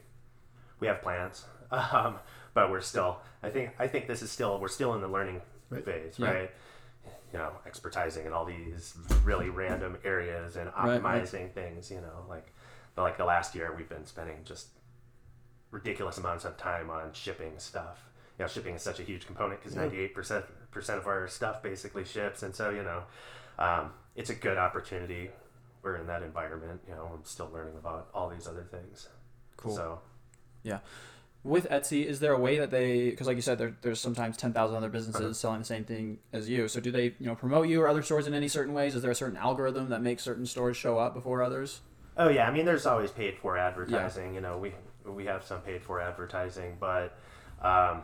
we 0.80 0.86
have 0.88 1.00
plans, 1.02 1.44
um, 1.70 2.16
but 2.54 2.70
we're 2.70 2.80
still. 2.80 3.18
I 3.42 3.50
think 3.50 3.70
I 3.78 3.86
think 3.88 4.06
this 4.06 4.22
is 4.22 4.30
still 4.30 4.58
we're 4.60 4.68
still 4.68 4.94
in 4.94 5.00
the 5.00 5.08
learning 5.08 5.40
Right. 5.70 5.84
phase, 5.84 6.18
Yeah. 6.18 6.30
right? 6.32 6.50
You 7.32 7.38
know, 7.38 7.52
expertising 7.66 8.26
in 8.26 8.32
all 8.34 8.44
these 8.44 8.94
really 9.24 9.48
random 9.48 9.96
areas 10.04 10.56
and 10.56 10.70
Right, 10.76 11.00
right. 11.00 11.22
optimizing 11.24 11.50
things. 11.52 11.90
You 11.90 12.00
know, 12.02 12.26
like 12.28 12.52
the, 12.94 13.00
like 13.02 13.16
the 13.16 13.24
last 13.24 13.54
year 13.54 13.74
we've 13.74 13.88
been 13.88 14.04
spending 14.04 14.36
just 14.44 14.68
ridiculous 15.70 16.18
amounts 16.18 16.44
of 16.44 16.56
time 16.56 16.90
on 16.90 17.12
shipping 17.12 17.52
stuff. 17.58 18.04
You 18.38 18.44
know, 18.44 18.48
shipping 18.48 18.74
is 18.74 18.82
such 18.82 19.00
a 19.00 19.02
huge 19.02 19.26
component 19.26 19.60
because 19.60 19.76
ninety 19.76 19.98
eight 20.00 20.14
percent 20.14 20.44
percent 20.70 20.98
of 20.98 21.06
our 21.06 21.26
stuff 21.28 21.62
basically 21.62 22.04
ships, 22.04 22.42
and 22.42 22.54
so 22.54 22.70
you 22.70 22.82
know, 22.82 23.02
um, 23.58 23.92
it's 24.16 24.30
a 24.30 24.34
good 24.34 24.58
opportunity. 24.58 25.30
We're 25.82 25.96
in 25.96 26.06
that 26.06 26.22
environment. 26.22 26.80
You 26.88 26.94
know, 26.94 27.10
I'm 27.14 27.24
still 27.24 27.50
learning 27.52 27.76
about 27.76 28.08
all 28.14 28.28
these 28.28 28.46
other 28.46 28.62
things. 28.70 29.08
Cool. 29.56 29.74
So 29.76 30.00
yeah. 30.62 30.78
With 31.44 31.68
Etsy, 31.70 32.04
is 32.06 32.20
there 32.20 32.32
a 32.32 32.38
way 32.38 32.58
that 32.60 32.70
they, 32.70 33.10
because 33.10 33.26
like 33.26 33.34
you 33.34 33.42
said, 33.42 33.58
there, 33.58 33.76
there's 33.82 33.98
sometimes 33.98 34.36
10,000 34.36 34.76
other 34.76 34.88
businesses 34.88 35.20
Uh-huh. 35.20 35.32
selling 35.34 35.58
the 35.58 35.64
same 35.64 35.82
thing 35.82 36.18
as 36.32 36.48
you. 36.48 36.68
So 36.68 36.78
do 36.78 36.92
they, 36.92 37.16
you 37.18 37.26
know, 37.26 37.34
promote 37.34 37.66
you 37.66 37.82
or 37.82 37.88
other 37.88 38.02
stores 38.02 38.28
in 38.28 38.34
any 38.34 38.46
certain 38.46 38.74
ways? 38.74 38.94
Is 38.94 39.02
there 39.02 39.10
a 39.10 39.14
certain 39.16 39.36
algorithm 39.36 39.88
that 39.88 40.02
makes 40.02 40.22
certain 40.22 40.46
stores 40.46 40.76
show 40.76 40.98
up 40.98 41.14
before 41.14 41.42
others? 41.42 41.80
Oh 42.16 42.28
yeah, 42.28 42.46
I 42.46 42.52
mean, 42.52 42.64
there's 42.64 42.86
always 42.86 43.10
paid 43.10 43.38
for 43.38 43.58
advertising. 43.58 44.28
Yeah. 44.28 44.34
You 44.34 44.40
know, 44.40 44.58
we 44.58 44.72
we 45.04 45.24
have 45.24 45.42
some 45.42 45.62
paid 45.62 45.82
for 45.82 46.00
advertising, 46.00 46.76
but 46.78 47.18
um, 47.60 48.02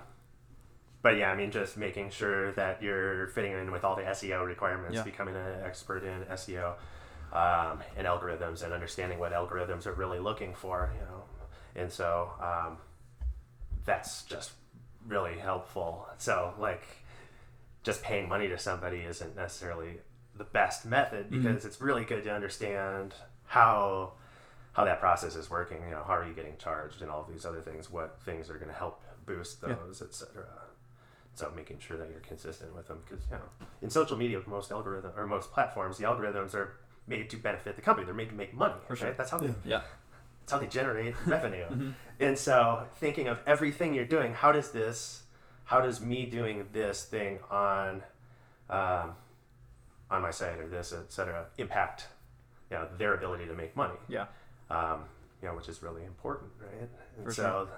but 1.02 1.16
yeah, 1.16 1.30
I 1.30 1.36
mean, 1.36 1.52
just 1.52 1.76
making 1.76 2.10
sure 2.10 2.50
that 2.52 2.82
you're 2.82 3.28
fitting 3.28 3.52
in 3.52 3.70
with 3.70 3.84
all 3.84 3.94
the 3.94 4.02
SEO 4.02 4.44
requirements, 4.46 4.96
Yeah. 4.96 5.02
becoming 5.04 5.36
an 5.36 5.60
expert 5.62 6.02
in 6.02 6.24
SEO 6.24 6.74
um, 7.32 7.80
and 7.96 8.06
algorithms, 8.06 8.62
and 8.62 8.72
understanding 8.72 9.18
what 9.18 9.32
algorithms 9.32 9.86
are 9.86 9.92
really 9.94 10.18
looking 10.18 10.54
for. 10.54 10.92
You 10.98 11.04
know, 11.06 11.22
and 11.76 11.92
so 11.92 12.30
um, 12.40 12.78
that's 13.84 14.22
just 14.24 14.52
really 15.06 15.38
helpful. 15.38 16.06
So 16.18 16.54
like, 16.58 16.82
just 17.82 18.02
paying 18.02 18.28
money 18.28 18.48
to 18.48 18.58
somebody 18.58 18.98
isn't 18.98 19.36
necessarily 19.36 19.98
the 20.36 20.44
best 20.44 20.84
method 20.86 21.30
because 21.30 21.64
it's 21.64 21.80
really 21.80 22.04
good 22.04 22.22
to 22.24 22.32
understand 22.32 23.14
how 23.46 24.12
how 24.72 24.84
that 24.84 25.00
process 25.00 25.34
is 25.34 25.50
working. 25.50 25.78
You 25.84 25.90
know, 25.90 26.04
how 26.06 26.14
are 26.14 26.26
you 26.26 26.34
getting 26.34 26.56
charged 26.58 27.02
and 27.02 27.10
all 27.10 27.26
these 27.28 27.44
other 27.44 27.60
things? 27.60 27.90
What 27.90 28.20
things 28.24 28.48
are 28.50 28.54
going 28.54 28.68
to 28.68 28.74
help 28.78 29.02
boost 29.26 29.58
Yeah. 29.66 29.74
those, 29.74 30.00
etc. 30.02 30.44
So 31.34 31.52
making 31.54 31.78
sure 31.80 31.96
that 31.96 32.08
you're 32.10 32.20
consistent 32.20 32.74
with 32.74 32.88
them 32.88 32.98
because 33.08 33.24
you 33.30 33.36
know 33.36 33.66
in 33.82 33.90
social 33.90 34.16
media, 34.16 34.40
most 34.46 34.70
algorithm 34.72 35.12
or 35.16 35.26
most 35.26 35.52
platforms, 35.52 35.98
the 35.98 36.04
algorithms 36.04 36.54
are 36.54 36.74
made 37.08 37.30
to 37.30 37.36
benefit 37.36 37.76
the 37.76 37.82
company. 37.82 38.04
They're 38.04 38.14
made 38.14 38.28
to 38.30 38.34
make 38.34 38.54
money. 38.54 38.74
For 38.86 38.96
sure. 38.96 39.08
right? 39.08 39.16
That's 39.16 39.30
how 39.30 39.38
they 39.38 39.54
Yeah. 39.64 39.80
that's 40.40 40.52
how 40.52 40.58
they 40.58 40.66
generate 40.66 41.14
revenue. 41.26 41.64
Mm-hmm. 41.64 41.90
And 42.20 42.38
so 42.38 42.86
thinking 42.96 43.28
of 43.28 43.38
everything 43.46 43.94
you're 43.94 44.04
doing, 44.04 44.34
how 44.34 44.52
does 44.52 44.70
this, 44.72 45.22
how 45.64 45.80
does 45.80 46.00
me 46.00 46.26
doing 46.26 46.66
this 46.72 47.04
thing 47.04 47.38
on, 47.50 48.02
um, 48.70 49.12
on 50.10 50.22
my 50.22 50.30
site 50.30 50.58
or 50.58 50.66
this, 50.68 50.92
etc., 50.92 51.46
impact, 51.58 52.06
you 52.70 52.76
know, 52.76 52.88
their 52.98 53.14
ability 53.14 53.46
to 53.46 53.54
make 53.54 53.76
money? 53.76 53.94
Yeah. 54.08 54.26
Um, 54.70 55.04
you 55.42 55.48
know, 55.48 55.54
which 55.54 55.68
is 55.68 55.82
really 55.82 56.04
important, 56.04 56.50
right? 56.60 56.88
And 57.16 57.24
For 57.24 57.32
so, 57.32 57.42
sure. 57.42 57.52
Mm-hmm. 57.52 57.72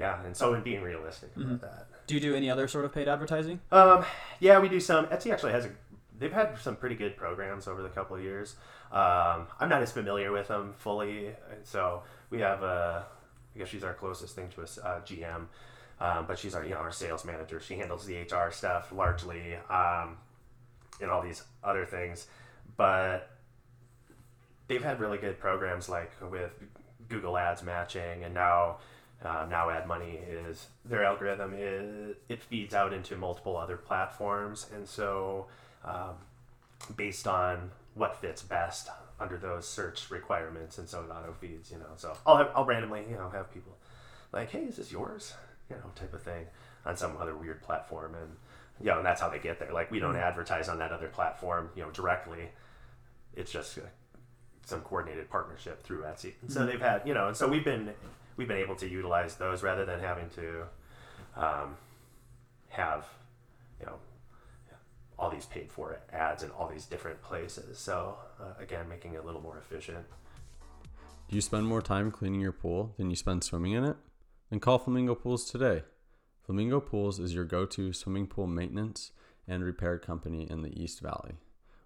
yeah, 0.00 0.24
and 0.24 0.36
so 0.36 0.54
in 0.54 0.62
being 0.62 0.82
realistic 0.82 1.30
about 1.36 1.60
that. 1.62 1.86
Do 2.06 2.14
you 2.14 2.20
do 2.20 2.34
any 2.34 2.50
other 2.50 2.68
sort 2.68 2.84
of 2.84 2.92
paid 2.92 3.08
advertising? 3.08 3.60
Um, 3.72 4.04
yeah, 4.40 4.58
we 4.58 4.68
do 4.68 4.78
some. 4.80 5.06
Etsy 5.06 5.32
actually 5.32 5.52
has 5.52 5.64
a. 5.66 5.70
They've 6.18 6.32
had 6.32 6.58
some 6.58 6.76
pretty 6.76 6.96
good 6.96 7.16
programs 7.16 7.68
over 7.68 7.82
the 7.82 7.88
couple 7.88 8.16
of 8.16 8.22
years. 8.22 8.56
Um, 8.90 9.46
I'm 9.60 9.68
not 9.68 9.82
as 9.82 9.92
familiar 9.92 10.32
with 10.32 10.48
them 10.48 10.74
fully, 10.78 11.34
so 11.64 12.02
we 12.30 12.40
have 12.40 12.62
a. 12.62 13.06
I 13.54 13.58
guess 13.58 13.68
she's 13.68 13.84
our 13.84 13.94
closest 13.94 14.34
thing 14.34 14.48
to 14.50 14.60
a 14.60 14.64
uh, 14.64 15.00
GM, 15.00 15.46
um, 16.00 16.26
but 16.26 16.38
she's 16.38 16.54
our 16.54 16.64
you 16.64 16.70
know 16.70 16.76
our 16.76 16.92
sales 16.92 17.24
manager. 17.24 17.60
She 17.60 17.74
handles 17.74 18.04
the 18.06 18.16
HR 18.16 18.50
stuff 18.50 18.92
largely, 18.92 19.56
um, 19.70 20.16
and 21.00 21.10
all 21.10 21.22
these 21.22 21.42
other 21.62 21.86
things, 21.86 22.26
but 22.76 23.30
they've 24.68 24.82
had 24.82 25.00
really 25.00 25.18
good 25.18 25.38
programs 25.38 25.88
like 25.88 26.12
with 26.30 26.52
Google 27.08 27.36
Ads 27.36 27.62
matching, 27.62 28.24
and 28.24 28.34
now 28.34 28.78
uh, 29.24 29.46
now 29.50 29.70
Ad 29.70 29.86
Money 29.86 30.20
is 30.28 30.68
their 30.84 31.04
algorithm 31.04 31.54
is 31.56 32.16
it 32.28 32.42
feeds 32.42 32.74
out 32.74 32.92
into 32.92 33.16
multiple 33.16 33.56
other 33.56 33.76
platforms, 33.76 34.66
and 34.74 34.86
so 34.86 35.46
um, 35.84 36.16
based 36.96 37.26
on 37.26 37.70
what 37.94 38.16
fits 38.20 38.42
best 38.42 38.88
under 39.20 39.36
those 39.36 39.68
search 39.68 40.10
requirements, 40.10 40.78
and 40.78 40.88
so 40.88 41.00
it 41.00 41.10
auto 41.10 41.32
feeds, 41.32 41.70
you 41.70 41.78
know. 41.78 41.90
So 41.96 42.16
I'll 42.26 42.36
have, 42.36 42.50
I'll 42.54 42.64
randomly 42.64 43.04
you 43.08 43.16
know 43.16 43.30
have 43.30 43.52
people 43.52 43.76
like, 44.32 44.50
hey, 44.50 44.64
is 44.64 44.76
this 44.76 44.92
yours? 44.92 45.34
You 45.70 45.76
know, 45.76 45.90
type 45.94 46.14
of 46.14 46.22
thing 46.22 46.46
on 46.86 46.96
some 46.96 47.16
other 47.18 47.36
weird 47.36 47.62
platform, 47.62 48.14
and 48.14 48.36
you 48.80 48.86
know, 48.86 48.98
and 48.98 49.06
that's 49.06 49.20
how 49.20 49.28
they 49.28 49.38
get 49.38 49.58
there. 49.58 49.72
Like 49.72 49.90
we 49.90 49.98
don't 49.98 50.16
advertise 50.16 50.68
on 50.68 50.78
that 50.78 50.92
other 50.92 51.08
platform, 51.08 51.70
you 51.74 51.82
know, 51.82 51.90
directly. 51.90 52.48
It's 53.34 53.52
just 53.52 53.78
uh, 53.78 53.82
some 54.64 54.80
coordinated 54.82 55.30
partnership 55.30 55.82
through 55.82 56.02
Etsy. 56.02 56.34
And 56.42 56.52
so 56.52 56.66
they've 56.66 56.80
had, 56.80 57.02
you 57.06 57.14
know, 57.14 57.28
and 57.28 57.36
so 57.36 57.48
we've 57.48 57.64
been 57.64 57.92
we've 58.36 58.48
been 58.48 58.58
able 58.58 58.76
to 58.76 58.88
utilize 58.88 59.36
those 59.36 59.62
rather 59.62 59.84
than 59.84 60.00
having 60.00 60.30
to 60.30 60.62
um, 61.36 61.76
have, 62.68 63.04
you 63.80 63.86
know, 63.86 63.96
all 65.18 65.30
these 65.30 65.46
paid 65.46 65.72
for 65.72 65.98
ads 66.12 66.42
in 66.42 66.50
all 66.50 66.68
these 66.68 66.86
different 66.86 67.20
places. 67.22 67.78
So 67.78 68.16
uh, 68.40 68.62
again, 68.62 68.88
making 68.88 69.14
it 69.14 69.22
a 69.22 69.26
little 69.26 69.40
more 69.40 69.58
efficient. 69.58 70.04
Do 71.28 71.36
you 71.36 71.42
spend 71.42 71.66
more 71.66 71.82
time 71.82 72.10
cleaning 72.10 72.40
your 72.40 72.52
pool 72.52 72.94
than 72.96 73.10
you 73.10 73.16
spend 73.16 73.44
swimming 73.44 73.72
in 73.72 73.84
it? 73.84 73.96
Then 74.48 74.60
call 74.60 74.78
Flamingo 74.78 75.14
Pools 75.14 75.50
today. 75.50 75.82
Flamingo 76.44 76.80
Pools 76.80 77.18
is 77.18 77.34
your 77.34 77.44
go 77.44 77.66
to 77.66 77.92
swimming 77.92 78.26
pool 78.26 78.46
maintenance 78.46 79.10
and 79.46 79.62
repair 79.62 79.98
company 79.98 80.46
in 80.48 80.62
the 80.62 80.82
East 80.82 81.00
Valley. 81.00 81.34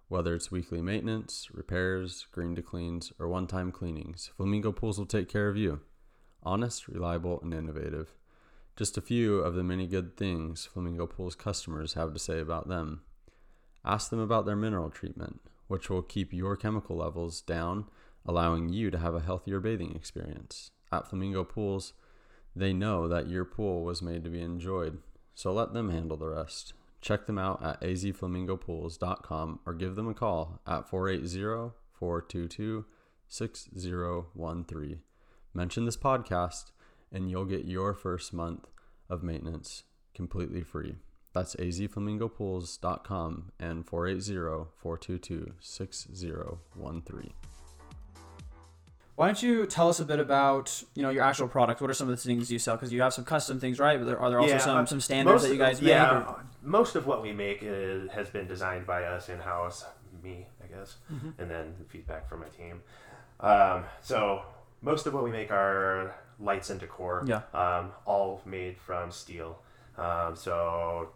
Whether 0.07 0.35
it's 0.35 0.51
weekly 0.51 0.81
maintenance, 0.81 1.49
repairs, 1.51 2.27
green 2.31 2.55
to 2.55 2.61
cleans, 2.61 3.11
or 3.19 3.27
one 3.27 3.47
time 3.47 3.71
cleanings, 3.71 4.29
Flamingo 4.37 4.71
Pools 4.71 4.97
will 4.97 5.05
take 5.05 5.27
care 5.27 5.49
of 5.49 5.57
you. 5.57 5.81
Honest, 6.43 6.87
reliable, 6.87 7.41
and 7.41 7.53
innovative. 7.53 8.13
Just 8.75 8.97
a 8.97 9.01
few 9.01 9.39
of 9.39 9.55
the 9.55 9.63
many 9.63 9.87
good 9.87 10.15
things 10.15 10.65
Flamingo 10.65 11.07
Pools 11.07 11.35
customers 11.35 11.95
have 11.95 12.13
to 12.13 12.19
say 12.19 12.39
about 12.39 12.67
them. 12.67 13.01
Ask 13.85 14.09
them 14.09 14.19
about 14.19 14.45
their 14.45 14.55
mineral 14.55 14.89
treatment, 14.89 15.41
which 15.67 15.89
will 15.89 16.01
keep 16.01 16.33
your 16.33 16.55
chemical 16.55 16.97
levels 16.97 17.41
down, 17.41 17.85
allowing 18.25 18.69
you 18.69 18.89
to 18.91 18.97
have 18.97 19.15
a 19.15 19.21
healthier 19.21 19.59
bathing 19.59 19.95
experience. 19.95 20.71
At 20.91 21.07
Flamingo 21.07 21.43
Pools, 21.43 21.93
they 22.55 22.71
know 22.71 23.07
that 23.07 23.27
your 23.27 23.45
pool 23.45 23.83
was 23.83 24.01
made 24.01 24.23
to 24.23 24.29
be 24.29 24.41
enjoyed, 24.41 24.99
so 25.33 25.51
let 25.51 25.73
them 25.73 25.89
handle 25.89 26.17
the 26.17 26.29
rest. 26.29 26.73
Check 27.01 27.25
them 27.25 27.37
out 27.37 27.61
at 27.61 27.81
azflamingopools.com 27.81 29.59
or 29.65 29.73
give 29.73 29.95
them 29.95 30.07
a 30.07 30.13
call 30.13 30.61
at 30.65 30.87
480 30.87 31.73
422 31.91 32.85
6013. 33.27 34.99
Mention 35.53 35.85
this 35.85 35.97
podcast 35.97 36.71
and 37.11 37.29
you'll 37.29 37.45
get 37.45 37.65
your 37.65 37.93
first 37.93 38.33
month 38.33 38.67
of 39.09 39.21
maintenance 39.21 39.83
completely 40.13 40.63
free. 40.63 40.95
That's 41.33 41.55
azflamingopools.com 41.55 43.51
and 43.59 43.85
480 43.87 44.69
422 44.77 45.53
6013. 45.59 47.33
Why 49.15 49.27
don't 49.27 49.43
you 49.43 49.65
tell 49.67 49.89
us 49.89 49.99
a 49.99 50.05
bit 50.05 50.19
about 50.19 50.83
you 50.95 51.03
know 51.03 51.09
your 51.11 51.23
actual 51.23 51.47
product? 51.47 51.81
What 51.81 51.89
are 51.89 51.93
some 51.93 52.09
of 52.09 52.15
the 52.15 52.21
things 52.21 52.51
you 52.51 52.57
sell? 52.59 52.75
Because 52.75 52.91
you 52.91 53.01
have 53.01 53.13
some 53.13 53.25
custom 53.25 53.59
things, 53.59 53.79
right? 53.79 53.97
But 53.99 54.05
there, 54.05 54.19
are 54.19 54.29
there 54.29 54.39
also 54.39 54.53
Yeah, 54.53 54.59
some 54.59 54.77
uh, 54.77 54.85
some 54.85 55.01
standards 55.01 55.43
that 55.43 55.49
you 55.49 55.53
of- 55.55 55.59
guys 55.59 55.81
make? 55.81 55.89
yeah, 55.89 56.19
or- 56.19 56.43
most 56.63 56.95
of 56.95 57.05
what 57.05 57.21
we 57.21 57.31
make 57.31 57.59
is, 57.61 58.09
has 58.11 58.29
been 58.29 58.47
designed 58.47 58.87
by 58.87 59.03
us 59.03 59.29
in 59.29 59.37
house, 59.39 59.85
me, 60.23 60.47
I 60.63 60.67
guess, 60.67 60.97
Mm-hmm. 61.11 61.29
and 61.41 61.51
then 61.51 61.73
feedback 61.89 62.27
from 62.29 62.39
my 62.39 62.47
team. 62.47 62.81
Um, 63.39 63.83
so 64.01 64.41
most 64.81 65.05
of 65.07 65.13
what 65.13 65.23
we 65.23 65.29
make 65.31 65.51
are 65.51 66.15
lights 66.39 66.69
and 66.71 66.79
decor. 66.79 67.23
Yeah. 67.27 67.41
Um, 67.53 67.91
all 68.05 68.41
made 68.45 68.77
from 68.79 69.11
steel. 69.11 69.59
Um, 69.97 70.35
so 70.35 71.09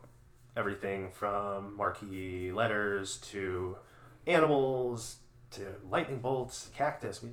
everything 0.58 1.12
from 1.12 1.78
marquee 1.78 2.52
letters 2.52 3.18
to 3.18 3.78
animals 4.26 5.18
to 5.52 5.66
lightning 5.90 6.20
bolts, 6.20 6.70
cactus, 6.76 7.24
we, 7.24 7.30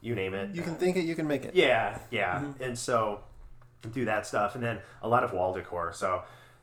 you 0.00 0.14
name 0.14 0.32
it. 0.32 0.54
You 0.54 0.62
can 0.62 0.76
think 0.76 0.96
it, 0.96 1.04
you 1.04 1.14
can 1.14 1.26
make 1.26 1.44
it. 1.44 1.54
Yeah, 1.54 1.98
yeah. 2.10 2.44
And 2.60 2.78
so 2.78 3.20
do 3.92 4.06
that 4.06 4.26
stuff. 4.26 4.54
And 4.54 4.64
then 4.64 4.78
a 5.02 5.08
lot 5.08 5.24
of 5.24 5.32
wall 5.32 5.52
decor. 5.52 5.92
So 5.92 6.22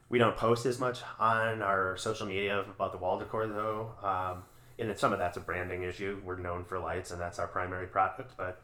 we 0.09 0.17
don't 0.17 0.35
post 0.37 0.65
as 0.65 0.79
much 0.79 1.01
on 1.19 1.61
our 1.61 1.97
social 1.97 2.25
media 2.25 2.61
about 2.61 2.91
the 2.91 2.97
wall 2.97 3.19
decor 3.19 3.45
though. 3.47 3.91
Um, 4.01 4.43
and 4.79 4.97
some 4.97 5.13
of 5.13 5.19
that's 5.19 5.37
a 5.37 5.41
branding 5.41 5.83
issue. 5.83 6.19
We're 6.25 6.39
known 6.39 6.63
for 6.63 6.79
lights 6.79 7.11
and 7.11 7.21
that's 7.21 7.37
our 7.37 7.47
primary 7.47 7.87
product. 7.87 8.33
But, 8.37 8.61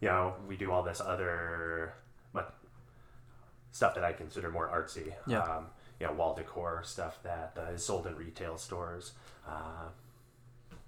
you 0.00 0.08
know, 0.08 0.34
we 0.48 0.56
do 0.56 0.70
all 0.70 0.82
this 0.82 1.00
other 1.00 1.94
stuff 3.72 3.94
that 3.94 4.04
I 4.04 4.12
consider 4.12 4.50
more 4.50 4.68
artsy. 4.68 5.12
Yeah. 5.26 5.42
Um, 5.42 5.66
know, 6.06 6.12
wall 6.12 6.34
decor 6.34 6.82
stuff 6.84 7.22
that 7.22 7.56
uh, 7.58 7.72
is 7.72 7.84
sold 7.84 8.06
in 8.06 8.16
retail 8.16 8.56
stores. 8.56 9.12
Uh, 9.46 9.88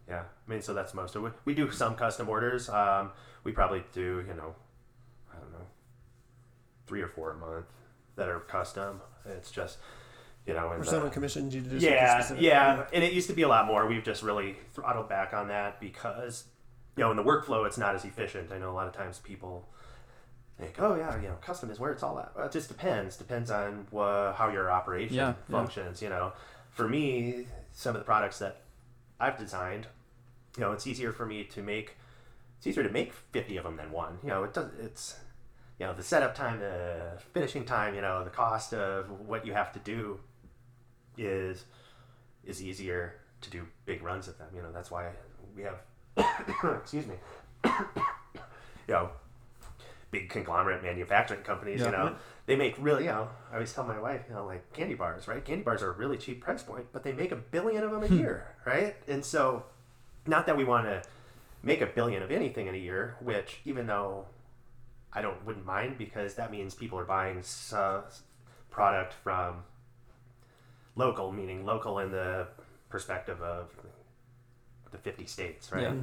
yeah, 0.09 0.23
I 0.23 0.51
mean, 0.51 0.63
so 0.63 0.75
that's 0.75 0.95
most 0.95 1.15
of 1.15 1.25
it. 1.25 1.33
We 1.45 1.55
do 1.55 1.71
some 1.71 1.95
custom 1.95 2.29
orders. 2.29 2.69
Um, 2.69 3.11
we 3.45 3.53
probably 3.53 3.85
do, 3.93 4.25
you 4.27 4.35
know, 4.35 4.55
I 5.33 5.39
don't 5.39 5.53
know, 5.53 5.67
three 6.87 7.03
or 7.03 7.09
four 7.09 7.31
a 7.33 7.35
month 7.35 7.67
that 8.17 8.29
are 8.29 8.41
custom. 8.41 9.01
It's 9.25 9.51
just, 9.51 9.79
you 10.47 10.55
know, 10.55 10.73
and 10.73 10.85
someone 10.85 11.09
the, 11.09 11.15
commissions 11.15 11.55
you 11.55 11.61
to 11.61 11.69
do 11.69 11.81
something 11.81 12.43
yeah, 12.43 12.77
yeah, 12.77 12.87
and 12.93 13.05
it 13.05 13.13
used 13.13 13.29
to 13.29 13.35
be 13.35 13.43
a 13.43 13.49
lot 13.49 13.67
more. 13.67 13.87
We've 13.87 14.03
just 14.03 14.23
really 14.23 14.57
throttled 14.73 15.09
back 15.09 15.33
on 15.33 15.49
that 15.49 15.81
because, 15.81 16.45
you 16.97 17.05
know, 17.05 17.11
in 17.11 17.17
the 17.17 17.25
workflow, 17.25 17.67
it's 17.67 17.79
not 17.79 17.95
as 17.95 18.05
efficient. 18.05 18.51
I 18.51 18.59
know 18.59 18.71
a 18.71 18.75
lot 18.75 18.89
of 18.89 18.93
times 18.93 19.21
people 19.21 19.69
think, 20.65 20.77
oh 20.81 20.95
yeah, 20.95 21.17
you 21.21 21.29
know, 21.29 21.35
custom 21.41 21.71
is 21.71 21.79
where 21.81 21.93
it's 21.93 22.03
all 22.03 22.19
at. 22.19 22.33
Well, 22.37 22.47
it 22.47 22.53
just 22.53 22.69
depends. 22.69 23.17
Depends 23.17 23.51
on 23.51 23.87
how 23.93 24.51
your 24.53 24.71
operation 24.71 25.17
Yeah, 25.17 25.35
yeah. 25.49 25.57
functions. 25.57 26.01
You 26.03 26.09
know, 26.09 26.33
for 26.71 26.89
me, 26.89 27.47
some 27.73 27.95
of 27.95 28.01
the 28.01 28.05
products 28.05 28.39
that 28.39 28.63
I've 29.21 29.39
designed, 29.39 29.87
you 30.57 30.61
know, 30.63 30.73
it's 30.73 30.87
easier 30.87 31.13
for 31.13 31.27
me 31.27 31.45
to 31.45 31.63
make. 31.63 31.97
It's 32.59 32.67
easier 32.67 32.83
to 32.85 32.91
make 32.91 33.13
fifty 33.13 33.57
of 33.57 33.65
them 33.65 33.77
than 33.77 33.91
one. 33.91 34.19
You 34.23 34.29
know, 34.31 34.45
it 34.45 34.55
does. 34.55 34.71
It's 34.81 35.17
you 35.81 35.87
know 35.87 35.95
the 35.95 36.03
setup 36.03 36.35
time, 36.35 36.61
the 36.61 37.19
finishing 37.33 37.65
time. 37.65 37.95
You 37.95 38.01
know, 38.03 38.23
the 38.25 38.31
cost 38.31 38.73
of 38.73 39.11
what 39.27 39.45
you 39.47 39.53
have 39.53 39.73
to 39.73 39.79
do 39.81 40.21
is 41.19 41.65
is 42.45 42.63
easier 42.63 43.15
to 43.41 43.51
do 43.51 43.67
big 43.85 44.03
runs 44.03 44.29
of 44.29 44.39
them. 44.39 44.49
You 44.55 44.63
know, 44.63 44.73
that's 44.73 44.91
why 44.91 45.11
we 45.57 45.63
have 45.63 45.81
excuse 46.81 47.07
me. 47.07 47.15
you 47.65 48.95
know, 48.95 49.11
big 50.13 50.29
conglomerate 50.29 50.83
manufacturing 50.83 51.43
companies, 51.43 51.81
Yeah. 51.81 51.87
you 51.87 51.93
know, 51.93 52.17
they 52.47 52.55
make 52.55 52.77
really, 52.79 53.05
you 53.05 53.11
know, 53.11 53.29
I 53.51 53.55
always 53.55 53.73
tell 53.73 53.85
my 53.85 53.99
wife, 53.99 54.23
you 54.29 54.35
know, 54.35 54.47
like 54.47 54.73
candy 54.73 54.95
bars, 54.95 55.27
right? 55.27 55.45
Candy 55.45 55.65
bars 55.65 55.83
are 55.83 55.91
a 55.91 55.97
really 55.97 56.19
cheap 56.19 56.41
price 56.41 56.63
point, 56.63 56.87
but 56.93 57.03
they 57.03 57.13
make 57.13 57.33
a 57.33 57.37
billion 57.37 57.83
of 57.83 57.91
them 57.91 58.05
a 58.05 58.09
year, 58.09 58.47
right? 58.65 58.95
And 59.09 59.25
so, 59.25 59.65
not 60.27 60.47
that 60.47 60.57
we 60.57 60.65
want 60.65 60.85
to 60.87 61.03
make 61.63 61.81
a 61.81 61.87
billion 61.87 62.23
of 62.23 62.31
anything 62.31 62.67
in 62.69 62.75
a 62.75 62.79
year, 62.79 63.17
which 63.21 63.61
even 63.65 63.87
though 63.87 64.27
I 65.13 65.23
don't 65.23 65.45
wouldn't 65.45 65.67
mind 65.67 65.99
because 65.99 66.35
that 66.35 66.51
means 66.51 66.75
people 66.75 66.99
are 66.99 67.05
buying 67.05 67.43
uh, 67.73 68.03
product 68.71 69.15
from 69.25 69.65
local, 70.95 71.33
meaning 71.33 71.65
local 71.65 71.99
in 72.01 72.11
the 72.11 72.49
perspective 72.91 73.41
of 73.41 73.71
the 74.91 74.99
50 74.99 75.25
states, 75.27 75.73
right? 75.73 75.83
Yeah. 75.83 75.95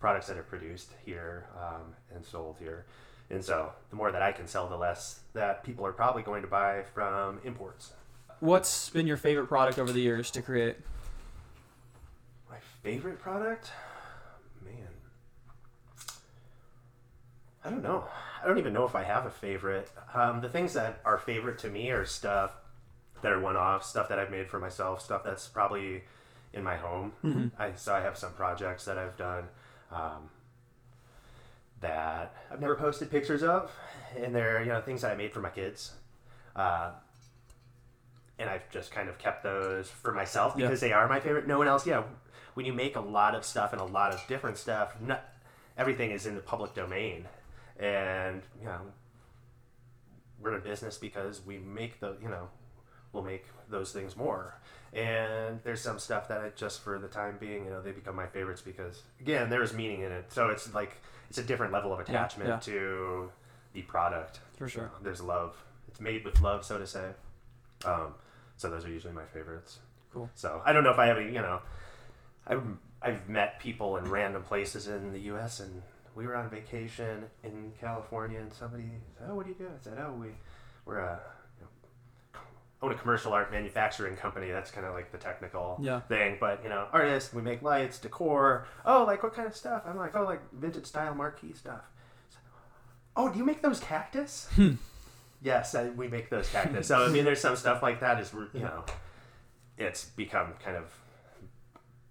Products 0.00 0.26
that 0.26 0.36
are 0.36 0.42
produced 0.42 0.90
here 1.04 1.46
um, 1.56 1.94
and 2.12 2.24
sold 2.24 2.56
here. 2.58 2.86
And 3.32 3.42
so 3.42 3.72
the 3.88 3.96
more 3.96 4.12
that 4.12 4.20
I 4.20 4.30
can 4.30 4.46
sell, 4.46 4.68
the 4.68 4.76
less 4.76 5.20
that 5.32 5.64
people 5.64 5.86
are 5.86 5.92
probably 5.92 6.22
going 6.22 6.42
to 6.42 6.48
buy 6.48 6.82
from 6.94 7.40
imports. 7.44 7.92
What's 8.40 8.90
been 8.90 9.06
your 9.06 9.16
favorite 9.16 9.46
product 9.46 9.78
over 9.78 9.90
the 9.90 10.00
years 10.00 10.30
to 10.32 10.42
create? 10.42 10.76
My 12.50 12.58
favorite 12.82 13.18
product? 13.18 13.70
Man. 14.62 14.74
I 17.64 17.70
don't 17.70 17.82
know. 17.82 18.04
I 18.42 18.46
don't 18.46 18.58
even 18.58 18.74
know 18.74 18.84
if 18.84 18.94
I 18.94 19.02
have 19.02 19.24
a 19.24 19.30
favorite. 19.30 19.88
Um, 20.12 20.42
the 20.42 20.48
things 20.50 20.74
that 20.74 21.00
are 21.04 21.16
favorite 21.16 21.58
to 21.60 21.68
me 21.68 21.90
are 21.90 22.04
stuff 22.04 22.50
that 23.22 23.32
are 23.32 23.40
one 23.40 23.56
off, 23.56 23.82
stuff 23.82 24.10
that 24.10 24.18
I've 24.18 24.30
made 24.30 24.48
for 24.48 24.58
myself, 24.58 25.00
stuff 25.00 25.24
that's 25.24 25.48
probably 25.48 26.02
in 26.52 26.62
my 26.62 26.76
home. 26.76 27.12
I, 27.58 27.72
so 27.76 27.94
I 27.94 28.00
have 28.00 28.18
some 28.18 28.32
projects 28.32 28.84
that 28.84 28.98
I've 28.98 29.16
done 29.16 29.44
um, 29.90 30.28
that 31.82 32.34
I've 32.50 32.60
never 32.60 32.74
posted 32.76 33.10
pictures 33.10 33.42
of, 33.42 33.70
and 34.16 34.34
they're 34.34 34.62
you 34.62 34.68
know 34.70 34.80
things 34.80 35.02
that 35.02 35.12
I 35.12 35.14
made 35.16 35.32
for 35.32 35.40
my 35.40 35.50
kids. 35.50 35.92
Uh, 36.56 36.92
and 38.38 38.48
I've 38.48 38.68
just 38.70 38.90
kind 38.90 39.08
of 39.08 39.18
kept 39.18 39.42
those 39.44 39.88
for 39.88 40.12
myself 40.12 40.54
Yeah. 40.56 40.66
because 40.66 40.80
they 40.80 40.92
are 40.92 41.06
my 41.08 41.20
favorite. 41.20 41.46
No 41.46 41.58
one 41.58 41.68
else, 41.68 41.86
yeah. 41.86 42.02
When 42.54 42.66
you 42.66 42.72
make 42.72 42.96
a 42.96 43.00
lot 43.00 43.34
of 43.34 43.44
stuff 43.44 43.72
and 43.72 43.80
a 43.80 43.84
lot 43.84 44.12
of 44.12 44.20
different 44.26 44.56
stuff, 44.58 44.94
not 45.00 45.22
everything 45.78 46.10
is 46.10 46.26
in 46.26 46.34
the 46.34 46.40
public 46.40 46.74
domain, 46.74 47.28
and 47.78 48.42
you 48.58 48.66
know, 48.66 48.80
we're 50.40 50.56
in 50.56 50.62
business 50.62 50.98
because 50.98 51.40
we 51.44 51.58
make 51.58 52.00
the 52.00 52.16
you 52.22 52.28
know, 52.28 52.48
we'll 53.12 53.22
make 53.22 53.46
those 53.68 53.92
things 53.92 54.16
more. 54.16 54.54
And 54.92 55.60
there's 55.64 55.80
some 55.80 55.98
stuff 55.98 56.28
that 56.28 56.42
I 56.42 56.50
just 56.54 56.80
for 56.80 56.98
the 56.98 57.08
time 57.08 57.38
being, 57.40 57.64
you 57.64 57.70
know, 57.70 57.80
they 57.80 57.92
become 57.92 58.14
my 58.14 58.26
favorites 58.26 58.60
because 58.60 59.02
again, 59.20 59.48
there's 59.48 59.72
meaning 59.72 60.02
in 60.02 60.12
it. 60.12 60.32
So 60.32 60.48
it's 60.48 60.74
like 60.74 60.98
it's 61.30 61.38
a 61.38 61.42
different 61.42 61.72
level 61.72 61.92
of 61.92 62.00
attachment 62.00 62.48
yeah. 62.48 62.58
to 62.58 63.30
the 63.72 63.82
product. 63.82 64.40
For 64.58 64.68
sure. 64.68 64.90
There's 65.02 65.22
love. 65.22 65.56
It's 65.88 66.00
made 66.00 66.24
with 66.24 66.40
love, 66.40 66.64
so 66.64 66.78
to 66.78 66.86
say. 66.86 67.10
Um, 67.84 68.14
so 68.56 68.70
those 68.70 68.84
are 68.84 68.90
usually 68.90 69.14
my 69.14 69.24
favorites. 69.24 69.78
Cool. 70.12 70.28
So 70.34 70.60
I 70.64 70.72
don't 70.72 70.84
know 70.84 70.90
if 70.90 70.98
I 70.98 71.06
have 71.06 71.18
a, 71.18 71.22
you 71.22 71.40
know, 71.40 71.60
I've, 72.46 72.62
I've 73.00 73.28
met 73.28 73.60
people 73.60 73.96
in 73.96 74.04
random 74.10 74.42
places 74.42 74.88
in 74.88 75.12
the 75.12 75.20
U.S. 75.20 75.60
and 75.60 75.82
we 76.14 76.26
were 76.26 76.36
on 76.36 76.50
vacation 76.50 77.24
in 77.42 77.72
California 77.80 78.38
and 78.38 78.52
somebody 78.52 78.84
said, 79.18 79.28
"Oh, 79.30 79.34
what 79.34 79.46
do 79.46 79.52
you 79.52 79.58
do?" 79.58 79.66
I 79.66 79.82
said, 79.82 79.98
"Oh, 79.98 80.12
we, 80.12 80.28
we're 80.84 80.98
a, 80.98 81.20
own 82.82 82.92
a 82.92 82.94
commercial 82.96 83.32
art 83.32 83.50
manufacturing 83.52 84.16
company. 84.16 84.50
That's 84.50 84.70
kind 84.70 84.86
of 84.86 84.92
like 84.94 85.12
the 85.12 85.18
technical 85.18 85.78
Yeah. 85.80 86.00
thing. 86.00 86.36
But 86.40 86.62
you 86.64 86.68
know, 86.68 86.86
artists, 86.92 87.32
we 87.32 87.40
make 87.42 87.62
lights, 87.62 87.98
decor. 87.98 88.66
Oh, 88.84 89.04
like 89.04 89.22
what 89.22 89.34
kind 89.34 89.46
of 89.46 89.54
stuff? 89.56 89.82
I'm 89.86 89.96
like, 89.96 90.16
oh, 90.16 90.24
like 90.24 90.40
vintage 90.52 90.86
style 90.86 91.14
marquee 91.14 91.52
stuff. 91.54 91.82
Oh, 93.16 93.30
do 93.30 93.38
you 93.38 93.44
make 93.44 93.62
those 93.62 93.78
cactus? 93.78 94.48
yes, 95.42 95.74
I, 95.74 95.90
we 95.90 96.08
make 96.08 96.30
those 96.30 96.48
cactus. 96.50 96.86
So 96.88 97.04
I 97.04 97.08
mean, 97.08 97.24
there's 97.24 97.40
some 97.40 97.56
stuff 97.56 97.82
like 97.82 98.00
that. 98.00 98.18
Is 98.20 98.32
you 98.52 98.60
know, 98.60 98.84
it's 99.78 100.04
become 100.06 100.54
kind 100.64 100.76
of 100.76 100.84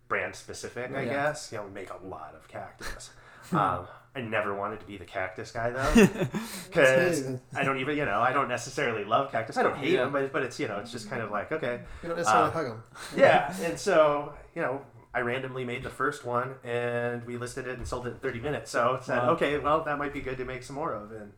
brand 0.07 0.35
specific, 0.35 0.91
I 0.95 1.01
Yeah. 1.03 1.09
guess. 1.11 1.51
You 1.51 1.57
know, 1.59 1.65
we 1.65 1.71
make 1.71 1.89
a 1.89 2.05
lot 2.05 2.33
of 2.35 2.47
cactus. 2.47 3.09
um, 3.51 3.87
I 4.13 4.21
never 4.21 4.53
wanted 4.53 4.81
to 4.81 4.85
be 4.85 4.97
the 4.97 5.05
cactus 5.05 5.51
guy 5.51 5.69
though, 5.69 5.93
because 6.69 7.23
I 7.55 7.63
don't 7.63 7.79
even, 7.79 7.97
you 7.97 8.05
know, 8.05 8.19
I 8.19 8.33
don't 8.33 8.49
necessarily 8.49 9.05
love 9.05 9.31
cactus. 9.31 9.55
I 9.57 9.63
don't 9.63 9.77
hate 9.77 9.91
Yeah. 9.93 10.03
them, 10.03 10.11
but, 10.11 10.33
but 10.33 10.43
it's, 10.43 10.59
you 10.59 10.67
know, 10.67 10.79
it's 10.79 10.91
just 10.91 11.09
kind 11.09 11.21
of 11.21 11.31
like, 11.31 11.51
okay, 11.51 11.81
You 12.03 12.09
don't 12.09 12.17
necessarily 12.17 12.49
Uh, 12.49 12.53
hug 12.53 12.65
them. 12.67 12.83
yeah. 13.15 13.53
And 13.61 13.79
so, 13.79 14.33
you 14.55 14.61
know, 14.61 14.81
I 15.13 15.21
randomly 15.21 15.63
made 15.65 15.83
the 15.83 15.89
first 15.89 16.25
one 16.25 16.55
and 16.63 17.25
we 17.25 17.37
listed 17.37 17.67
it 17.67 17.77
and 17.77 17.87
sold 17.87 18.05
it 18.07 18.11
in 18.11 18.19
30 18.19 18.39
minutes. 18.41 18.71
So 18.71 18.95
it 18.95 19.03
said, 19.03 19.19
Wow. 19.19 19.29
okay, 19.31 19.57
well, 19.59 19.83
that 19.85 19.97
might 19.97 20.13
be 20.13 20.21
good 20.21 20.37
to 20.37 20.45
make 20.45 20.63
some 20.63 20.75
more 20.75 20.93
of. 20.93 21.11
And 21.13 21.31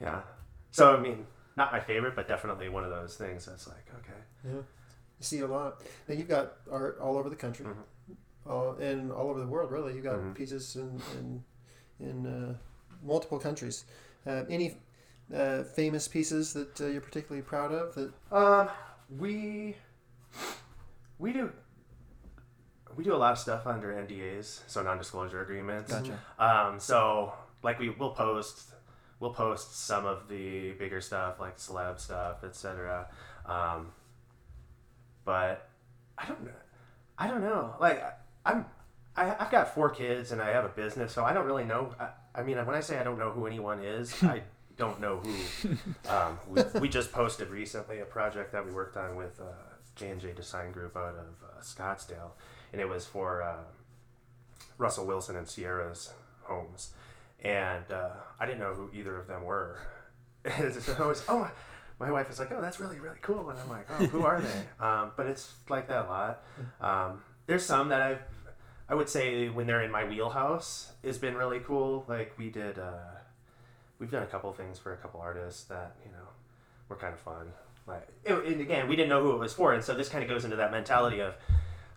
yeah. 0.00 0.20
So, 0.70 0.96
I 0.96 1.00
mean, 1.00 1.26
not 1.56 1.72
my 1.72 1.80
favorite, 1.80 2.14
but 2.14 2.28
definitely 2.28 2.68
one 2.68 2.84
of 2.84 2.90
those 2.90 3.16
things 3.16 3.46
that's 3.46 3.66
like, 3.66 3.86
okay. 3.98 4.18
Yeah, 4.44 4.52
you 4.54 4.62
see 5.20 5.40
a 5.40 5.46
lot. 5.46 5.82
Now 6.08 6.14
you've 6.14 6.28
got 6.28 6.52
art 6.70 6.98
all 7.00 7.16
over 7.16 7.30
the 7.30 7.36
country, 7.36 7.66
Mhm. 7.66 8.16
uh, 8.48 8.76
and 8.76 9.10
all 9.10 9.30
over 9.30 9.40
the 9.40 9.46
world. 9.46 9.72
Really, 9.72 9.94
you've 9.94 10.04
got 10.04 10.16
Mhm. 10.16 10.34
pieces 10.34 10.76
and, 10.76 11.00
in, 11.18 11.44
in 12.00 12.26
uh, 12.26 12.54
multiple 13.04 13.38
countries. 13.38 13.84
Uh, 14.26 14.44
any 14.48 14.76
uh, 15.34 15.62
famous 15.62 16.08
pieces 16.08 16.52
that 16.52 16.80
uh, 16.80 16.86
you're 16.86 17.00
particularly 17.00 17.42
proud 17.42 17.72
of? 17.72 17.94
That 17.94 18.12
Um, 18.32 18.68
we 19.18 19.76
we 21.18 21.32
do 21.32 21.52
we 22.96 23.04
do 23.04 23.14
a 23.14 23.16
lot 23.16 23.32
of 23.32 23.38
stuff 23.38 23.66
under 23.66 23.92
NDAs, 23.92 24.60
so 24.66 24.82
non-disclosure 24.82 25.42
agreements. 25.42 25.92
Gotcha. 25.92 26.18
Um, 26.38 26.80
so 26.80 27.32
like 27.62 27.78
we 27.78 27.90
will 27.90 28.10
post 28.10 28.72
we'll 29.20 29.32
post 29.34 29.86
some 29.86 30.06
of 30.06 30.28
the 30.28 30.72
bigger 30.72 31.00
stuff 31.00 31.40
like 31.40 31.56
celeb 31.58 32.00
stuff, 32.00 32.44
etc. 32.44 33.06
Um, 33.46 33.92
but 35.24 35.68
I 36.18 36.26
don't 36.26 36.44
know. 36.44 36.50
I 37.18 37.28
don't 37.28 37.42
know. 37.42 37.74
Like 37.80 38.02
I'm 38.44 38.66
I, 39.16 39.34
I've 39.38 39.50
got 39.50 39.74
four 39.74 39.90
kids 39.90 40.32
and 40.32 40.40
I 40.40 40.50
have 40.50 40.64
a 40.64 40.68
business, 40.68 41.12
so 41.12 41.24
I 41.24 41.32
don't 41.32 41.46
really 41.46 41.64
know. 41.64 41.94
I, 41.98 42.08
I 42.34 42.42
mean, 42.42 42.58
when 42.58 42.76
I 42.76 42.80
say 42.80 42.98
I 42.98 43.02
don't 43.04 43.18
know 43.18 43.30
who 43.30 43.46
anyone 43.46 43.80
is, 43.82 44.22
I 44.22 44.42
don't 44.76 45.00
know 45.00 45.18
who. 45.18 45.76
Um, 46.08 46.38
we, 46.48 46.80
we 46.80 46.88
just 46.88 47.12
posted 47.12 47.48
recently 47.48 48.00
a 48.00 48.04
project 48.04 48.52
that 48.52 48.64
we 48.64 48.72
worked 48.72 48.96
on 48.96 49.16
with 49.16 49.40
uh, 49.40 49.44
J 49.94 50.10
and 50.10 50.20
J 50.20 50.32
Design 50.32 50.70
Group 50.72 50.96
out 50.96 51.14
of 51.14 51.34
uh, 51.42 51.60
Scottsdale, 51.62 52.32
and 52.72 52.80
it 52.80 52.88
was 52.88 53.06
for 53.06 53.42
uh, 53.42 53.64
Russell 54.78 55.06
Wilson 55.06 55.36
and 55.36 55.48
Ciara's 55.48 56.12
homes, 56.42 56.90
and 57.42 57.90
uh, 57.90 58.10
I 58.38 58.44
didn't 58.46 58.60
know 58.60 58.74
who 58.74 58.90
either 58.92 59.16
of 59.16 59.26
them 59.26 59.44
were. 59.44 59.78
And 60.44 60.72
so 60.72 60.94
I 61.00 61.06
was, 61.08 61.24
oh, 61.28 61.50
my 61.98 62.12
wife 62.12 62.30
is 62.30 62.38
like, 62.38 62.52
oh, 62.52 62.60
that's 62.60 62.78
really 62.78 63.00
really 63.00 63.18
cool, 63.20 63.50
and 63.50 63.58
I'm 63.58 63.68
like, 63.68 63.88
oh, 63.90 64.06
who 64.06 64.22
are 64.22 64.40
they? 64.40 64.62
Um, 64.86 65.10
but 65.16 65.26
it's 65.26 65.52
like 65.68 65.88
that 65.88 66.06
a 66.06 66.08
lot. 66.08 66.44
Um, 66.80 67.20
there's 67.48 67.64
some 67.64 67.88
that 67.88 68.00
I've, 68.00 68.20
I 68.88 68.94
would 68.94 69.08
say 69.08 69.48
when 69.48 69.66
they're 69.66 69.82
in 69.82 69.90
my 69.90 70.04
wheelhouse, 70.04 70.92
has 71.04 71.18
been 71.18 71.34
really 71.36 71.60
cool. 71.60 72.04
Like 72.08 72.34
we 72.38 72.50
did, 72.50 72.78
uh, 72.78 72.92
we've 73.98 74.10
done 74.10 74.22
a 74.22 74.26
couple 74.26 74.48
of 74.50 74.56
things 74.56 74.78
for 74.78 74.92
a 74.92 74.96
couple 74.96 75.20
artists 75.20 75.64
that 75.64 75.96
you 76.04 76.12
know 76.12 76.28
were 76.88 76.96
kind 76.96 77.12
of 77.14 77.20
fun. 77.20 77.52
Like, 77.86 78.08
it, 78.24 78.32
and 78.44 78.60
again, 78.60 78.88
we 78.88 78.96
didn't 78.96 79.08
know 79.10 79.22
who 79.22 79.32
it 79.32 79.38
was 79.38 79.52
for, 79.52 79.72
and 79.72 79.82
so 79.82 79.94
this 79.94 80.08
kind 80.08 80.24
of 80.24 80.28
goes 80.30 80.44
into 80.44 80.56
that 80.56 80.72
mentality 80.72 81.20
of, 81.20 81.34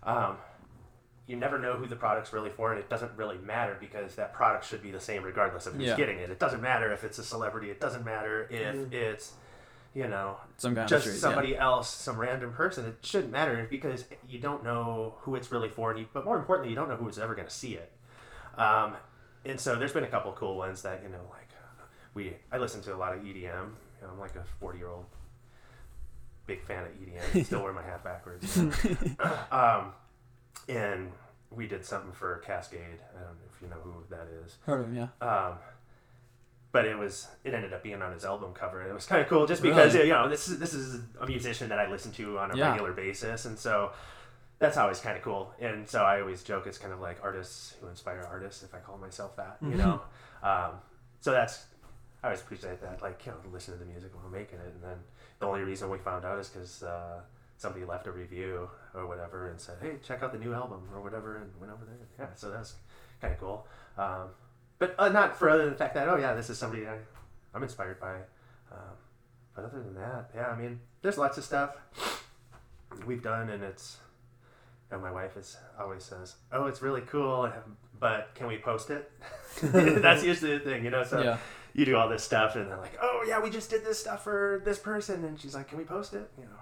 um, 0.04 0.38
you 1.26 1.36
never 1.36 1.58
know 1.58 1.74
who 1.74 1.88
the 1.88 1.96
product's 1.96 2.32
really 2.32 2.52
for, 2.52 2.72
and 2.72 2.80
it 2.80 2.90
doesn't 2.92 3.12
really 3.18 3.40
matter 3.40 3.76
because 3.80 4.14
that 4.16 4.32
product 4.34 4.66
should 4.66 4.84
be 4.84 4.92
the 4.92 5.00
same 5.00 5.24
regardless 5.24 5.66
of 5.66 5.74
who's 5.74 5.88
Yeah. 5.88 5.96
getting 5.98 6.20
it. 6.20 6.30
It 6.30 6.38
doesn't 6.38 6.62
matter 6.62 6.92
if 6.92 7.04
it's 7.04 7.18
a 7.18 7.24
celebrity. 7.24 7.72
It 7.72 7.80
doesn't 7.80 8.06
matter 8.06 8.48
if 8.52 8.94
it's, 8.94 9.34
you 9.94 10.08
know, 10.08 10.38
Some 10.58 10.74
guy 10.74 10.86
just 10.86 11.04
street, 11.04 11.16
yeah. 11.16 11.20
somebody 11.20 11.58
else, 11.58 11.90
some 11.90 12.18
random 12.18 12.54
person. 12.54 12.86
It 12.86 12.98
shouldn't 13.02 13.32
matter 13.32 13.68
because 13.70 14.06
you 14.28 14.40
don't 14.40 14.64
know 14.64 15.16
who 15.22 15.36
it's 15.36 15.52
really 15.52 15.70
for, 15.70 15.92
and 15.92 16.00
you, 16.00 16.08
but 16.14 16.26
more 16.26 16.38
importantly, 16.38 16.70
you 16.70 16.76
don't 16.76 16.90
know 16.90 16.96
who's 16.96 17.18
ever 17.18 17.36
going 17.36 17.48
to 17.48 17.54
see 17.54 17.74
it. 17.74 17.92
Um, 18.58 18.96
and 19.46 19.60
so 19.60 19.76
there's 19.76 19.94
been 19.94 20.04
a 20.04 20.10
couple 20.10 20.32
cool 20.34 20.58
ones 20.58 20.82
that 20.82 21.02
you 21.04 21.10
know, 21.10 21.22
like 21.30 21.50
we 22.14 22.36
I 22.52 22.58
listen 22.58 22.82
to 22.84 22.96
a 22.96 22.98
lot 22.98 23.14
of 23.14 23.22
EDM. 23.22 23.36
You 23.36 23.44
know, 23.44 24.14
I'm 24.14 24.20
like 24.20 24.36
a 24.36 24.44
40 24.60 24.78
year 24.78 24.90
old 24.90 25.06
big 26.46 26.64
fan 26.64 26.84
of 26.84 26.92
EDM. 26.92 27.46
Still 27.46 27.64
wear 27.64 27.74
my 27.74 27.84
hat 27.84 28.04
backwards. 28.04 28.58
um, 29.52 29.94
and 30.68 31.12
we 31.52 31.68
did 31.68 31.86
something 31.86 32.12
for 32.12 32.44
Kaskade. 32.46 33.00
I 33.16 33.22
don't 33.22 33.24
know 33.24 33.50
if 33.54 33.62
you 33.62 33.70
know 33.70 33.78
who 33.84 34.04
that 34.10 34.28
is. 34.46 34.58
Heard 34.66 34.82
of 34.82 34.88
him, 34.88 34.96
yeah. 34.96 35.28
Um, 35.28 35.54
but 36.72 36.86
it 36.86 36.98
was 36.98 37.28
it 37.44 37.54
ended 37.54 37.74
up 37.74 37.82
being 37.84 38.02
on 38.02 38.12
his 38.14 38.26
album 38.26 38.54
cover, 38.54 38.82
and 38.82 38.90
it 38.92 38.94
was 38.94 39.06
kind 39.06 39.22
of 39.22 39.28
cool 39.28 39.48
just 39.48 39.62
because 39.62 39.94
Really? 39.96 40.08
you 40.08 40.14
know 40.14 40.30
this 40.30 40.48
is 40.48 40.60
this 40.60 40.74
is 40.74 41.02
a 41.20 41.26
musician 41.26 41.70
that 41.70 41.80
I 41.80 41.90
listen 41.90 42.12
to 42.14 42.38
on 42.40 42.52
a 42.52 42.56
Yeah. 42.56 42.70
regular 42.72 42.94
basis, 42.94 43.46
and 43.46 43.58
so 43.58 43.92
that's 44.60 44.78
always 44.78 45.00
kind 45.00 45.16
of 45.18 45.24
cool. 45.24 45.54
And 45.60 45.88
so 45.88 46.04
I 46.04 46.20
always 46.22 46.44
joke 46.44 46.68
it's 46.68 46.78
kind 46.78 46.94
of 46.94 47.00
like 47.00 47.18
artists 47.24 47.76
who 47.80 47.88
inspire 47.88 48.28
artists, 48.30 48.62
if 48.64 48.74
I 48.76 48.80
call 48.80 48.98
myself 48.98 49.36
that, 49.38 49.58
you 49.62 49.76
know. 49.78 50.02
Um, 50.44 50.72
so 51.22 51.32
that's 51.32 51.66
I 52.22 52.28
always 52.28 52.42
appreciate 52.42 52.82
that, 52.82 53.02
like 53.02 53.26
you 53.26 53.32
know, 53.32 53.38
listen 53.54 53.74
to 53.74 53.80
the 53.80 53.86
music 53.86 54.12
while 54.14 54.30
making 54.30 54.60
it, 54.60 54.74
and 54.74 54.84
then 54.84 54.98
the 55.40 55.46
only 55.48 55.62
reason 55.62 55.90
we 55.90 55.98
found 55.98 56.26
out 56.26 56.38
is 56.40 56.50
because 56.50 56.84
uh, 56.84 57.22
somebody 57.58 57.86
left 57.86 58.08
a 58.08 58.12
review 58.12 58.70
or 58.94 59.08
whatever 59.08 59.48
and 59.50 59.60
said, 59.60 59.78
"Hey, 59.82 59.94
check 60.04 60.22
out 60.22 60.34
the 60.34 60.38
new 60.40 60.54
album" 60.54 60.82
or 60.94 61.02
whatever, 61.02 61.38
and 61.38 61.50
went 61.60 61.72
over 61.72 61.86
there. 61.86 61.96
Yeah, 62.28 62.34
so 62.36 62.52
that's 62.52 62.76
kind 63.22 63.34
of 63.34 63.40
cool. 63.40 63.66
Um, 63.98 64.30
but 64.80 64.96
uh, 64.98 65.10
not 65.10 65.38
for 65.38 65.50
other 65.50 65.64
than 65.64 65.74
the 65.74 65.78
fact 65.78 65.94
that 65.94 66.08
oh 66.10 66.18
yeah, 66.18 66.34
this 66.34 66.50
is 66.50 66.58
somebody 66.58 66.88
I, 66.88 66.98
I'm 67.54 67.64
inspired 67.64 68.00
by. 68.00 68.16
Um, 68.72 68.96
but 69.56 69.66
other 69.66 69.82
than 69.84 69.96
that, 69.96 70.30
yeah, 70.36 70.48
I 70.48 70.56
mean, 70.60 70.80
there's 71.02 71.18
lots 71.18 71.38
of 71.38 71.44
stuff 71.44 71.76
we've 73.06 73.22
done, 73.24 73.50
and 73.50 73.64
it's. 73.64 73.98
And 74.92 75.04
my 75.04 75.12
wife 75.12 75.38
is 75.38 75.56
always 75.80 76.04
says, 76.04 76.36
"Oh, 76.52 76.66
it's 76.66 76.82
really 76.82 77.02
cool, 77.02 77.52
but 78.00 78.32
can 78.34 78.48
we 78.48 78.58
post 78.58 78.90
it?" 78.90 79.12
That's 79.62 80.24
usually 80.24 80.58
the 80.58 80.64
thing, 80.64 80.84
you 80.84 80.90
know. 80.90 81.04
So 81.04 81.22
Yeah. 81.22 81.38
you 81.74 81.86
do 81.86 81.96
all 81.96 82.10
this 82.10 82.24
stuff, 82.24 82.56
and 82.56 82.68
they're 82.72 82.78
like, 82.78 82.98
"Oh 83.00 83.24
yeah, 83.28 83.40
we 83.40 83.52
just 83.52 83.70
did 83.70 83.86
this 83.86 84.00
stuff 84.00 84.24
for 84.24 84.62
this 84.66 84.80
person," 84.80 85.26
and 85.26 85.40
she's 85.40 85.54
like, 85.54 85.68
"Can 85.68 85.78
we 85.78 85.84
post 85.84 86.16
it?" 86.16 86.32
You 86.40 86.46
know, 86.46 86.60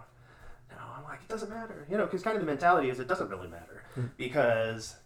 no, 0.72 0.78
I'm 0.98 1.04
like, 1.06 1.20
it 1.22 1.30
doesn't 1.30 1.50
matter, 1.50 1.88
you 1.90 1.98
know, 1.98 2.04
because 2.04 2.22
kind 2.22 2.36
of 2.36 2.42
the 2.42 2.46
mentality 2.52 2.90
is 2.90 3.00
it 3.00 3.08
doesn't 3.08 3.30
really 3.30 3.48
matter 3.48 3.82
because, 4.18 4.98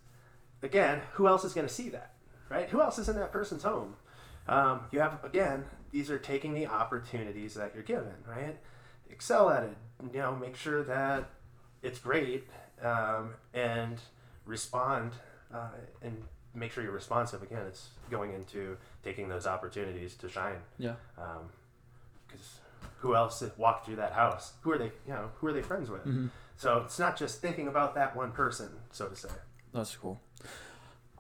again, 0.64 1.02
who 1.14 1.28
else 1.28 1.44
is 1.44 1.54
going 1.54 1.68
to 1.68 1.74
see 1.74 1.90
that, 1.90 2.14
right? 2.52 2.70
Who 2.70 2.82
else 2.82 3.00
is 3.00 3.08
in 3.10 3.16
that 3.16 3.32
person's 3.32 3.64
home? 3.64 3.96
Um, 4.48 4.82
you 4.92 5.00
have 5.00 5.24
again, 5.24 5.64
these 5.92 6.12
are 6.12 6.20
taking 6.20 6.54
the 6.54 6.68
opportunities 6.68 7.54
that 7.56 7.72
you're 7.74 7.84
given, 7.84 8.14
right? 8.28 8.58
Excel 9.10 9.50
at 9.50 9.64
it, 9.64 9.78
you 10.14 10.20
know, 10.20 10.36
make 10.36 10.56
sure 10.56 10.84
that 10.84 11.30
it's 11.82 12.00
great, 12.00 12.48
um, 12.84 13.34
and 13.54 14.00
respond, 14.46 15.14
uh, 15.54 15.70
and 16.02 16.24
make 16.54 16.72
sure 16.72 16.84
you're 16.84 16.92
responsive. 16.94 17.42
Again, 17.44 17.64
it's 17.68 17.90
going 18.10 18.34
into 18.34 18.78
taking 19.04 19.30
those 19.30 19.46
opportunities 19.48 20.16
to 20.16 20.30
shine 20.30 20.58
Yeah. 20.78 20.96
because 22.28 22.60
who 23.00 23.16
else 23.16 23.44
walked 23.58 23.86
through 23.86 23.98
that 23.98 24.14
house? 24.14 24.54
Who 24.62 24.72
are 24.72 24.78
they? 24.78 24.92
You 25.08 25.14
know, 25.14 25.30
who 25.36 25.48
are 25.48 25.54
they 25.54 25.62
friends 25.62 25.90
with? 25.90 26.02
Mm-hmm. 26.02 26.28
So 26.58 26.78
it's 26.86 27.00
not 27.00 27.18
just 27.18 27.42
thinking 27.42 27.68
about 27.68 27.96
that 27.96 28.16
one 28.16 28.32
person, 28.32 28.70
so 28.92 29.08
to 29.08 29.16
say. 29.16 29.30
That's 29.74 29.96
cool. 29.96 30.20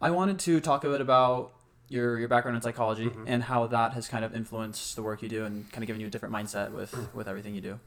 I 0.01 0.11
wanted 0.11 0.39
to 0.39 0.59
talk 0.59 0.83
a 0.83 0.89
bit 0.89 1.01
about 1.01 1.51
your 1.89 2.17
your 2.19 2.27
background 2.29 2.55
in 2.55 2.61
psychology 2.61 3.05
Mm-hmm. 3.07 3.23
and 3.27 3.43
how 3.43 3.67
that 3.67 3.93
has 3.93 4.07
kind 4.07 4.23
of 4.25 4.33
influenced 4.35 4.95
the 4.95 5.01
work 5.03 5.21
you 5.21 5.29
do 5.29 5.45
and 5.45 5.69
kind 5.71 5.83
of 5.83 5.87
given 5.87 5.99
you 6.01 6.07
a 6.07 6.09
different 6.09 6.33
mindset 6.33 6.71
with 6.71 6.91
Mm. 6.93 7.13
with 7.13 7.27
everything 7.27 7.53
you 7.55 7.61
do. 7.61 7.79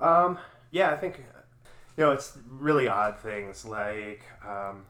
Um, 0.00 0.38
yeah, 0.70 0.90
I 0.90 0.96
think 0.96 1.18
you 1.96 2.04
know 2.04 2.12
it's 2.12 2.36
really 2.48 2.88
odd 2.88 3.18
things 3.18 3.64
like 3.64 4.22
um, 4.46 4.84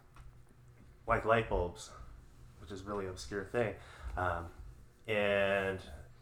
like 1.07 1.25
light 1.25 1.49
bulbs, 1.49 1.91
which 2.61 2.71
is 2.71 2.83
a 2.83 2.85
really 2.85 3.07
obscure 3.07 3.45
thing, 3.45 3.75
um, 4.17 4.47
and 5.09 5.79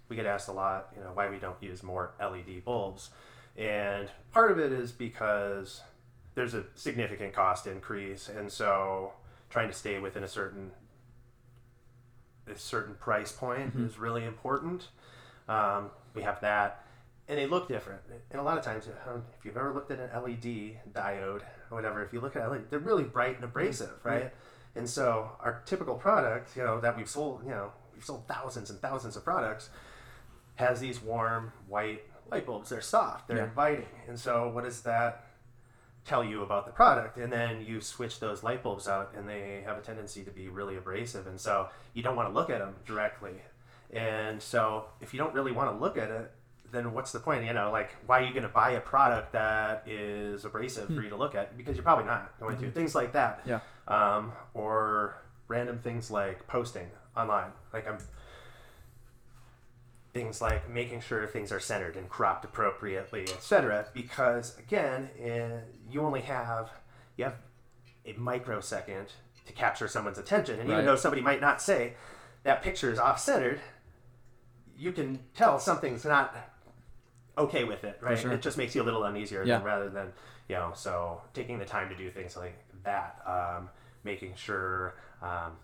we 0.09 0.17
get 0.17 0.25
asked 0.25 0.49
a 0.49 0.53
lot, 0.53 0.89
you 0.97 1.03
know, 1.05 1.11
why 1.13 1.29
we 1.29 1.37
don't 1.37 1.61
use 1.63 1.83
more 1.83 2.13
LED 2.19 2.65
bulbs, 2.65 3.11
and 3.59 4.09
part 4.33 4.51
of 4.51 4.59
it 4.59 4.73
is 4.73 4.91
because 4.93 5.83
there's 6.35 6.55
a 6.55 6.65
significant 6.77 7.35
cost 7.35 7.67
increase, 7.67 8.29
and 8.31 8.51
so 8.51 9.13
trying 9.51 9.69
to 9.69 9.75
stay 9.75 9.99
within 9.99 10.23
a 10.25 10.29
certain 10.29 10.73
a 12.51 12.57
certain 12.59 12.95
price 12.95 13.31
point 13.31 13.75
is 13.77 13.99
really 13.99 14.25
important. 14.25 14.89
Um, 15.49 15.91
we 16.15 16.23
have 16.23 16.41
that, 16.41 16.83
and 17.29 17.39
they 17.39 17.47
look 17.47 17.69
different. 17.69 18.01
And 18.31 18.41
a 18.41 18.43
lot 18.43 18.57
of 18.57 18.65
times, 18.65 18.87
if 18.87 19.45
you've 19.45 19.57
ever 19.57 19.73
looked 19.75 19.91
at 19.91 19.99
an 19.99 20.09
LED 20.23 20.79
diode 20.95 21.43
or 21.71 21.77
whatever, 21.77 22.03
if 22.03 22.13
you 22.13 22.21
look 22.21 22.37
at 22.37 22.51
LED, 22.51 22.71
they're 22.71 22.79
really 22.79 23.05
bright 23.05 23.35
and 23.37 23.45
abrasive, 23.45 24.01
right? 24.03 24.33
And 24.75 24.89
so 24.89 25.31
our 25.41 25.63
typical 25.67 25.95
product, 25.95 26.57
you 26.57 26.63
know, 26.65 26.81
that 26.81 26.97
we've 26.97 27.09
sold, 27.09 27.43
you 27.45 27.51
know, 27.51 27.71
we've 27.95 28.05
sold 28.05 28.27
thousands 28.29 28.71
and 28.71 28.81
thousands 28.81 29.15
of 29.17 29.25
products, 29.25 29.69
has 30.55 30.81
these 30.81 31.03
warm 31.03 31.53
white 31.67 32.03
light 32.31 32.47
bulbs. 32.47 32.71
They're 32.71 32.81
soft, 32.81 33.29
they're 33.29 33.39
Yeah. 33.39 33.45
inviting. 33.45 33.89
And 34.07 34.19
so, 34.19 34.49
what 34.49 34.65
does 34.65 34.83
that 34.83 35.25
tell 36.09 36.25
you 36.25 36.43
about 36.43 36.67
the 36.67 36.73
product? 36.73 37.17
And 37.19 37.33
then 37.33 37.65
you 37.65 37.81
switch 37.81 38.19
those 38.21 38.43
light 38.43 38.63
bulbs 38.63 38.89
out, 38.89 39.13
and 39.17 39.29
they 39.29 39.63
have 39.65 39.79
a 39.79 39.81
tendency 39.81 40.25
to 40.25 40.31
be 40.31 40.49
really 40.49 40.77
abrasive. 40.77 41.27
And 41.27 41.39
so, 41.39 41.69
you 41.95 42.03
don't 42.03 42.17
want 42.17 42.29
to 42.29 42.35
look 42.35 42.51
at 42.51 42.59
them 42.59 42.75
directly. 42.87 43.43
And 43.93 44.43
so, 44.43 44.87
if 45.01 45.15
you 45.15 45.19
don't 45.19 45.35
really 45.35 45.53
want 45.53 45.71
to 45.71 45.79
look 45.79 45.97
at 45.97 46.11
it, 46.11 46.31
then 46.71 46.93
what's 46.93 47.13
the 47.13 47.21
point? 47.21 47.45
You 47.45 47.53
know, 47.53 47.71
like, 47.71 47.97
why 48.07 48.21
are 48.21 48.25
you 48.25 48.33
going 48.33 48.43
to 48.43 48.49
buy 48.49 48.73
a 48.73 48.81
product 48.81 49.33
that 49.33 49.85
is 49.87 50.45
abrasive 50.45 50.87
for 50.87 51.03
you 51.03 51.09
to 51.11 51.17
look 51.17 51.35
at? 51.35 51.57
Because 51.57 51.77
you're 51.77 51.85
probably 51.85 52.05
not 52.05 52.39
going 52.41 52.59
to. 52.59 52.71
Things 52.71 52.95
like 52.95 53.13
that. 53.13 53.43
Yeah. 53.47 53.61
Um, 53.87 54.33
or 54.55 55.17
random 55.49 55.79
things 55.79 56.11
like 56.11 56.47
posting 56.47 56.89
online. 57.17 57.51
Like, 57.73 57.89
I'm 57.89 57.99
things 60.19 60.41
like 60.41 60.69
making 60.69 61.01
sure 61.01 61.27
things 61.27 61.53
are 61.53 61.61
centered 61.61 61.97
and 61.97 62.09
cropped 62.09 62.45
appropriately, 62.45 63.23
etc. 63.23 63.87
Because 63.95 64.59
again, 64.59 65.09
eh, 65.21 65.61
you 65.91 66.01
only 66.01 66.23
have 66.23 66.71
you 67.17 67.25
have 67.25 67.37
a 68.05 68.13
microsecond 68.15 69.13
to 69.47 69.53
capture 69.53 69.87
someone's 69.89 70.19
attention, 70.19 70.59
and 70.61 70.69
Right. 70.69 70.75
even 70.77 70.87
though 70.87 70.97
somebody 70.97 71.23
might 71.23 71.41
not 71.41 71.63
say 71.63 71.95
that 72.43 72.63
picture 72.63 72.91
is 72.91 72.99
off-centered, 72.99 73.61
you 74.77 74.93
can 74.93 75.21
tell 75.35 75.59
something's 75.59 76.05
not 76.05 76.35
okay 77.37 77.65
with 77.65 77.85
it, 77.85 77.99
right? 78.01 78.19
sure. 78.19 78.33
It 78.33 78.43
just 78.43 78.59
makes 78.59 78.75
you 78.75 78.83
a 78.83 78.85
little 78.89 79.05
uneasier 79.05 79.45
Yeah. 79.45 79.59
than 79.59 79.67
rather 79.67 79.89
than 79.89 80.13
you 80.49 80.57
know. 80.57 80.73
So 80.75 81.23
taking 81.33 81.59
the 81.59 81.65
time 81.65 81.89
to 81.91 81.95
do 81.97 82.11
things 82.11 82.37
like 82.37 82.57
that, 82.83 83.21
um, 83.27 83.71
making 84.03 84.35
sure. 84.35 84.95
Um, 85.23 85.57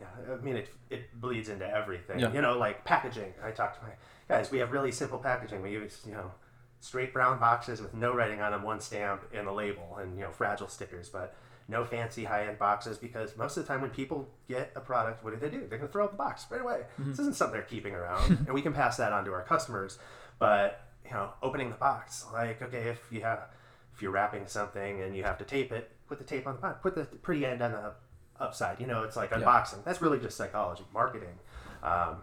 yeah, 0.00 0.06
I 0.32 0.36
mean, 0.44 0.56
it, 0.56 0.68
it 0.90 1.20
bleeds 1.20 1.48
into 1.48 1.68
everything. 1.68 2.18
Yeah. 2.18 2.32
You 2.32 2.40
know, 2.40 2.58
like 2.58 2.84
packaging. 2.84 3.32
I 3.42 3.50
talked 3.50 3.78
to 3.78 3.82
my 3.82 3.92
guys. 4.28 4.50
We 4.50 4.58
have 4.58 4.72
really 4.72 4.92
simple 4.92 5.18
packaging. 5.18 5.62
We 5.62 5.70
use 5.70 6.02
you 6.06 6.12
know 6.12 6.32
straight 6.80 7.12
brown 7.12 7.38
boxes 7.38 7.80
with 7.80 7.94
no 7.94 8.14
writing 8.14 8.40
on 8.40 8.52
them, 8.52 8.62
one 8.62 8.80
stamp 8.80 9.22
and 9.32 9.46
a 9.46 9.52
label, 9.52 9.98
and 10.00 10.16
you 10.16 10.24
know 10.24 10.30
fragile 10.30 10.68
stickers, 10.68 11.08
but 11.08 11.36
no 11.68 11.84
fancy 11.84 12.24
high 12.24 12.46
end 12.46 12.58
boxes 12.58 12.98
because 12.98 13.36
most 13.36 13.56
of 13.56 13.64
the 13.64 13.72
time 13.72 13.80
when 13.80 13.90
people 13.90 14.28
get 14.48 14.70
a 14.76 14.80
product, 14.80 15.24
what 15.24 15.32
do 15.32 15.40
they 15.40 15.48
do? 15.48 15.66
They're 15.66 15.78
gonna 15.78 15.90
throw 15.90 16.04
out 16.04 16.10
the 16.10 16.18
box 16.18 16.44
right 16.50 16.60
away. 16.60 16.82
Mm-hmm. 17.00 17.10
This 17.10 17.20
isn't 17.20 17.36
something 17.36 17.54
they're 17.54 17.62
keeping 17.62 17.94
around, 17.94 18.30
and 18.46 18.52
we 18.52 18.62
can 18.62 18.72
pass 18.72 18.96
that 18.96 19.12
on 19.12 19.24
to 19.24 19.32
our 19.32 19.42
customers. 19.42 19.98
But 20.38 20.86
you 21.04 21.12
know, 21.12 21.30
opening 21.42 21.70
the 21.70 21.76
box, 21.76 22.26
like 22.32 22.60
okay, 22.62 22.88
if 22.88 23.00
you 23.10 23.22
have 23.22 23.48
if 23.94 24.02
you're 24.02 24.10
wrapping 24.10 24.46
something 24.46 25.02
and 25.02 25.16
you 25.16 25.22
have 25.22 25.38
to 25.38 25.44
tape 25.44 25.72
it, 25.72 25.90
put 26.08 26.18
the 26.18 26.24
tape 26.24 26.46
on 26.46 26.56
the 26.56 26.60
box, 26.60 26.80
put 26.82 26.94
the 26.94 27.04
pretty 27.04 27.46
end 27.46 27.62
on 27.62 27.72
the 27.72 27.92
upside. 28.40 28.80
You 28.80 28.86
know, 28.86 29.02
it's 29.02 29.16
like 29.16 29.30
unboxing. 29.30 29.84
That's 29.84 30.02
really 30.02 30.18
just 30.18 30.36
psychology, 30.36 30.84
marketing. 30.92 31.38
Um, 31.82 32.16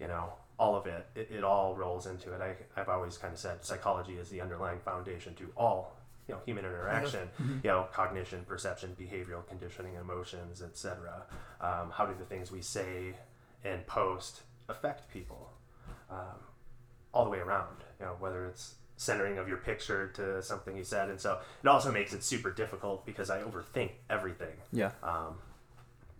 you 0.00 0.08
know, 0.08 0.32
all 0.58 0.76
of 0.76 0.86
it, 0.86 1.06
it, 1.14 1.28
it 1.30 1.44
all 1.44 1.74
rolls 1.74 2.06
into 2.06 2.32
it. 2.32 2.40
I, 2.40 2.80
I've 2.80 2.88
always 2.88 3.18
kind 3.18 3.32
of 3.32 3.38
said 3.38 3.64
psychology 3.64 4.14
is 4.14 4.28
the 4.28 4.40
underlying 4.40 4.80
foundation 4.80 5.34
to 5.34 5.48
all 5.56 5.96
you 6.28 6.34
know 6.34 6.40
human 6.44 6.64
interaction. 6.64 7.28
You 7.62 7.70
know, 7.70 7.86
cognition, 7.92 8.44
perception, 8.46 8.96
behavioral 9.00 9.46
conditioning, 9.46 9.94
emotions, 10.00 10.62
etc. 10.62 11.22
Um, 11.60 11.90
how 11.92 12.06
do 12.06 12.14
the 12.18 12.24
things 12.24 12.50
we 12.50 12.62
say 12.62 13.14
and 13.64 13.86
post 13.86 14.42
affect 14.68 15.12
people? 15.12 15.50
Um, 16.10 16.38
all 17.14 17.24
the 17.24 17.30
way 17.30 17.38
around. 17.38 17.76
You 18.00 18.06
know, 18.06 18.16
whether 18.18 18.46
it's 18.46 18.74
centering 18.96 19.38
of 19.38 19.48
your 19.48 19.56
picture 19.58 20.08
to 20.14 20.42
something 20.42 20.76
you 20.76 20.84
said, 20.84 21.08
and 21.10 21.20
so 21.20 21.38
it 21.62 21.68
also 21.68 21.90
makes 21.90 22.12
it 22.12 22.22
super 22.22 22.50
difficult 22.50 23.04
because 23.04 23.30
I 23.30 23.40
overthink 23.42 23.90
everything. 24.08 24.54
Yeah. 24.72 24.92
Um, 25.02 25.38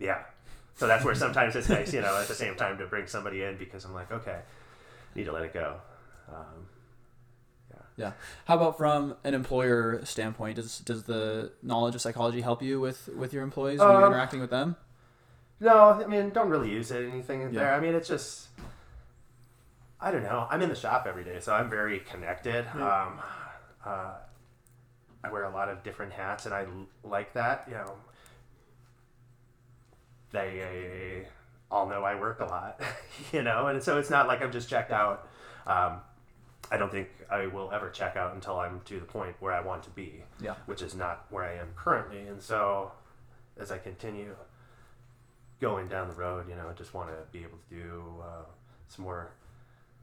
yeah. 0.03 0.22
So 0.74 0.86
that's 0.86 1.05
where 1.05 1.14
sometimes 1.24 1.55
it's 1.57 1.68
nice, 1.68 1.92
you 1.92 2.00
know, 2.00 2.16
at 2.20 2.28
the 2.28 2.34
same 2.34 2.55
time 2.57 2.78
to 2.78 2.86
bring 2.86 3.07
somebody 3.07 3.42
in 3.42 3.57
because 3.57 3.84
I'm 3.84 3.94
like, 3.94 4.11
okay, 4.12 4.40
need 5.14 5.24
to 5.24 5.32
let 5.32 5.44
it 5.44 5.53
go. 5.55 5.76
Um, 6.28 6.66
Yeah. 7.96 8.12
How 8.46 8.57
about 8.57 8.78
from 8.78 9.16
an 9.22 9.34
employer 9.34 10.03
standpoint? 10.05 10.57
Does 10.57 10.78
does 10.80 11.03
the 11.05 11.53
knowledge 11.62 11.94
of 11.94 12.00
psychology 12.00 12.40
help 12.40 12.62
you 12.62 12.80
with 12.80 13.09
with 13.16 13.32
your 13.34 13.42
employees 13.42 13.80
when 13.80 13.88
you're 13.90 14.07
Um, 14.07 14.12
interacting 14.12 14.40
with 14.40 14.50
them? 14.50 14.76
no, 15.61 15.90
I 15.90 16.07
mean, 16.07 16.30
don't 16.30 16.48
really 16.48 16.70
use 16.70 16.90
it 16.90 17.05
anything 17.12 17.42
in 17.42 17.53
Yeah. 17.53 17.61
there. 17.61 17.74
I 17.74 17.80
mean, 17.80 17.94
it's 17.94 18.09
just, 18.09 18.48
I 20.00 20.11
don't 20.11 20.22
know. 20.24 20.48
I'm 20.50 20.61
in 20.62 20.68
the 20.70 20.74
shop 20.74 21.07
every 21.07 21.22
day, 21.22 21.38
so 21.38 21.55
I'm 21.55 21.70
very 21.70 22.00
connected. 22.00 22.66
Um, 22.74 23.20
uh, 23.84 24.14
I 25.22 25.30
wear 25.30 25.44
a 25.44 25.50
lot 25.50 25.68
of 25.68 25.82
different 25.84 26.12
hats, 26.14 26.46
and 26.46 26.55
I 26.55 26.62
l- 26.64 26.88
like 27.05 27.34
that. 27.34 27.64
You 27.68 27.74
know, 27.74 27.94
they 30.32 31.26
all 31.70 31.86
know 31.86 32.02
I 32.04 32.14
work 32.18 32.40
a 32.40 32.44
lot, 32.44 32.80
you 33.32 33.42
know, 33.42 33.68
and 33.68 33.82
so 33.82 33.98
it's 33.98 34.10
not 34.10 34.26
like 34.26 34.42
I'm 34.42 34.52
just 34.52 34.68
checked 34.68 34.92
out. 34.92 35.28
Um, 35.66 36.00
I 36.70 36.76
don't 36.76 36.90
think 36.90 37.08
I 37.30 37.46
will 37.46 37.70
ever 37.72 37.90
check 37.90 38.16
out 38.16 38.34
until 38.34 38.58
I'm 38.58 38.80
to 38.86 38.98
the 38.98 39.04
point 39.06 39.36
where 39.40 39.52
I 39.52 39.60
want 39.60 39.82
to 39.84 39.90
be, 39.90 40.22
Yeah. 40.40 40.54
which 40.66 40.80
is 40.82 40.94
not 40.94 41.26
where 41.30 41.44
I 41.44 41.54
am 41.54 41.68
currently. 41.76 42.20
And 42.28 42.40
so, 42.42 42.92
as 43.58 43.70
I 43.70 43.78
continue 43.78 44.34
going 45.60 45.88
down 45.88 46.08
the 46.08 46.14
road, 46.14 46.48
you 46.48 46.54
know, 46.56 46.68
I 46.68 46.72
just 46.72 46.94
want 46.94 47.08
to 47.10 47.14
be 47.30 47.40
able 47.44 47.58
to 47.68 47.74
do 47.74 48.02
uh, 48.22 48.44
some 48.88 49.04
more 49.04 49.30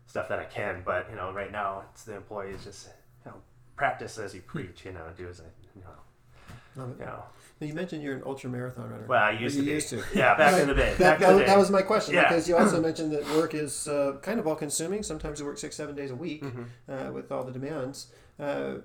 stuff 0.07 0.29
that 0.29 0.39
I 0.39 0.45
can. 0.45 0.81
But 0.85 1.07
you 1.09 1.15
know, 1.15 1.31
right 1.31 1.51
now 1.51 1.83
it's 1.91 2.03
the 2.03 2.15
employees 2.15 2.63
just 2.63 2.87
you 3.25 3.31
know 3.31 3.37
practice 3.75 4.17
as 4.17 4.33
you 4.35 4.41
preach. 4.41 4.85
You 4.85 4.91
know, 4.93 5.05
do 5.17 5.27
as 5.27 5.41
I 5.41 5.45
you 5.75 5.81
know. 5.83 6.93
You 6.99 7.05
know. 7.05 7.23
Now, 7.61 7.67
you 7.67 7.73
mentioned 7.73 8.01
you're 8.03 8.15
an 8.15 8.23
ultra 8.25 8.49
marathon 8.49 8.89
runner. 8.89 9.05
Well, 9.07 9.21
I 9.21 9.31
used 9.31 9.55
you 9.55 9.63
to 9.63 9.65
be. 9.65 9.71
used 9.73 9.89
to. 9.89 10.01
Yeah, 10.15 10.35
back 10.37 10.61
in 10.61 10.67
the 10.69 10.73
day. 10.73 10.93
That, 10.97 10.97
Back 10.97 11.19
that, 11.19 11.31
in 11.33 11.37
the 11.39 11.45
that 11.45 11.57
was 11.57 11.69
my 11.69 11.81
question 11.81 12.13
Yeah. 12.15 12.29
because 12.29 12.47
you 12.47 12.55
also 12.55 12.81
mentioned 12.89 13.11
that 13.11 13.25
work 13.35 13.53
is 13.53 13.87
uh, 13.87 14.17
kind 14.21 14.39
of 14.39 14.47
all 14.47 14.55
consuming. 14.55 15.03
Sometimes 15.03 15.39
you 15.39 15.45
work 15.45 15.57
six, 15.57 15.75
seven 15.75 15.93
days 15.95 16.11
a 16.11 16.15
week 16.15 16.43
Mm-hmm. 16.43 16.63
uh, 16.91 17.11
with 17.11 17.31
all 17.31 17.43
the 17.43 17.51
demands. 17.51 18.07
Uh, 18.39 18.75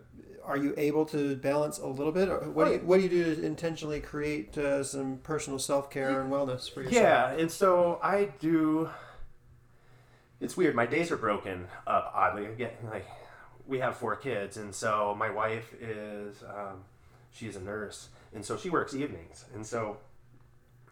are 0.44 0.56
you 0.56 0.74
able 0.76 1.06
to 1.06 1.36
balance 1.36 1.78
a 1.78 1.86
little 1.86 2.12
bit? 2.12 2.28
Or 2.28 2.40
what, 2.50 2.64
do 2.64 2.70
Oh, 2.70 2.74
you, 2.74 2.80
what 2.80 2.96
do 2.96 3.02
you 3.04 3.08
do 3.08 3.34
to 3.36 3.46
intentionally 3.46 4.00
create 4.00 4.58
uh, 4.58 4.82
some 4.82 5.18
personal 5.18 5.58
self 5.60 5.88
care 5.88 6.20
and 6.20 6.30
wellness 6.32 6.68
for 6.68 6.82
yourself? 6.82 7.02
Yeah, 7.02 7.30
and 7.30 7.50
so 7.50 8.00
I 8.02 8.30
do. 8.40 8.90
It's 10.40 10.56
weird. 10.56 10.74
My 10.74 10.86
days 10.86 11.10
are 11.10 11.16
broken 11.16 11.68
up 11.86 12.12
oddly. 12.14 12.46
I 12.46 12.50
get 12.50 12.84
like 12.90 13.06
we 13.66 13.78
have 13.78 13.96
four 13.96 14.16
kids, 14.16 14.56
and 14.56 14.74
so 14.74 15.14
my 15.16 15.30
wife 15.30 15.72
is 15.80 16.42
um, 16.42 16.84
she's 17.32 17.56
a 17.56 17.60
nurse, 17.60 18.08
and 18.34 18.44
so 18.44 18.56
she 18.56 18.70
works 18.70 18.94
evenings, 18.94 19.44
and 19.54 19.64
so 19.66 19.98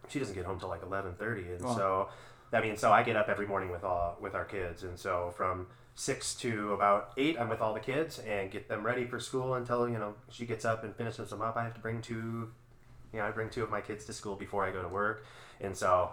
she 0.08 0.18
doesn't 0.18 0.34
get 0.34 0.44
home 0.44 0.58
till 0.58 0.68
like 0.68 0.82
eleven 0.82 1.14
thirty, 1.14 1.42
and 1.52 1.64
Wow. 1.64 1.76
so 1.76 2.08
that 2.50 2.62
means 2.62 2.80
so 2.80 2.92
I 2.92 3.02
get 3.02 3.16
up 3.16 3.28
every 3.28 3.46
morning 3.46 3.70
with 3.70 3.84
all 3.84 4.16
with 4.20 4.34
our 4.34 4.44
kids, 4.44 4.82
and 4.82 4.98
so 4.98 5.32
from 5.36 5.66
six 5.94 6.34
to 6.36 6.72
about 6.72 7.12
eight, 7.18 7.38
I'm 7.38 7.48
with 7.48 7.60
all 7.60 7.74
the 7.74 7.80
kids 7.80 8.18
and 8.20 8.50
get 8.50 8.68
them 8.68 8.84
ready 8.84 9.04
for 9.04 9.20
school 9.20 9.54
until 9.54 9.88
you 9.88 9.98
know 9.98 10.14
she 10.30 10.46
gets 10.46 10.64
up 10.64 10.84
and 10.84 10.94
finishes 10.96 11.30
them 11.30 11.42
up. 11.42 11.56
I 11.56 11.64
have 11.64 11.74
to 11.74 11.80
bring 11.80 12.00
two 12.00 12.50
you 13.12 13.18
know, 13.18 13.26
I 13.26 13.30
bring 13.30 13.50
two 13.50 13.62
of 13.62 13.70
my 13.70 13.82
kids 13.82 14.06
to 14.06 14.12
school 14.14 14.36
before 14.36 14.64
I 14.64 14.70
go 14.70 14.80
to 14.80 14.88
work, 14.88 15.26
and 15.60 15.76
so 15.76 16.10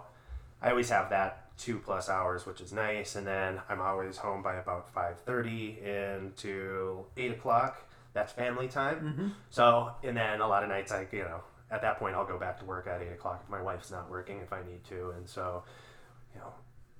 I 0.60 0.68
always 0.70 0.90
have 0.90 1.08
that 1.10 1.46
two 1.56 1.78
plus 1.78 2.10
hours, 2.10 2.44
which 2.44 2.60
is 2.60 2.72
nice. 2.74 3.16
And 3.16 3.26
then 3.26 3.60
I'm 3.70 3.80
always 3.80 4.18
home 4.18 4.42
by 4.42 4.56
about 4.56 4.92
five 4.92 5.18
thirty 5.20 5.78
into 5.82 7.04
eight 7.16 7.30
o'clock. 7.32 7.86
That's 8.12 8.32
family 8.32 8.68
time. 8.68 9.34
So, 9.50 9.92
and 10.02 10.16
then 10.16 10.40
a 10.40 10.48
lot 10.48 10.62
of 10.62 10.68
nights 10.68 10.90
I, 10.92 11.06
you 11.12 11.22
know, 11.22 11.40
at 11.70 11.82
that 11.82 11.98
point 11.98 12.16
I'll 12.16 12.26
go 12.26 12.38
back 12.38 12.58
to 12.60 12.64
work 12.64 12.86
at 12.86 13.00
eight 13.02 13.12
o'clock 13.12 13.42
if 13.44 13.50
my 13.50 13.62
wife's 13.62 13.90
not 13.90 14.10
working 14.10 14.40
if 14.40 14.52
I 14.52 14.62
need 14.62 14.82
to, 14.84 15.10
and 15.10 15.28
so, 15.28 15.62
you 16.34 16.40
know. 16.40 16.52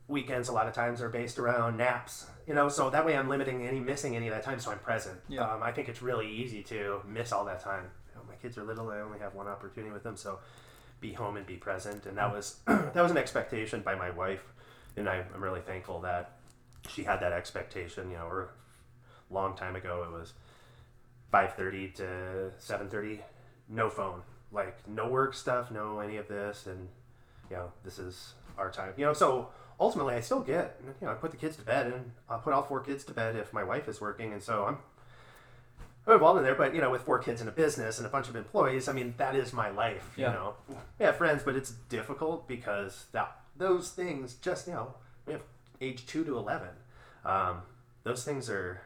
Weekends 0.09 0.49
a 0.49 0.53
lot 0.53 0.67
of 0.67 0.75
times 0.75 1.01
are 1.03 1.09
based 1.09 1.39
around 1.39 1.77
naps, 1.77 2.27
you 2.45 2.53
know, 2.53 2.69
so 2.69 2.91
that 2.91 3.07
way 3.07 3.17
I'm 3.17 3.29
limiting 3.29 3.65
any 3.65 3.79
missing 3.79 4.17
any 4.17 4.27
of 4.27 4.35
that 4.35 4.43
time, 4.43 4.59
so 4.59 4.73
I'm 4.73 4.81
present. 4.81 5.21
Yeah. 5.29 5.49
Um, 5.49 5.63
I 5.63 5.71
think 5.71 5.89
it's 5.89 6.03
really 6.03 6.29
easy 6.29 6.65
to 6.65 7.01
miss 7.07 7.31
all 7.31 7.45
that 7.45 7.61
time. 7.61 7.85
You 8.09 8.17
know, 8.17 8.23
my 8.27 8.35
kids 8.35 8.59
are 8.59 8.65
little; 8.65 8.91
I 8.91 8.99
only 9.03 9.21
have 9.21 9.37
one 9.37 9.47
opportunity 9.47 9.93
with 9.93 10.03
them, 10.03 10.17
so 10.17 10.41
be 11.01 11.13
home 11.13 11.37
and 11.37 11.47
be 11.47 11.55
present. 11.55 12.07
And 12.07 12.19
that 12.19 12.33
was 12.33 12.57
that 12.67 12.97
was 12.97 13.13
an 13.13 13.19
expectation 13.19 13.83
by 13.83 13.95
my 13.95 14.11
wife, 14.11 14.43
and 14.97 15.09
I, 15.09 15.25
I'm 15.33 15.45
really 15.45 15.61
thankful 15.61 16.01
that 16.01 16.39
she 16.89 17.05
had 17.05 17.21
that 17.21 17.33
expectation. 17.33 18.11
You 18.11 18.17
know, 18.17 18.27
or 18.27 18.51
a 19.31 19.33
long 19.33 19.57
time 19.57 19.77
ago 19.77 20.05
it 20.05 20.11
was 20.11 20.33
5:30 21.33 21.95
to 21.97 22.53
7:30, 22.59 23.21
no 23.69 23.89
phone, 23.89 24.23
like 24.53 24.77
no 24.89 25.09
work 25.09 25.35
stuff, 25.35 25.71
no 25.71 26.01
any 26.01 26.17
of 26.17 26.29
this, 26.29 26.67
and 26.67 26.89
you 27.51 27.57
know 27.57 27.73
this 27.85 27.99
is 27.99 28.35
our 28.59 28.71
time. 28.71 28.93
You 28.97 29.07
know, 29.07 29.13
so 29.13 29.49
ultimately 29.79 30.15
I 30.15 30.21
still 30.21 30.41
get 30.41 30.81
you 31.01 31.07
know 31.07 31.13
I 31.13 31.15
put 31.15 31.31
the 31.31 31.37
kids 31.37 31.57
to 31.57 31.63
bed, 31.63 31.87
and 31.87 32.13
I'll 32.29 32.41
put 32.41 32.53
all 32.53 32.63
four 32.63 32.81
kids 32.81 33.05
to 33.05 33.13
bed 33.13 33.37
if 33.37 33.53
my 33.53 33.65
wife 33.65 33.89
is 33.89 34.01
working, 34.01 34.33
and 34.33 34.43
so 34.43 34.65
I'm 34.65 34.79
I'm 36.07 36.15
involved 36.15 36.39
in 36.39 36.45
there, 36.45 36.55
but 36.55 36.75
you 36.75 36.81
know, 36.81 36.91
with 36.91 37.03
four 37.03 37.19
kids 37.19 37.41
in 37.41 37.49
a 37.49 37.53
business 37.53 37.99
and 37.99 38.07
a 38.07 38.11
bunch 38.11 38.29
of 38.29 38.37
employees, 38.37 38.89
I 38.89 38.93
mean, 38.93 39.15
that 39.19 39.37
is 39.37 39.53
my 39.53 39.71
life. 39.71 40.15
Yeah. 40.17 40.29
You 40.29 40.35
know, 40.35 40.55
we 40.99 41.05
have 41.05 41.17
friends, 41.17 41.43
but 41.45 41.57
it's 41.57 41.71
difficult 41.89 42.49
because 42.49 43.07
that 43.13 43.37
those 43.57 43.91
things 43.91 44.35
just 44.35 44.67
you 44.67 44.73
know 44.73 44.95
we 45.27 45.35
have 45.35 45.43
age 45.81 46.07
two 46.07 46.25
to 46.25 46.37
eleven. 46.39 46.71
Um, 47.25 47.63
those 48.03 48.25
things 48.25 48.49
are 48.49 48.81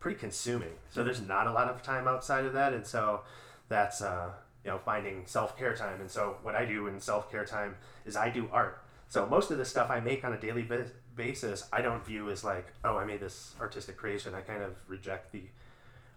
pretty 0.00 0.18
consuming. 0.18 0.74
So 0.90 1.02
there's 1.04 1.20
not 1.20 1.46
a 1.46 1.52
lot 1.52 1.68
of 1.68 1.82
time 1.82 2.06
outside 2.08 2.44
of 2.44 2.52
that, 2.54 2.72
and 2.72 2.86
so 2.86 3.22
that's 3.68 4.00
uh, 4.02 4.30
you 4.64 4.70
know 4.70 4.78
finding 4.78 5.26
self 5.26 5.56
care 5.58 5.74
time. 5.74 6.00
And 6.00 6.10
so 6.10 6.36
what 6.42 6.54
I 6.54 6.64
do 6.64 6.86
in 6.86 7.00
self 7.00 7.30
care 7.30 7.44
time 7.44 7.76
is 8.06 8.16
I 8.16 8.30
do 8.30 8.48
art. 8.52 8.82
So 9.08 9.26
most 9.26 9.50
of 9.50 9.58
the 9.58 9.64
stuff 9.64 9.90
I 9.90 10.00
make 10.00 10.24
on 10.24 10.32
a 10.34 10.38
daily 10.40 10.62
ba- 10.62 10.90
basis, 11.16 11.66
I 11.72 11.80
don't 11.80 12.04
view 12.04 12.30
as 12.30 12.44
like, 12.44 12.66
oh, 12.84 12.96
I 12.98 13.04
made 13.06 13.20
this 13.20 13.54
artistic 13.60 13.96
creation. 13.96 14.34
I 14.34 14.42
kind 14.42 14.62
of 14.62 14.74
reject 14.86 15.32
the 15.32 15.42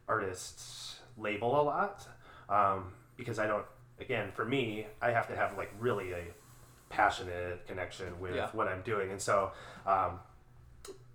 artist's 0.08 1.00
label 1.18 1.60
a 1.60 1.64
lot 1.64 2.08
um, 2.50 2.92
because 3.18 3.40
I 3.40 3.48
don't. 3.48 3.66
Again, 4.00 4.32
for 4.34 4.46
me, 4.46 4.88
I 5.02 5.12
have 5.12 5.28
to 5.28 5.36
have 5.36 5.58
like 5.58 5.72
really 5.80 6.12
a 6.12 6.24
passionate 6.90 7.66
connection 7.68 8.20
with 8.20 8.36
Yeah. 8.36 8.50
what 8.52 8.68
I'm 8.68 8.82
doing, 8.82 9.12
and 9.12 9.22
so 9.22 9.52
um, 9.86 10.20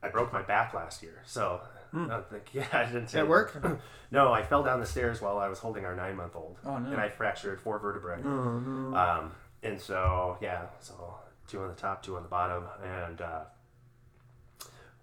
I 0.02 0.08
broke 0.08 0.32
my 0.32 0.42
back 0.42 0.72
last 0.72 1.02
year. 1.02 1.20
So 1.26 1.60
I 1.97 2.20
think, 2.20 2.44
yeah, 2.53 2.66
I 2.72 2.84
didn't 2.84 3.09
say 3.09 3.20
At 3.20 3.28
work? 3.28 3.57
no, 4.11 4.32
I 4.32 4.42
fell 4.42 4.62
down 4.62 4.80
the 4.80 4.86
stairs 4.86 5.20
while 5.20 5.38
I 5.38 5.49
was 5.49 5.59
holding 5.59 5.84
our 5.84 5.94
nine 5.97 6.16
month 6.16 6.36
old, 6.36 6.59
Oh, 6.64 6.78
no. 6.78 6.90
and 6.92 7.01
I 7.01 7.09
fractured 7.09 7.61
four 7.61 7.78
vertebrae. 7.78 8.18
Mm-hmm. 8.22 8.94
Um, 8.94 9.32
and 9.62 9.80
so 9.80 10.36
yeah, 10.40 10.66
so 10.80 11.14
two 11.49 11.61
on 11.61 11.68
the 11.68 11.74
top, 11.74 12.03
two 12.03 12.16
on 12.16 12.22
the 12.22 12.28
bottom, 12.28 12.64
and 12.84 13.20
uh, 13.20 13.40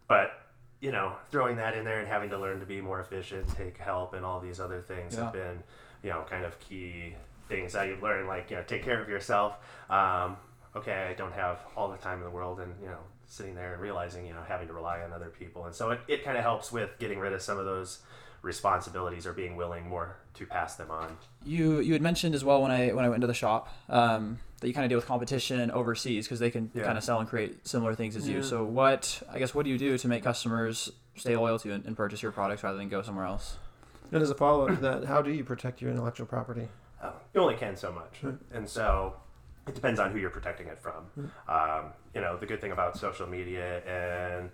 but 0.08 0.32
you 0.80 0.92
know, 0.92 1.14
throwing 1.32 1.56
that 1.58 1.76
in 1.78 1.86
there 1.86 2.00
and 2.00 2.08
having 2.08 2.30
to 2.30 2.38
learn 2.38 2.60
to 2.60 2.66
be 2.66 2.82
more 2.82 3.00
efficient, 3.00 3.48
take 3.56 3.78
help, 3.78 4.14
and 4.14 4.26
all 4.26 4.40
these 4.42 4.60
other 4.60 4.82
things 4.82 5.16
Yeah. 5.16 5.24
have 5.26 5.34
been 5.34 5.64
you 6.04 6.10
know 6.10 6.24
kind 6.30 6.46
of 6.46 6.60
key 6.60 7.16
things 7.50 7.74
that 7.74 7.88
you've 7.88 8.04
learned, 8.04 8.28
like 8.28 8.50
you 8.50 8.58
know, 8.58 8.64
take 8.64 8.84
care 8.84 9.02
of 9.02 9.10
yourself. 9.10 9.56
Um, 9.90 10.38
okay, 10.76 11.08
I 11.10 11.14
don't 11.14 11.34
have 11.34 11.60
all 11.76 11.90
the 11.90 11.98
time 11.98 12.18
in 12.20 12.24
the 12.26 12.30
world, 12.30 12.60
and 12.60 12.74
you 12.82 12.88
know, 12.88 12.98
sitting 13.34 13.56
there 13.56 13.74
and 13.74 13.82
realizing 13.82 14.28
you 14.28 14.34
know 14.34 14.44
having 14.48 14.68
to 14.68 14.74
rely 14.74 15.02
on 15.02 15.12
other 15.12 15.30
people, 15.30 15.66
and 15.66 15.74
so 15.74 15.90
it, 15.92 16.00
it 16.08 16.24
kind 16.24 16.38
of 16.38 16.44
helps 16.44 16.72
with 16.72 16.92
getting 17.00 17.20
rid 17.20 17.34
of 17.34 17.42
some 17.42 17.58
of 17.58 17.66
those 17.66 18.00
responsibilities 18.44 19.26
or 19.26 19.34
being 19.34 19.56
willing 19.56 19.88
more 19.88 20.18
to 20.36 20.46
pass 20.46 20.76
them 20.76 20.92
on. 20.92 21.18
You 21.46 21.80
you 21.80 21.94
had 21.94 22.02
mentioned 22.02 22.36
as 22.36 22.44
well 22.44 22.62
when 22.62 22.72
I 22.72 22.90
when 22.90 23.04
I 23.06 23.10
went 23.10 23.16
into 23.24 23.28
the 23.28 23.34
shop 23.34 23.70
um, 23.90 24.40
that 24.60 24.68
you 24.68 24.74
kind 24.74 24.86
of 24.86 24.90
deal 24.90 24.98
with 24.98 25.06
competition 25.08 25.72
overseas 25.72 26.26
because 26.28 26.40
they 26.40 26.52
can 26.52 26.70
Yeah. 26.74 26.84
kind 26.84 26.98
of 26.98 27.04
sell 27.04 27.20
and 27.20 27.28
create 27.28 27.68
similar 27.68 27.96
things 27.96 28.16
as 28.16 28.28
you. 28.30 28.44
So 28.44 28.64
what 28.64 29.22
I 29.32 29.40
guess 29.40 29.56
what 29.56 29.64
do 29.64 29.72
you 29.72 29.78
do 29.78 29.98
to 29.98 30.08
make 30.08 30.24
customers 30.24 30.92
stay 31.16 31.36
loyal 31.36 31.58
to 31.60 31.68
you 31.70 31.74
and, 31.76 31.86
and 31.86 31.96
purchase 31.98 32.22
your 32.22 32.32
products 32.32 32.64
rather 32.64 32.78
than 32.78 32.90
go 32.90 33.02
somewhere 33.02 33.26
else? 33.26 33.58
And 34.12 34.22
as 34.22 34.30
a 34.30 34.36
follow 34.36 34.68
up 34.68 34.76
to 34.76 34.82
that, 34.82 35.06
how 35.06 35.22
do 35.24 35.32
you 35.32 35.44
protect 35.44 35.82
your 35.82 35.90
intellectual 35.90 36.28
property? 36.28 36.68
Uh, 37.02 37.12
you 37.34 37.42
only 37.42 37.56
can 37.56 37.76
so 37.76 37.92
much, 37.92 38.22
and 38.54 38.70
so 38.70 39.16
it 39.68 39.76
depends 39.76 40.00
on 40.00 40.12
who 40.12 40.20
you're 40.20 40.30
protecting 40.30 40.68
it 40.68 40.80
from. 40.80 41.32
Um, 41.48 41.86
you 42.14 42.22
know, 42.22 42.38
the 42.38 42.46
good 42.46 42.60
thing 42.62 42.72
about 42.72 42.98
social 42.98 43.28
media 43.28 43.82
and 43.86 44.50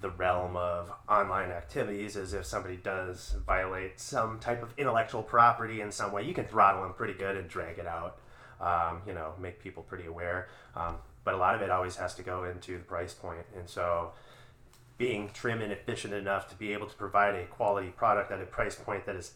the 0.00 0.10
realm 0.10 0.56
of 0.56 0.92
online 1.08 1.50
activities 1.50 2.16
is 2.16 2.34
if 2.34 2.44
somebody 2.44 2.76
does 2.76 3.36
violate 3.46 3.98
some 3.98 4.38
type 4.38 4.62
of 4.62 4.70
intellectual 4.76 5.22
property 5.22 5.80
in 5.80 5.90
some 5.90 6.12
way, 6.12 6.22
you 6.22 6.34
can 6.34 6.44
throttle 6.46 6.82
them 6.82 6.92
pretty 6.94 7.14
good 7.14 7.36
and 7.36 7.48
drag 7.48 7.78
it 7.78 7.86
out. 7.86 8.18
Um, 8.60 9.02
you 9.06 9.12
know, 9.14 9.34
make 9.40 9.60
people 9.62 9.82
pretty 9.82 10.06
aware. 10.06 10.48
Um, 10.74 10.96
but 11.24 11.34
a 11.34 11.36
lot 11.36 11.54
of 11.54 11.62
it 11.62 11.70
always 11.70 11.96
has 11.96 12.14
to 12.16 12.22
go 12.22 12.44
into 12.44 12.72
the 12.78 12.84
price 12.84 13.12
point. 13.14 13.44
and 13.56 13.68
so 13.68 14.12
being 14.98 15.28
trim 15.34 15.60
and 15.60 15.72
efficient 15.72 16.14
enough 16.14 16.48
to 16.48 16.54
be 16.56 16.72
able 16.72 16.86
to 16.86 16.94
provide 16.96 17.34
a 17.34 17.44
quality 17.46 17.88
product 17.88 18.32
at 18.32 18.40
a 18.40 18.46
price 18.46 18.74
point 18.76 19.04
that 19.04 19.14
is 19.14 19.32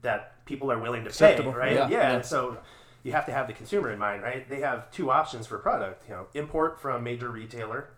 that 0.00 0.42
people 0.46 0.72
are 0.72 0.78
willing 0.78 1.00
to 1.04 1.10
pay, 1.10 1.32
Acceptable. 1.32 1.52
right? 1.52 1.72
Yeah, 1.74 1.88
Yeah, 1.88 2.12
yeah. 2.12 2.20
so 2.22 2.56
you 3.02 3.12
have 3.12 3.26
to 3.26 3.32
have 3.32 3.46
the 3.46 3.52
consumer 3.52 3.90
in 3.90 3.98
mind, 3.98 4.22
right? 4.22 4.48
They 4.48 4.60
have 4.60 4.90
two 4.90 5.10
options 5.10 5.46
for 5.46 5.58
product, 5.58 6.08
you 6.08 6.14
know, 6.14 6.26
import 6.34 6.80
from 6.80 7.04
major 7.04 7.30
retailer, 7.30 7.90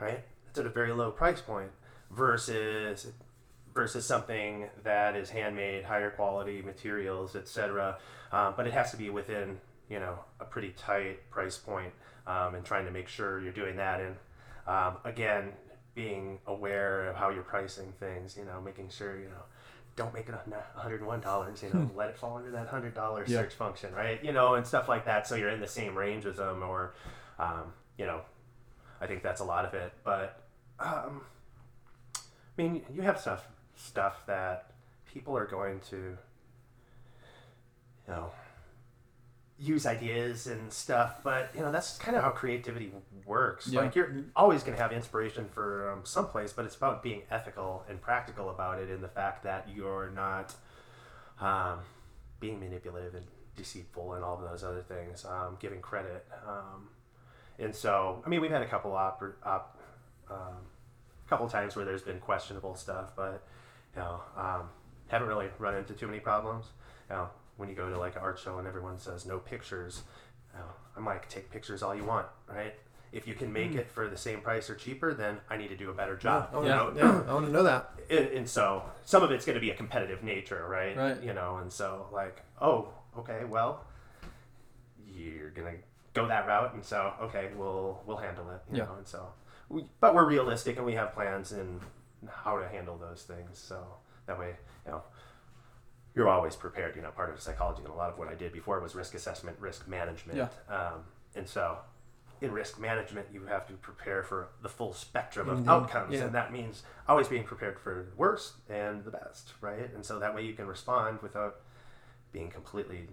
right? 0.00 0.24
It's 0.48 0.58
at 0.58 0.66
a 0.66 0.70
very 0.70 0.92
low 0.92 1.10
price 1.10 1.40
point 1.40 1.70
versus 2.10 3.08
versus 3.74 4.06
something 4.06 4.68
that 4.84 5.16
is 5.16 5.30
handmade, 5.30 5.84
higher 5.84 6.10
quality 6.10 6.62
materials, 6.62 7.34
etc. 7.34 7.98
Um, 8.32 8.54
but 8.56 8.66
it 8.66 8.72
has 8.72 8.90
to 8.92 8.96
be 8.96 9.10
within 9.10 9.58
you 9.90 9.98
know 9.98 10.18
a 10.40 10.44
pretty 10.44 10.70
tight 10.76 11.28
price 11.30 11.58
point, 11.58 11.92
um, 12.26 12.54
and 12.54 12.64
trying 12.64 12.86
to 12.86 12.90
make 12.90 13.08
sure 13.08 13.40
you're 13.40 13.52
doing 13.52 13.76
that. 13.76 14.00
And 14.00 14.16
um, 14.66 14.96
again, 15.04 15.52
being 15.94 16.38
aware 16.46 17.10
of 17.10 17.16
how 17.16 17.30
you're 17.30 17.42
pricing 17.42 17.92
things, 18.00 18.36
you 18.36 18.44
know, 18.44 18.60
making 18.60 18.88
sure 18.90 19.18
you 19.18 19.26
know. 19.26 19.42
Don't 19.96 20.12
make 20.12 20.28
it 20.28 20.34
a 20.34 20.78
hundred 20.80 21.00
and 21.00 21.06
one 21.06 21.20
dollars. 21.20 21.62
You 21.62 21.70
know, 21.72 21.90
let 21.94 22.08
it 22.10 22.18
fall 22.18 22.36
under 22.36 22.50
that 22.52 22.66
hundred 22.68 22.94
dollar 22.94 23.24
Yeah. 23.26 23.40
search 23.42 23.54
function, 23.54 23.94
right? 23.94 24.22
You 24.24 24.32
know, 24.32 24.54
and 24.54 24.66
stuff 24.66 24.88
like 24.88 25.04
that. 25.04 25.26
So 25.26 25.34
you're 25.36 25.50
in 25.50 25.60
the 25.60 25.68
same 25.68 25.94
range 25.96 26.26
as 26.26 26.36
them, 26.36 26.62
or, 26.62 26.94
um, 27.38 27.72
you 27.96 28.04
know, 28.06 28.22
I 29.00 29.06
think 29.06 29.22
that's 29.22 29.40
a 29.40 29.44
lot 29.44 29.64
of 29.64 29.74
it. 29.74 29.92
But 30.02 30.42
um, 30.80 31.20
I 32.16 32.20
mean, 32.56 32.82
you 32.92 33.02
have 33.02 33.20
stuff 33.20 33.46
stuff 33.76 34.24
that 34.26 34.72
people 35.12 35.36
are 35.36 35.46
going 35.46 35.78
to, 35.90 35.96
you 35.96 36.16
know, 38.08 38.30
use 39.64 39.86
ideas 39.86 40.46
and 40.46 40.72
stuff. 40.72 41.20
But 41.22 41.50
you 41.54 41.60
know, 41.60 41.72
that's 41.72 41.98
kind 41.98 42.16
of 42.16 42.22
how 42.22 42.30
creativity 42.30 42.92
works. 43.24 43.68
Yeah. 43.68 43.80
Like 43.80 43.94
you're 43.94 44.24
always 44.36 44.62
going 44.62 44.76
to 44.76 44.82
have 44.82 44.92
inspiration 44.92 45.46
for 45.52 45.92
um, 45.92 46.00
someplace, 46.04 46.52
but 46.52 46.64
it's 46.64 46.76
about 46.76 47.02
being 47.02 47.22
ethical 47.30 47.84
and 47.88 48.00
practical 48.00 48.50
about 48.50 48.78
it, 48.78 48.90
and 48.90 49.02
the 49.02 49.08
fact 49.08 49.44
that 49.44 49.68
you're 49.74 50.10
not 50.10 50.54
um, 51.40 51.78
being 52.40 52.60
manipulative 52.60 53.14
and 53.14 53.26
deceitful 53.56 54.14
and 54.14 54.24
all 54.24 54.34
of 54.34 54.50
those 54.50 54.62
other 54.64 54.82
things. 54.82 55.24
Um, 55.24 55.56
giving 55.60 55.80
credit. 55.80 56.26
Um, 56.46 56.88
and 57.58 57.74
so, 57.74 58.22
I 58.26 58.28
mean, 58.28 58.40
we've 58.40 58.50
had 58.50 58.62
a 58.62 58.66
couple 58.66 58.92
op, 58.92 59.22
op 59.44 59.78
um, 60.28 60.66
couple 61.28 61.48
times 61.48 61.76
where 61.76 61.84
there's 61.84 62.02
been 62.02 62.18
questionable 62.18 62.74
stuff, 62.74 63.12
but 63.16 63.46
you 63.94 64.02
know, 64.02 64.20
um, 64.36 64.68
haven't 65.08 65.28
really 65.28 65.48
run 65.58 65.74
into 65.74 65.94
too 65.94 66.06
many 66.06 66.20
problems. 66.20 66.66
You 67.08 67.16
know, 67.16 67.28
when 67.56 67.68
you 67.68 67.74
go 67.74 67.88
to 67.88 67.98
like 67.98 68.16
an 68.16 68.22
art 68.22 68.38
show 68.38 68.58
and 68.58 68.66
everyone 68.66 68.98
says 68.98 69.26
no 69.26 69.38
pictures, 69.38 70.02
you 70.54 70.60
I'm 70.96 71.04
like, 71.04 71.28
take 71.28 71.50
pictures 71.50 71.82
all 71.82 71.94
you 71.94 72.04
want, 72.04 72.26
right? 72.48 72.74
If 73.12 73.28
you 73.28 73.34
can 73.34 73.52
make 73.52 73.72
hmm. 73.72 73.78
it 73.78 73.90
for 73.90 74.08
the 74.08 74.16
same 74.16 74.40
price 74.40 74.68
or 74.68 74.74
cheaper, 74.74 75.14
then 75.14 75.38
I 75.48 75.56
need 75.56 75.68
to 75.68 75.76
do 75.76 75.90
a 75.90 75.92
better 75.94 76.16
job. 76.16 76.50
I 76.52 76.56
you 76.56 76.62
wanna, 76.62 76.74
know? 76.74 76.92
yeah, 76.96 77.30
I 77.30 77.34
want 77.34 77.46
to 77.46 77.52
know 77.52 77.62
that. 77.62 77.90
and, 78.10 78.26
and 78.28 78.48
so 78.48 78.82
some 79.04 79.22
of 79.22 79.30
it's 79.30 79.44
going 79.44 79.54
to 79.54 79.60
be 79.60 79.70
a 79.70 79.74
competitive 79.74 80.22
nature, 80.24 80.66
right? 80.68 80.96
Right. 80.96 81.22
You 81.22 81.32
know, 81.32 81.58
and 81.58 81.72
so 81.72 82.06
like, 82.12 82.42
oh, 82.60 82.88
okay, 83.18 83.44
well, 83.44 83.84
you're 85.16 85.50
gonna 85.50 85.74
go 86.12 86.26
that 86.26 86.46
route, 86.46 86.74
and 86.74 86.84
so 86.84 87.12
okay, 87.22 87.50
we'll 87.56 88.02
we'll 88.04 88.16
handle 88.16 88.50
it. 88.50 88.60
You 88.70 88.78
Yeah. 88.78 88.84
know, 88.86 88.94
and 88.98 89.06
so, 89.06 89.28
we, 89.68 89.84
but 90.00 90.14
we're 90.14 90.26
realistic 90.26 90.76
and 90.76 90.84
we 90.84 90.94
have 90.94 91.14
plans 91.14 91.52
in 91.52 91.80
how 92.28 92.58
to 92.58 92.66
handle 92.68 92.96
those 92.96 93.22
things. 93.22 93.58
So 93.58 93.84
that 94.26 94.38
way, 94.38 94.56
you 94.86 94.92
know. 94.92 95.02
You're 96.14 96.28
always 96.28 96.54
prepared, 96.56 96.94
you 96.96 97.02
know. 97.02 97.10
Part 97.10 97.30
of 97.30 97.40
psychology 97.40 97.82
and 97.82 97.92
a 97.92 97.94
lot 97.96 98.10
of 98.10 98.18
what 98.18 98.28
I 98.28 98.34
did 98.34 98.52
before 98.52 98.78
was 98.80 98.94
risk 98.94 99.14
assessment, 99.14 99.56
risk 99.58 99.88
management, 99.88 100.38
Yeah. 100.38 100.48
um, 100.74 101.04
and 101.34 101.48
so 101.48 101.78
in 102.40 102.52
risk 102.52 102.78
management, 102.78 103.26
you 103.32 103.46
have 103.46 103.66
to 103.68 103.72
prepare 103.74 104.22
for 104.22 104.48
the 104.62 104.68
full 104.68 104.92
spectrum 104.92 105.48
of 105.48 105.58
Indeed. 105.58 105.70
outcomes, 105.70 106.14
Yeah. 106.14 106.24
and 106.24 106.34
that 106.34 106.52
means 106.52 106.82
always 107.08 107.26
being 107.28 107.44
prepared 107.44 107.78
for 107.78 108.06
the 108.10 108.16
worst 108.16 108.54
and 108.68 109.04
the 109.04 109.10
best, 109.10 109.54
right? 109.60 109.90
And 109.94 110.04
so 110.04 110.18
that 110.18 110.34
way 110.34 110.42
you 110.44 110.54
can 110.54 110.66
respond 110.66 111.20
without 111.22 111.56
being 112.32 112.50
completely 112.50 113.08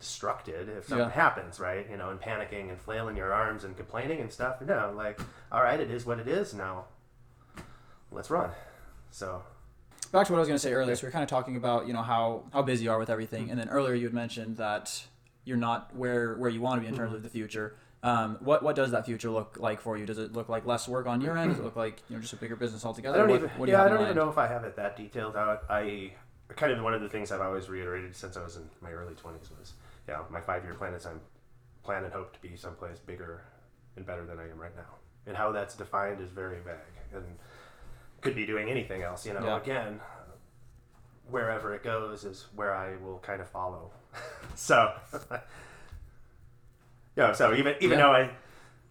destructed 0.00 0.68
if 0.68 0.86
something 0.86 1.08
Yeah. 1.08 1.12
happens, 1.14 1.58
right? 1.58 1.88
You 1.88 1.96
know, 1.96 2.10
and 2.10 2.20
panicking 2.20 2.68
and 2.68 2.80
flailing 2.80 3.16
your 3.16 3.32
arms 3.32 3.64
and 3.64 3.76
complaining 3.76 4.20
and 4.20 4.30
stuff. 4.30 4.60
No, 4.60 4.92
like, 4.94 5.18
all 5.50 5.62
right, 5.62 5.80
it 5.80 5.90
is 5.90 6.04
what 6.04 6.18
it 6.20 6.28
is. 6.28 6.52
Now, 6.54 6.84
let's 8.10 8.30
run. 8.30 8.50
So 9.10 9.42
Back 10.12 10.26
to 10.26 10.32
what 10.32 10.38
I 10.38 10.40
was 10.40 10.48
going 10.48 10.56
to 10.56 10.62
say 10.62 10.72
earlier. 10.72 10.94
So 10.96 11.02
we 11.02 11.08
are 11.08 11.12
kind 11.12 11.22
of 11.22 11.28
talking 11.28 11.56
about 11.56 11.86
you 11.86 11.92
know 11.92 12.02
how 12.02 12.44
how 12.52 12.62
busy 12.62 12.84
you 12.84 12.90
are 12.90 12.98
with 12.98 13.10
everything, 13.10 13.50
and 13.50 13.58
then 13.58 13.68
earlier 13.68 13.94
you 13.94 14.04
had 14.04 14.14
mentioned 14.14 14.56
that 14.56 15.04
you're 15.44 15.56
not 15.56 15.94
where 15.94 16.34
where 16.36 16.50
you 16.50 16.60
want 16.60 16.80
to 16.80 16.82
be 16.82 16.88
in 16.88 16.96
terms 16.96 17.14
of 17.14 17.22
the 17.22 17.28
future. 17.28 17.76
Um, 18.02 18.36
what 18.40 18.62
what 18.62 18.76
does 18.76 18.90
that 18.92 19.06
future 19.06 19.30
look 19.30 19.56
like 19.58 19.80
for 19.80 19.96
you? 19.96 20.06
Does 20.06 20.18
it 20.18 20.32
look 20.32 20.48
like 20.48 20.66
less 20.66 20.86
work 20.86 21.06
on 21.06 21.20
your 21.20 21.36
end? 21.36 21.50
Does 21.50 21.58
it 21.58 21.64
look 21.64 21.76
like 21.76 22.02
you 22.08 22.16
know 22.16 22.22
just 22.22 22.32
a 22.32 22.36
bigger 22.36 22.56
business 22.56 22.84
altogether? 22.84 23.16
I 23.16 23.20
don't 23.20 23.30
what, 23.30 23.36
even. 23.36 23.50
what 23.58 23.66
do 23.66 23.72
yeah, 23.72 23.84
I 23.84 23.88
don't 23.88 24.02
even 24.02 24.16
know 24.16 24.28
if 24.28 24.38
I 24.38 24.46
have 24.46 24.64
it 24.64 24.76
that 24.76 24.96
detailed 24.96 25.36
out. 25.36 25.64
I 25.68 26.12
kind 26.54 26.72
of 26.72 26.82
one 26.82 26.94
of 26.94 27.00
the 27.00 27.08
things 27.08 27.32
I've 27.32 27.40
always 27.40 27.68
reiterated 27.68 28.14
since 28.14 28.36
I 28.36 28.44
was 28.44 28.56
in 28.56 28.68
my 28.80 28.90
early 28.90 29.14
twenties 29.14 29.50
was, 29.58 29.72
yeah, 30.08 30.20
my 30.30 30.40
five 30.40 30.64
year 30.64 30.74
plan 30.74 30.94
is 30.94 31.06
I'm 31.06 31.20
plan 31.82 32.04
and 32.04 32.12
hope 32.12 32.32
to 32.32 32.40
be 32.40 32.56
someplace 32.56 32.98
bigger 32.98 33.42
and 33.96 34.04
better 34.04 34.24
than 34.26 34.38
I 34.38 34.50
am 34.50 34.58
right 34.58 34.76
now. 34.76 34.96
And 35.26 35.36
how 35.36 35.52
that's 35.52 35.74
defined 35.74 36.20
is 36.20 36.30
very 36.30 36.58
vague 36.60 36.96
and 37.14 37.24
could 38.26 38.36
be 38.36 38.46
doing 38.46 38.68
anything 38.70 39.02
else. 39.02 39.24
You 39.26 39.34
know, 39.34 39.44
Yeah. 39.44 39.56
again, 39.56 40.00
wherever 41.30 41.74
it 41.74 41.82
goes 41.82 42.24
is 42.24 42.46
where 42.54 42.74
I 42.74 42.96
will 42.96 43.18
kind 43.18 43.40
of 43.40 43.48
follow. 43.48 43.90
so, 44.54 44.92
yeah. 47.16 47.32
So 47.32 47.54
even 47.54 47.74
even 47.80 47.98
Yeah. 47.98 48.04
though 48.06 48.12
I, 48.12 48.30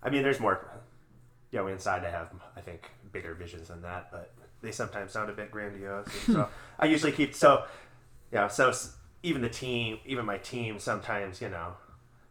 I 0.03 0.09
mean, 0.09 0.23
there's 0.23 0.39
more 0.39 0.67
you 1.51 1.59
know, 1.59 1.67
inside 1.67 2.03
I 2.03 2.09
have, 2.09 2.29
I 2.57 2.61
think, 2.61 2.89
bigger 3.13 3.33
visions 3.33 3.69
than 3.69 3.81
that, 3.83 4.11
but 4.11 4.33
they 4.61 4.71
sometimes 4.73 5.13
sound 5.13 5.29
a 5.29 5.33
bit 5.33 5.51
grandiose. 5.51 6.11
So 6.25 6.49
I 6.79 6.85
usually 6.85 7.13
keep, 7.13 7.33
so, 7.33 7.63
yeah, 8.29 8.49
so 8.49 8.73
even 9.23 9.41
the 9.41 9.47
team, 9.47 9.99
even 10.05 10.25
my 10.25 10.37
team 10.37 10.79
sometimes, 10.79 11.39
you 11.41 11.47
know, 11.47 11.75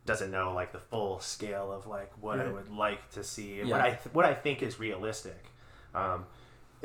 doesn't 0.05 0.31
know 0.31 0.53
like 0.53 0.73
the 0.73 0.79
full 0.79 1.21
scale 1.21 1.73
of 1.73 1.87
like 1.87 2.13
what 2.21 2.39
I 2.39 2.49
would 2.49 2.69
like 2.71 3.09
to 3.13 3.25
see 3.25 3.61
and 3.61 3.69
Yeah. 3.71 3.77
what 3.79 3.85
I, 3.87 3.91
th- 3.93 4.13
what 4.15 4.25
I 4.27 4.35
think 4.35 4.63
is 4.63 4.79
realistic. 4.79 5.43
Um, 5.95 6.27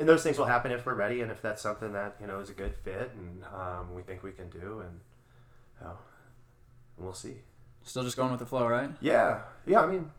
and 0.00 0.08
those 0.08 0.22
things 0.22 0.38
will 0.38 0.46
happen 0.46 0.72
if 0.72 0.86
we're 0.86 0.94
ready 0.94 1.20
and 1.20 1.30
if 1.30 1.42
that's 1.42 1.60
something 1.60 1.92
that, 1.92 2.16
you 2.20 2.26
know, 2.26 2.40
is 2.40 2.48
a 2.48 2.54
good 2.54 2.74
fit 2.82 3.12
and 3.18 3.44
um, 3.54 3.94
we 3.94 4.00
think 4.02 4.22
we 4.22 4.32
can 4.32 4.48
do 4.48 4.80
and, 4.80 4.98
you 5.78 5.86
know, 5.86 5.98
we'll 6.96 7.12
see. 7.12 7.36
Still 7.84 8.02
just 8.02 8.16
going 8.16 8.30
with 8.30 8.40
the 8.40 8.46
flow, 8.46 8.66
right? 8.66 8.90
Yeah, 9.02 9.40
yeah. 9.66 9.80
I 9.82 9.86
mean, 9.86 10.10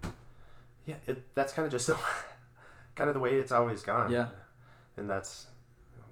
yeah. 0.85 0.95
It, 1.07 1.23
that's 1.33 1.51
kind 1.51 1.65
of 1.65 1.71
just 1.71 1.87
the, 1.87 1.97
kind 2.95 3.09
of 3.09 3.15
the 3.15 3.19
way 3.19 3.31
it's 3.35 3.51
always 3.51 3.81
gone. 3.81 4.11
Yeah. 4.11 4.27
and 4.97 5.09
that's 5.09 5.47
you 5.95 5.99
know, 5.99 6.05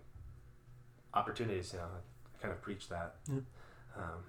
opportunities. 1.14 1.72
You 1.74 1.80
know, 1.80 1.86
I 1.86 2.42
kind 2.42 2.52
of 2.52 2.62
preach 2.64 2.90
that. 2.90 3.16
Um, 3.30 4.24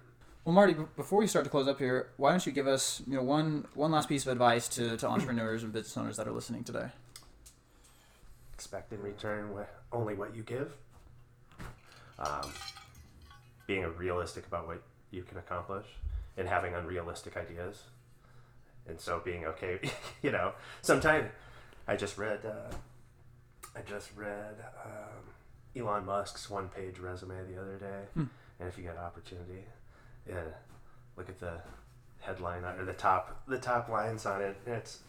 Well, 0.45 0.53
Marty, 0.53 0.75
before 0.95 1.17
we 1.19 1.25
start 1.27 1.45
to 1.45 1.51
close 1.51 1.67
up 1.67 1.79
here, 1.79 2.09
why 2.17 2.29
don't 2.31 2.45
you 2.45 2.51
give 2.51 2.67
us 2.67 3.01
you 3.07 3.15
know 3.15 3.23
one 3.23 3.65
one 3.73 3.91
last 3.91 4.07
piece 4.09 4.25
of 4.25 4.31
advice 4.31 4.67
to, 4.69 4.97
to 4.97 5.07
entrepreneurs 5.07 5.63
and 5.63 5.71
business 5.73 5.97
owners 5.97 6.17
that 6.17 6.27
are 6.27 6.31
listening 6.31 6.63
today? 6.63 6.89
Expect 8.61 8.93
in 8.93 9.01
return 9.01 9.51
what, 9.55 9.73
only 9.91 10.13
what 10.13 10.35
you 10.35 10.43
give. 10.43 10.71
Um, 12.19 12.47
being 13.65 13.83
realistic 13.97 14.45
about 14.45 14.67
what 14.67 14.83
you 15.09 15.23
can 15.23 15.39
accomplish 15.39 15.87
and 16.37 16.47
having 16.47 16.75
unrealistic 16.75 17.35
ideas. 17.37 17.81
And 18.87 18.99
so 18.99 19.19
being 19.25 19.45
okay, 19.45 19.79
you 20.21 20.31
know, 20.31 20.53
sometimes 20.83 21.31
I 21.87 21.95
just 21.95 22.19
read, 22.19 22.45
uh, 22.45 22.71
I 23.75 23.81
just 23.81 24.15
read 24.15 24.57
um, 24.85 25.23
Elon 25.75 26.05
Musk's 26.05 26.47
one 26.47 26.69
page 26.69 26.99
resume 26.99 27.43
the 27.51 27.59
other 27.59 27.77
day. 27.77 28.03
Hmm. 28.13 28.25
And 28.59 28.69
if 28.69 28.77
you 28.77 28.83
get 28.83 28.93
an 28.93 29.01
opportunity, 29.01 29.65
yeah, 30.29 30.43
look 31.17 31.29
at 31.29 31.39
the 31.39 31.61
headline 32.19 32.63
or 32.63 32.85
the 32.85 32.93
top, 32.93 33.41
the 33.47 33.57
top 33.57 33.89
lines 33.89 34.27
on 34.27 34.43
it. 34.43 34.55
And 34.67 34.75
it's, 34.75 34.99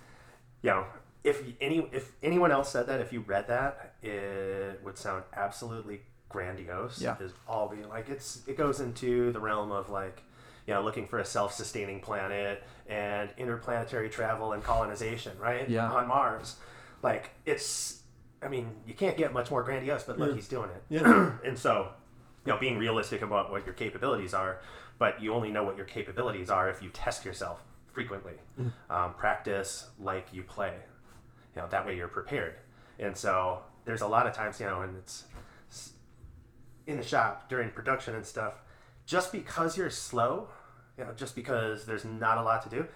you 0.62 0.70
know, 0.70 0.86
if 1.24 1.42
any 1.60 1.88
if 1.92 2.12
anyone 2.22 2.50
else 2.52 2.70
said 2.70 2.86
that, 2.88 3.00
if 3.00 3.12
you 3.12 3.20
read 3.20 3.48
that, 3.48 3.94
it 4.02 4.80
would 4.84 4.98
sound 4.98 5.24
absolutely 5.34 6.00
grandiose. 6.28 7.00
Yeah. 7.00 7.16
Is 7.20 7.32
all 7.46 7.68
being 7.68 7.88
like 7.88 8.08
it's 8.08 8.42
it 8.46 8.56
goes 8.56 8.80
into 8.80 9.32
the 9.32 9.40
realm 9.40 9.70
of 9.70 9.90
like 9.90 10.22
you 10.66 10.74
know 10.74 10.82
looking 10.82 11.06
for 11.06 11.18
a 11.18 11.24
self-sustaining 11.24 12.00
planet 12.00 12.62
and 12.88 13.30
interplanetary 13.38 14.08
travel 14.10 14.52
and 14.52 14.62
colonization, 14.62 15.32
right? 15.38 15.68
Yeah. 15.68 15.90
On 15.90 16.08
Mars, 16.08 16.56
like 17.02 17.30
it's. 17.46 17.98
I 18.44 18.48
mean, 18.48 18.72
you 18.88 18.94
can't 18.94 19.16
get 19.16 19.32
much 19.32 19.52
more 19.52 19.62
grandiose, 19.62 20.02
but 20.02 20.18
look, 20.18 20.30
Yeah. 20.30 20.34
he's 20.34 20.48
doing 20.48 20.68
it. 20.70 20.82
Yeah. 20.88 21.30
and 21.44 21.56
so, 21.56 21.90
you 22.44 22.52
know, 22.52 22.58
being 22.58 22.76
realistic 22.76 23.22
about 23.22 23.52
what 23.52 23.64
your 23.64 23.72
capabilities 23.74 24.34
are, 24.34 24.58
but 24.98 25.22
you 25.22 25.32
only 25.32 25.52
know 25.52 25.62
what 25.62 25.76
your 25.76 25.86
capabilities 25.86 26.50
are 26.50 26.68
if 26.68 26.82
you 26.82 26.88
test 26.88 27.24
yourself 27.24 27.62
frequently. 27.92 28.32
Um, 28.90 29.14
practice 29.14 29.86
like 30.00 30.26
you 30.32 30.42
play. 30.42 30.74
You 31.54 31.62
know, 31.62 31.68
that 31.68 31.86
way 31.86 31.96
you're 31.96 32.08
prepared. 32.08 32.54
And 32.98 33.16
so 33.16 33.60
there's 33.84 34.00
a 34.00 34.06
lot 34.06 34.26
of 34.26 34.34
times, 34.34 34.60
you 34.60 34.66
know, 34.66 34.82
and 34.82 34.96
it's 34.96 35.24
in 36.86 36.96
the 36.96 37.02
shop 37.02 37.48
during 37.48 37.70
production 37.70 38.14
and 38.14 38.24
stuff, 38.24 38.54
just 39.06 39.32
because 39.32 39.76
you're 39.76 39.90
slow, 39.90 40.48
you 40.98 41.04
know, 41.04 41.12
just 41.14 41.34
because 41.34 41.84
there's 41.84 42.04
not 42.04 42.38
a 42.38 42.42
lot 42.42 42.62
to 42.62 42.68
do, 42.68 42.86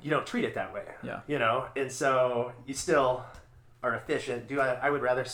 you 0.00 0.10
don't 0.10 0.26
treat 0.26 0.44
it 0.44 0.54
that 0.54 0.74
way. 0.74 0.84
Yeah. 1.02 1.20
You 1.26 1.38
know, 1.38 1.66
and 1.76 1.90
so 1.90 2.52
you 2.66 2.74
still 2.74 3.24
are 3.82 3.94
efficient. 3.94 4.48
Do 4.48 4.60
I, 4.60 4.74
I 4.74 4.90
would 4.90 5.02
rather 5.02 5.24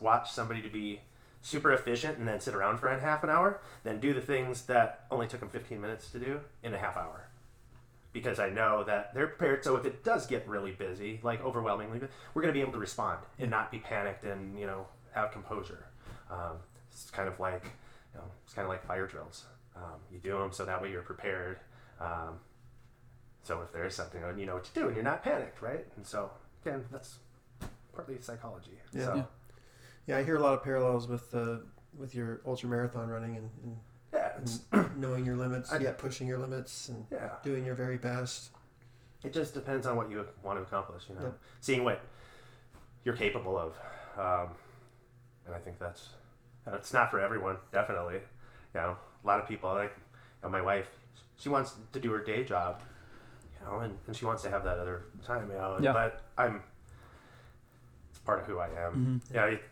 watch 0.00 0.32
somebody 0.32 0.62
to 0.62 0.68
be 0.68 1.00
super 1.40 1.72
efficient 1.72 2.18
and 2.18 2.26
then 2.26 2.40
sit 2.40 2.54
around 2.54 2.78
for 2.78 2.88
a 2.88 3.00
half 3.00 3.22
an 3.22 3.30
hour 3.30 3.60
than 3.84 4.00
do 4.00 4.12
the 4.12 4.20
things 4.20 4.62
that 4.62 5.06
only 5.10 5.26
took 5.26 5.40
them 5.40 5.48
15 5.48 5.80
minutes 5.80 6.10
to 6.10 6.18
do 6.18 6.40
in 6.62 6.74
a 6.74 6.78
half 6.78 6.96
hour. 6.96 7.27
Because 8.18 8.38
I 8.38 8.50
know 8.50 8.84
that 8.84 9.14
they're 9.14 9.28
prepared. 9.28 9.64
So 9.64 9.76
if 9.76 9.84
it 9.84 10.04
does 10.04 10.26
get 10.26 10.48
really 10.48 10.72
busy, 10.72 11.20
like 11.22 11.42
overwhelmingly, 11.44 12.00
we're 12.34 12.42
going 12.42 12.52
to 12.52 12.58
be 12.58 12.60
able 12.60 12.72
to 12.72 12.78
respond 12.78 13.20
and 13.38 13.50
not 13.50 13.70
be 13.70 13.78
panicked 13.78 14.24
and, 14.24 14.58
you 14.58 14.66
know, 14.66 14.86
have 15.14 15.32
composure. 15.32 15.84
Um, 16.30 16.56
it's 16.90 17.10
kind 17.10 17.28
of 17.28 17.38
like, 17.40 17.64
you 18.14 18.20
know, 18.20 18.26
it's 18.44 18.54
kind 18.54 18.64
of 18.66 18.70
like 18.70 18.84
fire 18.86 19.06
drills. 19.06 19.44
Um, 19.76 20.00
you 20.12 20.18
do 20.18 20.36
them 20.38 20.50
so 20.52 20.64
that 20.64 20.82
way 20.82 20.90
you're 20.90 21.02
prepared. 21.02 21.58
Um, 22.00 22.40
so 23.42 23.62
if 23.62 23.72
there 23.72 23.84
is 23.86 23.94
something, 23.94 24.20
you 24.36 24.46
know 24.46 24.54
what 24.54 24.64
to 24.64 24.74
do 24.74 24.86
and 24.88 24.94
you're 24.94 25.04
not 25.04 25.22
panicked, 25.22 25.62
right? 25.62 25.86
And 25.96 26.06
so, 26.06 26.30
again, 26.64 26.84
that's 26.90 27.18
partly 27.94 28.16
psychology. 28.20 28.78
Yeah. 28.92 29.04
So, 29.04 29.14
Yeah. 29.14 29.22
Yeah, 30.06 30.16
I 30.18 30.24
hear 30.24 30.36
a 30.36 30.40
lot 30.40 30.54
of 30.54 30.64
parallels 30.64 31.06
with 31.06 31.34
uh, 31.34 31.58
with 31.98 32.14
your 32.14 32.40
ultra 32.46 32.68
marathon 32.68 33.08
running 33.08 33.36
and, 33.36 33.50
and, 33.62 33.76
yeah, 33.76 33.87
it's, 34.42 34.60
knowing 34.96 35.24
your 35.24 35.36
limits, 35.36 35.72
I- 35.72 35.78
yet 35.78 35.98
pushing 35.98 36.26
your 36.26 36.38
limits 36.38 36.88
and 36.88 37.04
yeah. 37.10 37.30
doing 37.42 37.64
your 37.64 37.74
very 37.74 37.96
best. 37.98 38.50
It 39.24 39.32
just 39.32 39.52
depends 39.54 39.86
on 39.86 39.96
what 39.96 40.10
you 40.10 40.24
want 40.42 40.58
to 40.58 40.62
accomplish, 40.62 41.04
you 41.08 41.14
know, 41.16 41.22
Yep. 41.22 41.38
seeing 41.60 41.84
what 41.84 42.00
you're 43.04 43.16
capable 43.16 43.58
of. 43.58 43.72
Um, 44.16 44.54
and 45.46 45.54
I 45.54 45.58
think 45.58 45.78
that's, 45.78 46.10
uh, 46.66 46.72
it's 46.76 46.92
not 46.92 47.10
for 47.10 47.18
everyone, 47.20 47.56
definitely. 47.72 48.16
You 48.74 48.80
know, 48.80 48.96
a 49.24 49.26
lot 49.26 49.40
of 49.40 49.48
people, 49.48 49.70
like 49.70 49.92
you 49.96 50.02
know, 50.44 50.50
my 50.50 50.62
wife, 50.62 50.86
she 51.36 51.48
wants 51.48 51.74
to 51.92 51.98
do 52.00 52.10
her 52.12 52.22
day 52.22 52.44
job, 52.44 52.80
you 53.60 53.66
know, 53.66 53.80
and, 53.80 53.96
and 54.06 54.14
she 54.14 54.24
wants 54.24 54.42
to 54.44 54.50
have 54.50 54.62
that 54.64 54.78
other 54.78 55.02
time, 55.24 55.48
you 55.50 55.56
know, 55.56 55.78
Yeah. 55.80 55.92
but 55.92 56.22
I'm, 56.36 56.62
it's 58.10 58.18
part 58.20 58.40
of 58.40 58.46
who 58.46 58.58
I 58.58 58.68
am. 58.68 59.20
Mhm. 59.28 59.34
Yeah, 59.34 59.46
it- 59.46 59.62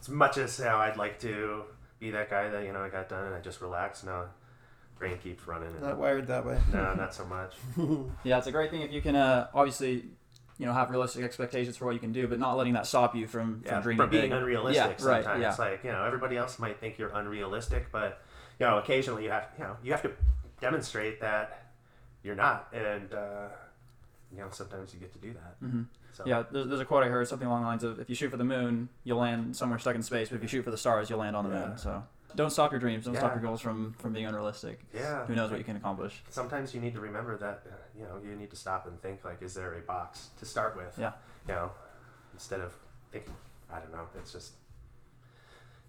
as 0.00 0.08
much 0.08 0.36
as 0.38 0.58
you 0.58 0.64
know, 0.66 0.76
I'd 0.78 0.96
like 0.96 1.18
to 1.20 1.64
be 1.98 2.10
that 2.10 2.28
guy 2.30 2.48
that, 2.50 2.64
you 2.64 2.72
know, 2.72 2.80
I 2.82 2.88
got 2.88 3.08
done 3.08 3.24
and 3.26 3.34
I 3.34 3.40
just 3.40 3.60
relaxed, 3.60 4.04
no, 4.04 4.24
brain 4.98 5.18
keeps 5.18 5.46
running. 5.46 5.68
And, 5.68 5.80
Not 5.82 5.98
wired 5.98 6.26
that 6.28 6.44
way. 6.44 6.58
no, 6.72 6.94
not 6.94 7.14
so 7.14 7.24
much. 7.24 7.54
Yeah, 8.24 8.38
it's 8.38 8.46
a 8.46 8.52
great 8.52 8.70
thing 8.70 8.82
if 8.82 8.92
you 8.92 9.00
can 9.00 9.16
uh, 9.16 9.48
obviously, 9.54 10.04
you 10.58 10.64
know, 10.66 10.72
have 10.72 10.90
realistic 10.90 11.22
expectations 11.24 11.76
for 11.76 11.84
what 11.86 11.94
you 11.94 12.00
can 12.00 12.12
do, 12.12 12.26
but 12.26 12.38
not 12.38 12.56
letting 12.56 12.72
that 12.74 12.86
stop 12.86 13.14
you 13.14 13.26
from, 13.26 13.62
yeah, 13.64 13.74
from 13.74 13.82
dreaming 13.82 13.98
from 13.98 14.10
being 14.10 14.22
big. 14.24 14.32
unrealistic 14.32 14.96
Yeah, 14.98 15.06
right, 15.06 15.24
sometimes. 15.24 15.42
yeah. 15.42 15.48
It's 15.50 15.58
like, 15.58 15.84
you 15.84 15.92
know, 15.92 16.04
everybody 16.04 16.36
else 16.36 16.58
might 16.58 16.80
think 16.80 16.98
you're 16.98 17.10
unrealistic, 17.10 17.90
but 17.92 18.22
you 18.58 18.64
know, 18.66 18.78
occasionally 18.78 19.24
you 19.24 19.30
have 19.30 19.48
you 19.58 19.64
know, 19.64 19.76
you 19.84 19.92
have 19.92 20.02
to 20.02 20.12
demonstrate 20.60 21.20
that 21.20 21.66
you're 22.22 22.34
not. 22.34 22.68
And 22.72 23.12
uh, 23.12 23.48
you 24.32 24.38
know, 24.38 24.48
sometimes 24.50 24.94
you 24.94 25.00
get 25.00 25.12
to 25.12 25.18
do 25.18 25.32
that. 25.34 25.56
hmm 25.66 25.82
So 26.16 26.24
Yeah, 26.26 26.44
there's, 26.50 26.66
there's 26.66 26.80
a 26.80 26.84
quote 26.86 27.04
I 27.04 27.08
heard 27.08 27.28
something 27.28 27.46
along 27.46 27.60
the 27.62 27.66
lines 27.68 27.84
of 27.84 28.00
if 28.00 28.08
you 28.08 28.14
shoot 28.14 28.30
for 28.30 28.38
the 28.38 28.44
moon, 28.44 28.88
you'll 29.04 29.18
land 29.18 29.54
somewhere 29.54 29.78
stuck 29.78 29.94
in 29.94 30.02
space, 30.02 30.30
but 30.30 30.36
if 30.36 30.42
you 30.42 30.48
shoot 30.48 30.62
for 30.64 30.70
the 30.70 30.78
stars, 30.78 31.10
you'll 31.10 31.18
land 31.18 31.36
on 31.36 31.44
the 31.48 31.54
Yeah. 31.54 31.66
moon. 31.66 31.76
So 31.78 32.02
don't 32.34 32.48
stop 32.50 32.70
your 32.70 32.80
dreams. 32.80 33.04
Don't 33.04 33.16
stop 33.16 33.34
your 33.34 33.42
goals 33.42 33.60
from, 33.60 33.92
from 33.98 34.14
being 34.14 34.24
unrealistic. 34.24 34.80
Yeah. 34.94 35.26
Who 35.26 35.34
knows 35.34 35.50
what 35.50 35.58
you 35.58 35.64
can 35.64 35.76
accomplish? 35.76 36.22
Sometimes 36.30 36.74
you 36.74 36.80
need 36.80 36.94
to 36.94 37.00
remember 37.00 37.36
that 37.36 37.62
uh, 37.66 37.74
you 37.98 38.04
know, 38.04 38.18
you 38.24 38.34
need 38.34 38.48
to 38.50 38.56
stop 38.56 38.86
and 38.86 39.00
think 39.02 39.24
like 39.26 39.42
is 39.42 39.52
there 39.52 39.74
a 39.74 39.80
box 39.80 40.30
to 40.38 40.46
start 40.46 40.74
with? 40.74 40.96
Yeah. 40.98 41.12
You 41.46 41.54
know, 41.54 41.70
instead 42.32 42.60
of 42.60 42.72
thinking 43.12 43.34
I 43.70 43.78
don't 43.78 43.92
know, 43.92 44.06
it's 44.18 44.32
just 44.32 44.52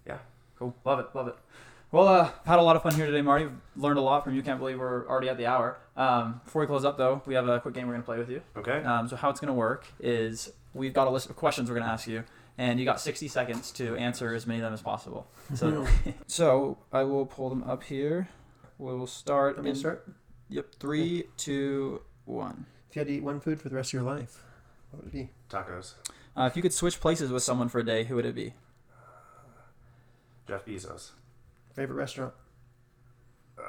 yeah. 0.06 0.18
Cool. 0.58 0.74
Love 0.84 0.98
it. 1.00 1.06
Love 1.14 1.28
it. 1.28 1.36
Well, 1.90 2.06
uh, 2.06 2.30
had 2.44 2.58
a 2.58 2.62
lot 2.62 2.76
of 2.76 2.82
fun 2.82 2.94
here 2.94 3.06
today, 3.06 3.22
Marty. 3.22 3.48
Learned 3.74 3.98
a 3.98 4.02
lot 4.02 4.22
from 4.22 4.34
you. 4.34 4.42
Can't 4.42 4.58
believe 4.58 4.78
we're 4.78 5.08
already 5.08 5.30
at 5.30 5.38
the 5.38 5.46
hour. 5.46 5.78
Um, 5.96 6.42
before 6.44 6.60
we 6.60 6.66
close 6.66 6.84
up, 6.84 6.98
though, 6.98 7.22
we 7.24 7.34
have 7.34 7.48
a 7.48 7.60
quick 7.60 7.74
game 7.74 7.86
we're 7.86 7.94
going 7.94 8.02
to 8.02 8.06
play 8.06 8.18
with 8.18 8.28
you. 8.28 8.42
okay. 8.56 8.82
Um, 8.84 9.08
so 9.08 9.16
how 9.16 9.30
it's 9.30 9.40
going 9.40 9.48
to 9.48 9.54
work 9.54 9.86
is 9.98 10.52
we've 10.74 10.92
got 10.92 11.06
a 11.06 11.10
list 11.10 11.30
of 11.30 11.36
questions 11.36 11.70
we're 11.70 11.76
going 11.76 11.86
to 11.86 11.92
ask 11.92 12.06
you, 12.06 12.24
and 12.58 12.78
you 12.78 12.84
got 12.84 13.00
60 13.00 13.26
seconds 13.28 13.72
to 13.72 13.96
answer 13.96 14.34
as 14.34 14.46
many 14.46 14.60
of 14.60 14.64
them 14.64 14.74
as 14.74 14.82
possible. 14.82 15.28
So, 15.54 15.86
so 16.26 16.76
I 16.92 17.04
will 17.04 17.24
pull 17.24 17.48
them 17.48 17.62
up 17.64 17.82
here. 17.84 18.28
We'll 18.76 19.06
start. 19.06 19.56
Let 19.56 19.64
me 19.64 19.70
in- 19.70 19.76
start. 19.76 20.06
Yep. 20.50 20.74
Three, 20.78 21.24
two, 21.38 22.02
one. 22.26 22.66
If 22.90 22.96
you 22.96 23.00
had 23.00 23.08
to 23.08 23.14
eat 23.14 23.22
one 23.22 23.40
food 23.40 23.62
for 23.62 23.70
the 23.70 23.76
rest 23.76 23.90
of 23.90 23.94
your 23.94 24.02
life, 24.02 24.42
what 24.90 25.04
would 25.04 25.14
it 25.14 25.16
be? 25.16 25.30
Tacos. 25.48 25.94
Uh, 26.36 26.44
if 26.44 26.54
you 26.54 26.60
could 26.62 26.72
switch 26.74 27.00
places 27.00 27.30
with 27.30 27.42
someone 27.42 27.68
for 27.70 27.78
a 27.78 27.84
day, 27.84 28.04
who 28.04 28.14
would 28.16 28.26
it 28.26 28.34
be? 28.34 28.52
Jeff 30.46 30.64
Bezos. 30.66 31.10
Favorite 31.78 31.94
restaurant? 31.94 32.34
Uh, 33.56 33.62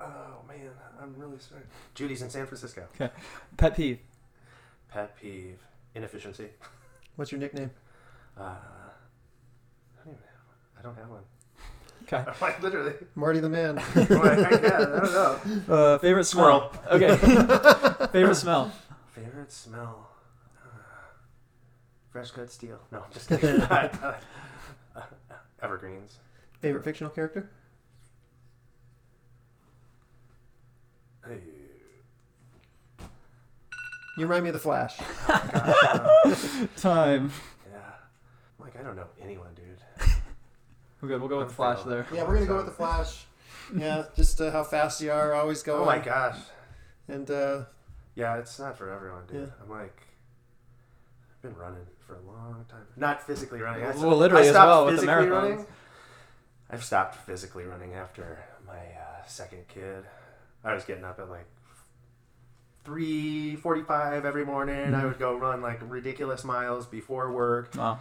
oh 0.00 0.06
man, 0.46 0.70
I'm 1.02 1.12
really 1.16 1.40
sorry. 1.40 1.62
Judy's 1.96 2.22
in 2.22 2.30
San 2.30 2.46
Francisco. 2.46 2.84
Okay. 2.94 3.12
Pet 3.56 3.74
peeve. 3.74 3.98
Pet 4.88 5.16
peeve: 5.20 5.58
inefficiency. 5.96 6.50
What's 7.16 7.32
your 7.32 7.40
nickname? 7.40 7.72
Uh, 8.38 8.42
I 8.42 10.04
don't 10.04 10.12
even 10.14 10.22
have. 10.22 10.78
I 10.78 10.82
don't 10.82 10.96
have 10.98 11.08
one. 11.08 11.24
Okay. 12.04 12.24
like 12.40 12.62
literally. 12.62 12.92
Marty 13.16 13.40
the 13.40 13.48
Man. 13.48 13.74
Like, 13.96 14.08
I, 14.08 14.50
yeah, 14.50 14.76
I 14.76 14.84
don't 14.84 15.68
know. 15.68 15.74
Uh, 15.74 15.98
favorite 15.98 16.26
smell. 16.26 16.70
Okay. 16.92 17.16
favorite 18.12 18.36
smell. 18.36 18.70
Favorite 19.08 19.50
smell: 19.50 20.10
fresh 22.14 22.30
cut 22.30 22.48
steel. 22.48 22.78
No, 22.92 22.98
I'm 23.00 23.12
just 23.12 23.28
kidding. 23.40 23.60
Uh, 24.96 25.02
Evergreens. 25.60 26.18
Favorite 26.60 26.84
fictional 26.84 27.10
character? 27.10 27.50
Hey. 31.26 31.38
You 34.16 34.26
remind 34.26 34.44
me 34.44 34.50
of 34.50 34.52
the 34.52 34.60
Flash. 34.60 34.96
Time. 36.76 37.32
Yeah. 37.72 37.78
I'm 37.80 38.60
like 38.60 38.78
I 38.78 38.84
don't 38.84 38.94
know 38.94 39.08
anyone, 39.20 39.48
dude. 39.56 39.64
We're 41.00 41.08
good. 41.08 41.18
We'll 41.20 41.28
go 41.28 41.38
with 41.38 41.46
I'm 41.46 41.48
the 41.48 41.54
flash 41.54 41.82
there. 41.82 42.06
Yeah, 42.14 42.22
we're 42.22 42.34
gonna 42.34 42.46
go 42.46 42.56
with 42.58 42.66
the 42.66 42.70
Flash. 42.72 43.24
Yeah, 43.76 44.04
just 44.16 44.40
uh, 44.40 44.52
how 44.52 44.62
fast 44.62 45.00
you 45.00 45.10
are, 45.10 45.34
always 45.34 45.64
going. 45.64 45.82
Oh 45.82 45.84
my 45.86 45.98
gosh. 45.98 46.38
And 47.08 47.28
uh, 47.28 47.64
Yeah, 48.14 48.36
it's 48.36 48.60
not 48.60 48.78
for 48.78 48.90
everyone, 48.92 49.22
dude. 49.26 49.40
Yeah. 49.40 49.46
I'm 49.64 49.68
like, 49.70 49.96
I've 50.00 50.13
been 51.44 51.54
running 51.56 51.86
for 52.06 52.14
a 52.16 52.20
long 52.22 52.64
time. 52.68 52.86
Not 52.96 53.22
physically 53.26 53.60
running. 53.60 53.84
I, 53.84 53.94
Well, 53.94 54.16
literally 54.16 54.44
I 54.44 54.46
as 54.48 54.52
stopped 54.52 54.68
well 54.68 54.86
with 54.86 55.00
the 55.00 55.06
marathons. 55.06 55.30
running. 55.30 55.66
I've 56.70 56.82
stopped 56.82 57.14
physically 57.16 57.64
running 57.64 57.94
after 57.94 58.42
my 58.66 58.72
uh, 58.78 59.24
second 59.26 59.68
kid. 59.68 60.04
I 60.64 60.74
was 60.74 60.84
getting 60.84 61.04
up 61.04 61.18
at 61.20 61.28
like 61.28 61.46
three 62.84 63.56
forty-five 63.56 64.24
every 64.24 64.44
morning. 64.44 64.76
Mm-hmm. 64.76 64.94
I 64.94 65.04
would 65.04 65.18
go 65.18 65.36
run 65.36 65.60
like 65.60 65.80
ridiculous 65.82 66.44
miles 66.44 66.86
before 66.86 67.30
work. 67.32 67.74
Wow. 67.76 68.00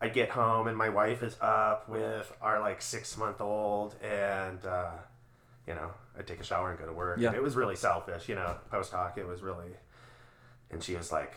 I 0.00 0.08
get 0.08 0.30
home 0.30 0.68
and 0.68 0.76
my 0.76 0.88
wife 0.90 1.22
is 1.22 1.36
up 1.40 1.88
with 1.88 2.32
our 2.42 2.60
like 2.60 2.82
six 2.82 3.16
month 3.16 3.40
old 3.40 3.94
and 4.02 4.64
uh, 4.64 4.90
you 5.66 5.74
know 5.74 5.90
I 6.18 6.22
take 6.22 6.38
a 6.40 6.44
shower 6.44 6.70
and 6.70 6.78
go 6.78 6.86
to 6.86 6.92
work. 6.92 7.18
Yeah. 7.18 7.34
It 7.34 7.42
was 7.42 7.56
really 7.56 7.76
selfish, 7.76 8.28
you 8.28 8.34
know. 8.36 8.56
Post 8.70 8.92
hoc, 8.92 9.18
it 9.18 9.26
was 9.26 9.42
really, 9.42 9.72
and 10.70 10.82
she 10.82 10.94
was 10.94 11.10
like, 11.12 11.34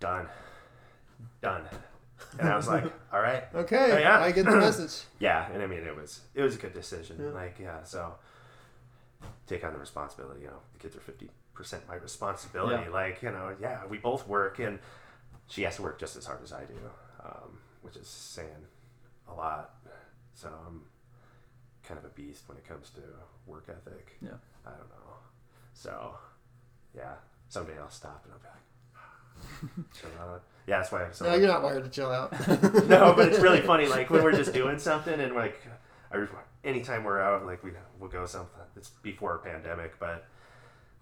"Done, 0.00 0.26
done," 1.42 1.62
and 2.38 2.48
I 2.48 2.56
was 2.56 2.68
like, 2.68 2.84
"All 3.12 3.20
right, 3.20 3.44
okay, 3.54 3.92
Oh, 3.92 3.98
yeah. 3.98 4.20
I 4.20 4.32
get 4.32 4.44
the 4.44 4.56
message. 4.66 5.04
yeah." 5.18 5.50
And 5.52 5.62
I 5.62 5.66
mean, 5.66 5.80
it 5.84 5.96
was 5.96 6.20
it 6.34 6.42
was 6.42 6.54
a 6.56 6.58
good 6.58 6.74
decision. 6.74 7.16
Yeah. 7.20 7.30
Like, 7.30 7.58
yeah, 7.58 7.82
so 7.84 8.14
take 9.46 9.64
on 9.64 9.72
the 9.72 9.78
responsibility. 9.78 10.40
You 10.42 10.48
know, 10.48 10.60
the 10.72 10.78
kids 10.78 10.96
are 10.96 11.00
fifty 11.00 11.30
percent 11.54 11.82
my 11.88 11.96
responsibility. 11.96 12.84
Yeah. 12.84 12.90
Like, 12.92 13.22
you 13.22 13.30
know, 13.30 13.54
yeah, 13.60 13.84
we 13.86 13.98
both 13.98 14.26
work, 14.28 14.58
and 14.58 14.78
she 15.48 15.62
has 15.62 15.76
to 15.76 15.82
work 15.82 15.98
just 15.98 16.16
as 16.16 16.26
hard 16.26 16.42
as 16.42 16.52
I 16.52 16.64
do, 16.64 16.74
um, 17.24 17.58
which 17.82 17.96
is 17.96 18.06
saying 18.08 18.66
a 19.28 19.34
lot. 19.34 19.74
So 20.34 20.48
I'm 20.66 20.82
kind 21.82 21.98
of 21.98 22.04
a 22.04 22.10
beast 22.14 22.44
when 22.46 22.56
it 22.58 22.68
comes 22.68 22.90
to 22.90 23.00
work 23.46 23.66
ethic. 23.68 24.16
Yeah. 24.22 24.30
I 24.66 24.70
don't 24.70 24.88
know. 24.90 25.16
So, 25.72 26.14
yeah, 26.94 27.14
someday 27.48 27.78
I'll 27.78 27.90
stop 27.90 28.22
and 28.24 28.32
I'll 28.34 28.38
be 28.38 28.44
like, 28.46 28.67
chill 29.94 30.10
out. 30.20 30.42
Yeah, 30.66 30.78
that's 30.78 30.92
why. 30.92 31.04
I'm 31.04 31.12
so 31.12 31.24
No, 31.24 31.34
you're 31.34 31.48
not 31.48 31.62
wired 31.62 31.84
to 31.84 31.90
chill 31.90 32.10
out. 32.10 32.32
no, 32.88 33.14
but 33.14 33.28
it's 33.28 33.38
really 33.38 33.62
funny. 33.62 33.86
Like 33.88 34.10
when 34.10 34.22
we're 34.22 34.32
just 34.32 34.52
doing 34.52 34.78
something, 34.78 35.18
and 35.18 35.34
like, 35.34 35.60
I, 36.12 36.26
anytime 36.62 37.04
we're 37.04 37.20
out, 37.20 37.46
like 37.46 37.64
we 37.64 37.70
we'll 37.98 38.10
go 38.10 38.26
something. 38.26 38.60
It's 38.76 38.90
before 38.90 39.36
a 39.36 39.38
pandemic, 39.38 39.98
but 39.98 40.26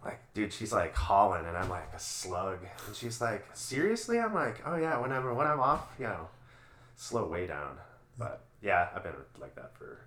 like, 0.04 0.20
dude, 0.34 0.52
she's 0.52 0.72
like 0.72 0.94
hauling, 0.94 1.44
and 1.46 1.56
I'm 1.56 1.68
like 1.68 1.92
a 1.94 1.98
slug, 1.98 2.58
and 2.86 2.94
she's 2.94 3.20
like, 3.20 3.44
seriously? 3.54 4.20
I'm 4.20 4.32
like, 4.32 4.62
oh 4.64 4.76
yeah, 4.76 4.98
whenever 4.98 5.30
I'm 5.30 5.36
when 5.36 5.46
I'm 5.46 5.60
off, 5.60 5.88
you 5.98 6.04
know, 6.04 6.28
slow 6.94 7.26
way 7.26 7.46
down. 7.46 7.76
But 8.16 8.44
yeah, 8.62 8.88
I've 8.94 9.02
been 9.02 9.14
like 9.40 9.56
that 9.56 9.76
for 9.76 10.06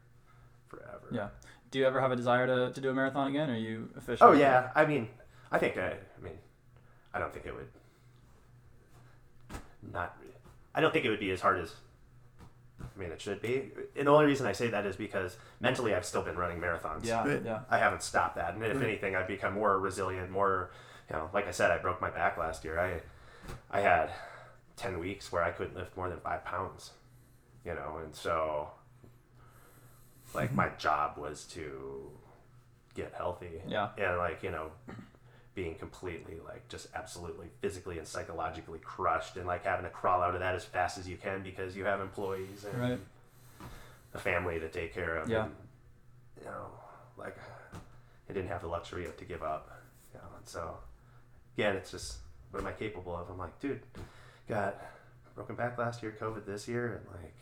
forever. 0.67 1.07
Yeah. 1.11 1.27
Do 1.71 1.79
you 1.79 1.85
ever 1.85 2.01
have 2.01 2.11
a 2.11 2.15
desire 2.15 2.47
to, 2.47 2.73
to 2.73 2.81
do 2.81 2.89
a 2.89 2.93
marathon 2.93 3.27
again? 3.27 3.49
Or 3.49 3.53
are 3.53 3.57
you 3.57 3.89
officially? 3.97 4.29
Oh 4.29 4.33
yeah, 4.33 4.69
I 4.75 4.85
mean, 4.85 5.09
I 5.51 5.59
think 5.59 5.77
I, 5.77 5.89
I 5.89 6.23
mean, 6.23 6.37
I 7.13 7.19
don't 7.19 7.33
think 7.33 7.45
it 7.45 7.53
would. 7.53 7.67
Not, 9.81 10.17
I 10.75 10.81
don't 10.81 10.91
think 10.93 11.05
it 11.05 11.09
would 11.09 11.19
be 11.19 11.31
as 11.31 11.41
hard 11.41 11.59
as. 11.59 11.73
I 12.81 12.99
mean, 12.99 13.11
it 13.11 13.21
should 13.21 13.41
be. 13.41 13.71
And 13.97 14.07
the 14.07 14.11
only 14.11 14.25
reason 14.25 14.45
I 14.47 14.51
say 14.53 14.67
that 14.69 14.85
is 14.85 14.95
because 14.95 15.37
mentally, 15.59 15.93
I've 15.93 16.05
still 16.05 16.21
been 16.21 16.37
running 16.37 16.59
marathons. 16.59 17.05
Yeah. 17.05 17.27
Right. 17.27 17.41
Yeah. 17.43 17.59
I 17.69 17.77
haven't 17.77 18.03
stopped 18.03 18.35
that, 18.35 18.53
and 18.55 18.63
if 18.63 18.75
Right. 18.75 18.83
anything, 18.85 19.15
I've 19.15 19.27
become 19.27 19.53
more 19.53 19.79
resilient. 19.79 20.29
More, 20.31 20.71
you 21.09 21.15
know, 21.15 21.29
like 21.33 21.47
I 21.47 21.51
said, 21.51 21.71
I 21.71 21.77
broke 21.77 21.99
my 22.01 22.09
back 22.09 22.37
last 22.37 22.63
year. 22.63 22.79
I, 22.79 23.01
I 23.77 23.81
had 23.81 24.11
ten 24.77 24.99
weeks 24.99 25.31
where 25.31 25.43
I 25.43 25.51
couldn't 25.51 25.75
lift 25.75 25.95
more 25.97 26.09
than 26.09 26.19
five 26.19 26.43
pounds. 26.45 26.91
You 27.65 27.73
know, 27.75 27.99
and 28.03 28.15
so. 28.15 28.69
Like 30.33 30.53
my 30.53 30.69
job 30.77 31.17
was 31.17 31.45
to 31.53 32.11
get 32.95 33.13
healthy 33.15 33.61
Yeah. 33.67 33.89
and 33.97 34.17
like 34.17 34.43
you 34.43 34.51
know 34.51 34.71
being 35.59 35.75
completely 35.75 36.35
like 36.47 36.65
just 36.69 36.87
absolutely 36.95 37.47
physically 37.59 37.97
and 37.97 38.07
psychologically 38.07 38.79
crushed 38.79 39.35
and 39.35 39.45
like 39.45 39.65
having 39.65 39.83
to 39.83 39.89
crawl 39.91 40.21
out 40.21 40.33
of 40.33 40.39
that 40.39 40.55
as 40.55 40.63
fast 40.63 40.97
as 40.97 41.05
you 41.05 41.17
can 41.17 41.43
because 41.43 41.75
you 41.75 41.83
have 41.83 41.99
employees 41.99 42.63
and 42.63 42.79
Right. 42.81 42.99
a 44.13 44.19
family 44.19 44.57
to 44.57 44.69
take 44.69 44.93
care 44.93 45.17
of 45.17 45.29
Yeah. 45.29 45.43
and, 45.43 45.55
you 46.39 46.45
know 46.45 46.67
like 47.17 47.35
i 48.29 48.31
didn't 48.33 48.47
have 48.47 48.61
the 48.61 48.69
luxury 48.69 49.05
of 49.05 49.17
to 49.17 49.25
give 49.25 49.43
up 49.43 49.69
you 50.13 50.19
know 50.21 50.27
and 50.37 50.47
so 50.47 50.77
again 51.57 51.75
it's 51.75 51.91
just 51.91 52.19
what 52.51 52.61
am 52.61 52.67
i 52.67 52.71
capable 52.71 53.13
of 53.13 53.29
i'm 53.29 53.37
like 53.37 53.59
dude 53.59 53.81
got 54.47 54.77
broken 55.35 55.55
back 55.55 55.77
last 55.77 56.01
year 56.01 56.15
covid 56.21 56.45
this 56.45 56.69
year 56.69 56.85
and 56.95 57.21
like 57.21 57.35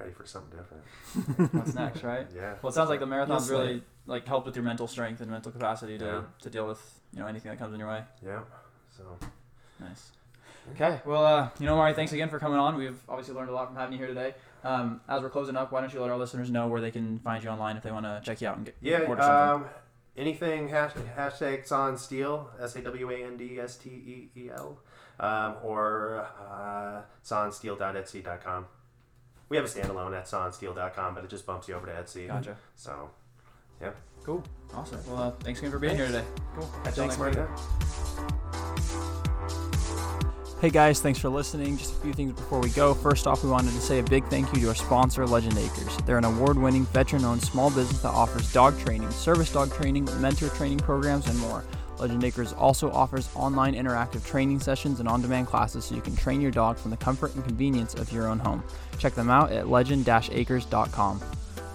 ready 0.00 0.12
for 0.12 0.26
something 0.26 0.58
different 0.58 1.52
What's 1.54 1.74
next, 1.74 2.02
right? 2.02 2.26
yeah 2.34 2.54
Well, 2.62 2.70
it 2.70 2.74
sounds 2.74 2.90
like 2.90 3.00
the 3.00 3.06
marathons 3.06 3.28
Yes, 3.40 3.50
really 3.50 3.82
like 4.06 4.26
helped 4.26 4.46
with 4.46 4.56
your 4.56 4.64
mental 4.64 4.86
strength 4.88 5.20
and 5.20 5.30
mental 5.30 5.52
capacity 5.52 5.98
to, 5.98 6.04
Yeah. 6.04 6.22
to 6.42 6.50
deal 6.50 6.66
with 6.66 6.80
you 7.12 7.20
know 7.20 7.26
anything 7.26 7.50
that 7.50 7.58
comes 7.58 7.72
in 7.74 7.80
your 7.80 7.88
way. 7.88 8.02
yeah 8.24 8.40
so 8.96 9.04
Nice. 9.80 10.10
Okay. 10.72 11.00
Well, 11.06 11.24
uh, 11.24 11.48
you 11.58 11.64
know, 11.64 11.74
Marty, 11.74 11.94
thanks 11.94 12.12
again 12.12 12.28
for 12.28 12.38
coming 12.38 12.58
on. 12.58 12.76
We've 12.76 12.98
obviously 13.08 13.34
learned 13.34 13.48
a 13.48 13.52
lot 13.54 13.68
from 13.68 13.76
having 13.76 13.92
you 13.94 13.98
here 13.98 14.08
today. 14.08 14.34
Um, 14.62 15.00
as 15.08 15.22
we're 15.22 15.30
closing 15.30 15.56
up, 15.56 15.72
why 15.72 15.80
don't 15.80 15.92
you 15.92 16.00
let 16.02 16.10
our 16.10 16.18
listeners 16.18 16.50
know 16.50 16.68
where 16.68 16.82
they 16.82 16.90
can 16.90 17.18
find 17.20 17.42
you 17.42 17.48
online 17.48 17.78
if 17.78 17.82
they 17.82 17.90
want 17.90 18.04
to 18.04 18.20
check 18.22 18.42
you 18.42 18.48
out 18.48 18.56
and 18.58 18.66
get 18.66 18.76
Yeah, 18.82 19.00
order 19.08 19.22
something? 19.22 19.64
um, 19.64 19.70
anything 20.18 20.68
hash, 20.68 20.92
hashtag 21.16 21.66
Saw 21.66 21.88
and 21.88 21.98
Steel, 21.98 22.50
S 22.60 22.76
A 22.76 22.82
W 22.82 23.10
A 23.10 23.24
N 23.24 23.38
D 23.38 23.58
S 23.58 23.76
T 23.78 23.88
E 23.88 24.28
E 24.38 24.50
L, 24.50 24.78
um, 25.18 25.56
or 25.62 26.26
uh, 26.50 27.00
sawandsteel.etsy.com. 27.24 28.66
We 29.50 29.56
have 29.56 29.66
a 29.66 29.68
standalone 29.68 30.16
at 30.16 30.26
sawandsteel.com, 30.26 31.14
but 31.14 31.24
it 31.24 31.28
just 31.28 31.44
bumps 31.44 31.68
you 31.68 31.74
over 31.74 31.86
to 31.86 31.92
Etsy. 31.92 32.28
Gotcha. 32.28 32.56
So, 32.76 33.10
yeah. 33.82 33.90
Cool. 34.22 34.44
Awesome. 34.72 35.00
Well, 35.08 35.18
uh, 35.18 35.30
thanks 35.40 35.58
again 35.58 35.72
for 35.72 35.80
being 35.80 35.96
here 35.96 36.06
today. 36.06 36.24
Cool. 36.54 36.70
Catch 36.84 36.94
thanks, 36.94 37.18
next 37.18 37.36
week. 37.36 37.46
Hey 40.60 40.68
guys, 40.68 41.00
thanks 41.00 41.18
for 41.18 41.30
listening. 41.30 41.78
Just 41.78 41.94
a 41.94 41.96
few 41.96 42.12
things 42.12 42.34
before 42.34 42.60
we 42.60 42.68
go. 42.70 42.92
First 42.92 43.26
off, 43.26 43.42
we 43.42 43.48
wanted 43.50 43.72
to 43.72 43.80
say 43.80 43.98
a 43.98 44.02
big 44.02 44.26
thank 44.26 44.54
you 44.54 44.60
to 44.60 44.68
our 44.68 44.74
sponsor, 44.74 45.26
Legend 45.26 45.56
Acres. 45.56 45.96
They're 46.04 46.18
an 46.18 46.24
award 46.24 46.58
winning, 46.58 46.84
veteran 46.86 47.24
owned 47.24 47.42
small 47.42 47.70
business 47.70 48.02
that 48.02 48.10
offers 48.10 48.52
dog 48.52 48.78
training, 48.78 49.10
service 49.10 49.50
dog 49.50 49.72
training, 49.72 50.06
mentor 50.20 50.50
training 50.50 50.78
programs, 50.78 51.26
and 51.28 51.38
more. 51.38 51.64
Legend 52.00 52.24
Acres 52.24 52.52
also 52.52 52.90
offers 52.90 53.28
online 53.34 53.74
interactive 53.74 54.24
training 54.26 54.60
sessions 54.60 55.00
and 55.00 55.08
on 55.08 55.20
demand 55.20 55.46
classes 55.46 55.84
so 55.84 55.94
you 55.94 56.00
can 56.00 56.16
train 56.16 56.40
your 56.40 56.50
dog 56.50 56.78
from 56.78 56.90
the 56.90 56.96
comfort 56.96 57.34
and 57.34 57.44
convenience 57.44 57.94
of 57.94 58.10
your 58.12 58.26
own 58.28 58.38
home. 58.38 58.64
Check 58.98 59.14
them 59.14 59.30
out 59.30 59.52
at 59.52 59.68
legend 59.68 60.08
acres.com. 60.08 61.20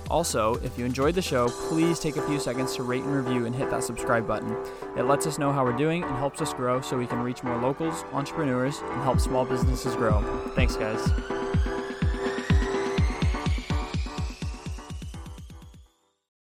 Also, 0.09 0.55
if 0.55 0.78
you 0.78 0.86
enjoyed 0.86 1.15
the 1.15 1.21
show, 1.21 1.49
please 1.67 1.99
take 1.99 2.15
a 2.15 2.21
few 2.21 2.39
seconds 2.39 2.76
to 2.76 2.84
rate 2.84 3.03
and 3.03 3.15
review 3.15 3.45
and 3.45 3.55
hit 3.55 3.69
that 3.71 3.84
subscribe 3.84 4.28
button. 4.28 4.55
It 4.95 5.03
lets 5.03 5.26
us 5.26 5.39
know 5.39 5.51
how 5.51 5.63
we're 5.63 5.78
doing 5.78 6.03
and 6.03 6.15
helps 6.15 6.41
us 6.41 6.53
grow 6.53 6.82
so 6.82 6.97
we 6.97 7.07
can 7.07 7.21
reach 7.21 7.43
more 7.43 7.57
locals, 7.57 8.03
entrepreneurs, 8.13 8.80
and 8.82 9.01
help 9.01 9.19
small 9.19 9.45
businesses 9.45 9.95
grow. 9.95 10.21
Thanks, 10.55 10.76
guys. 10.76 11.44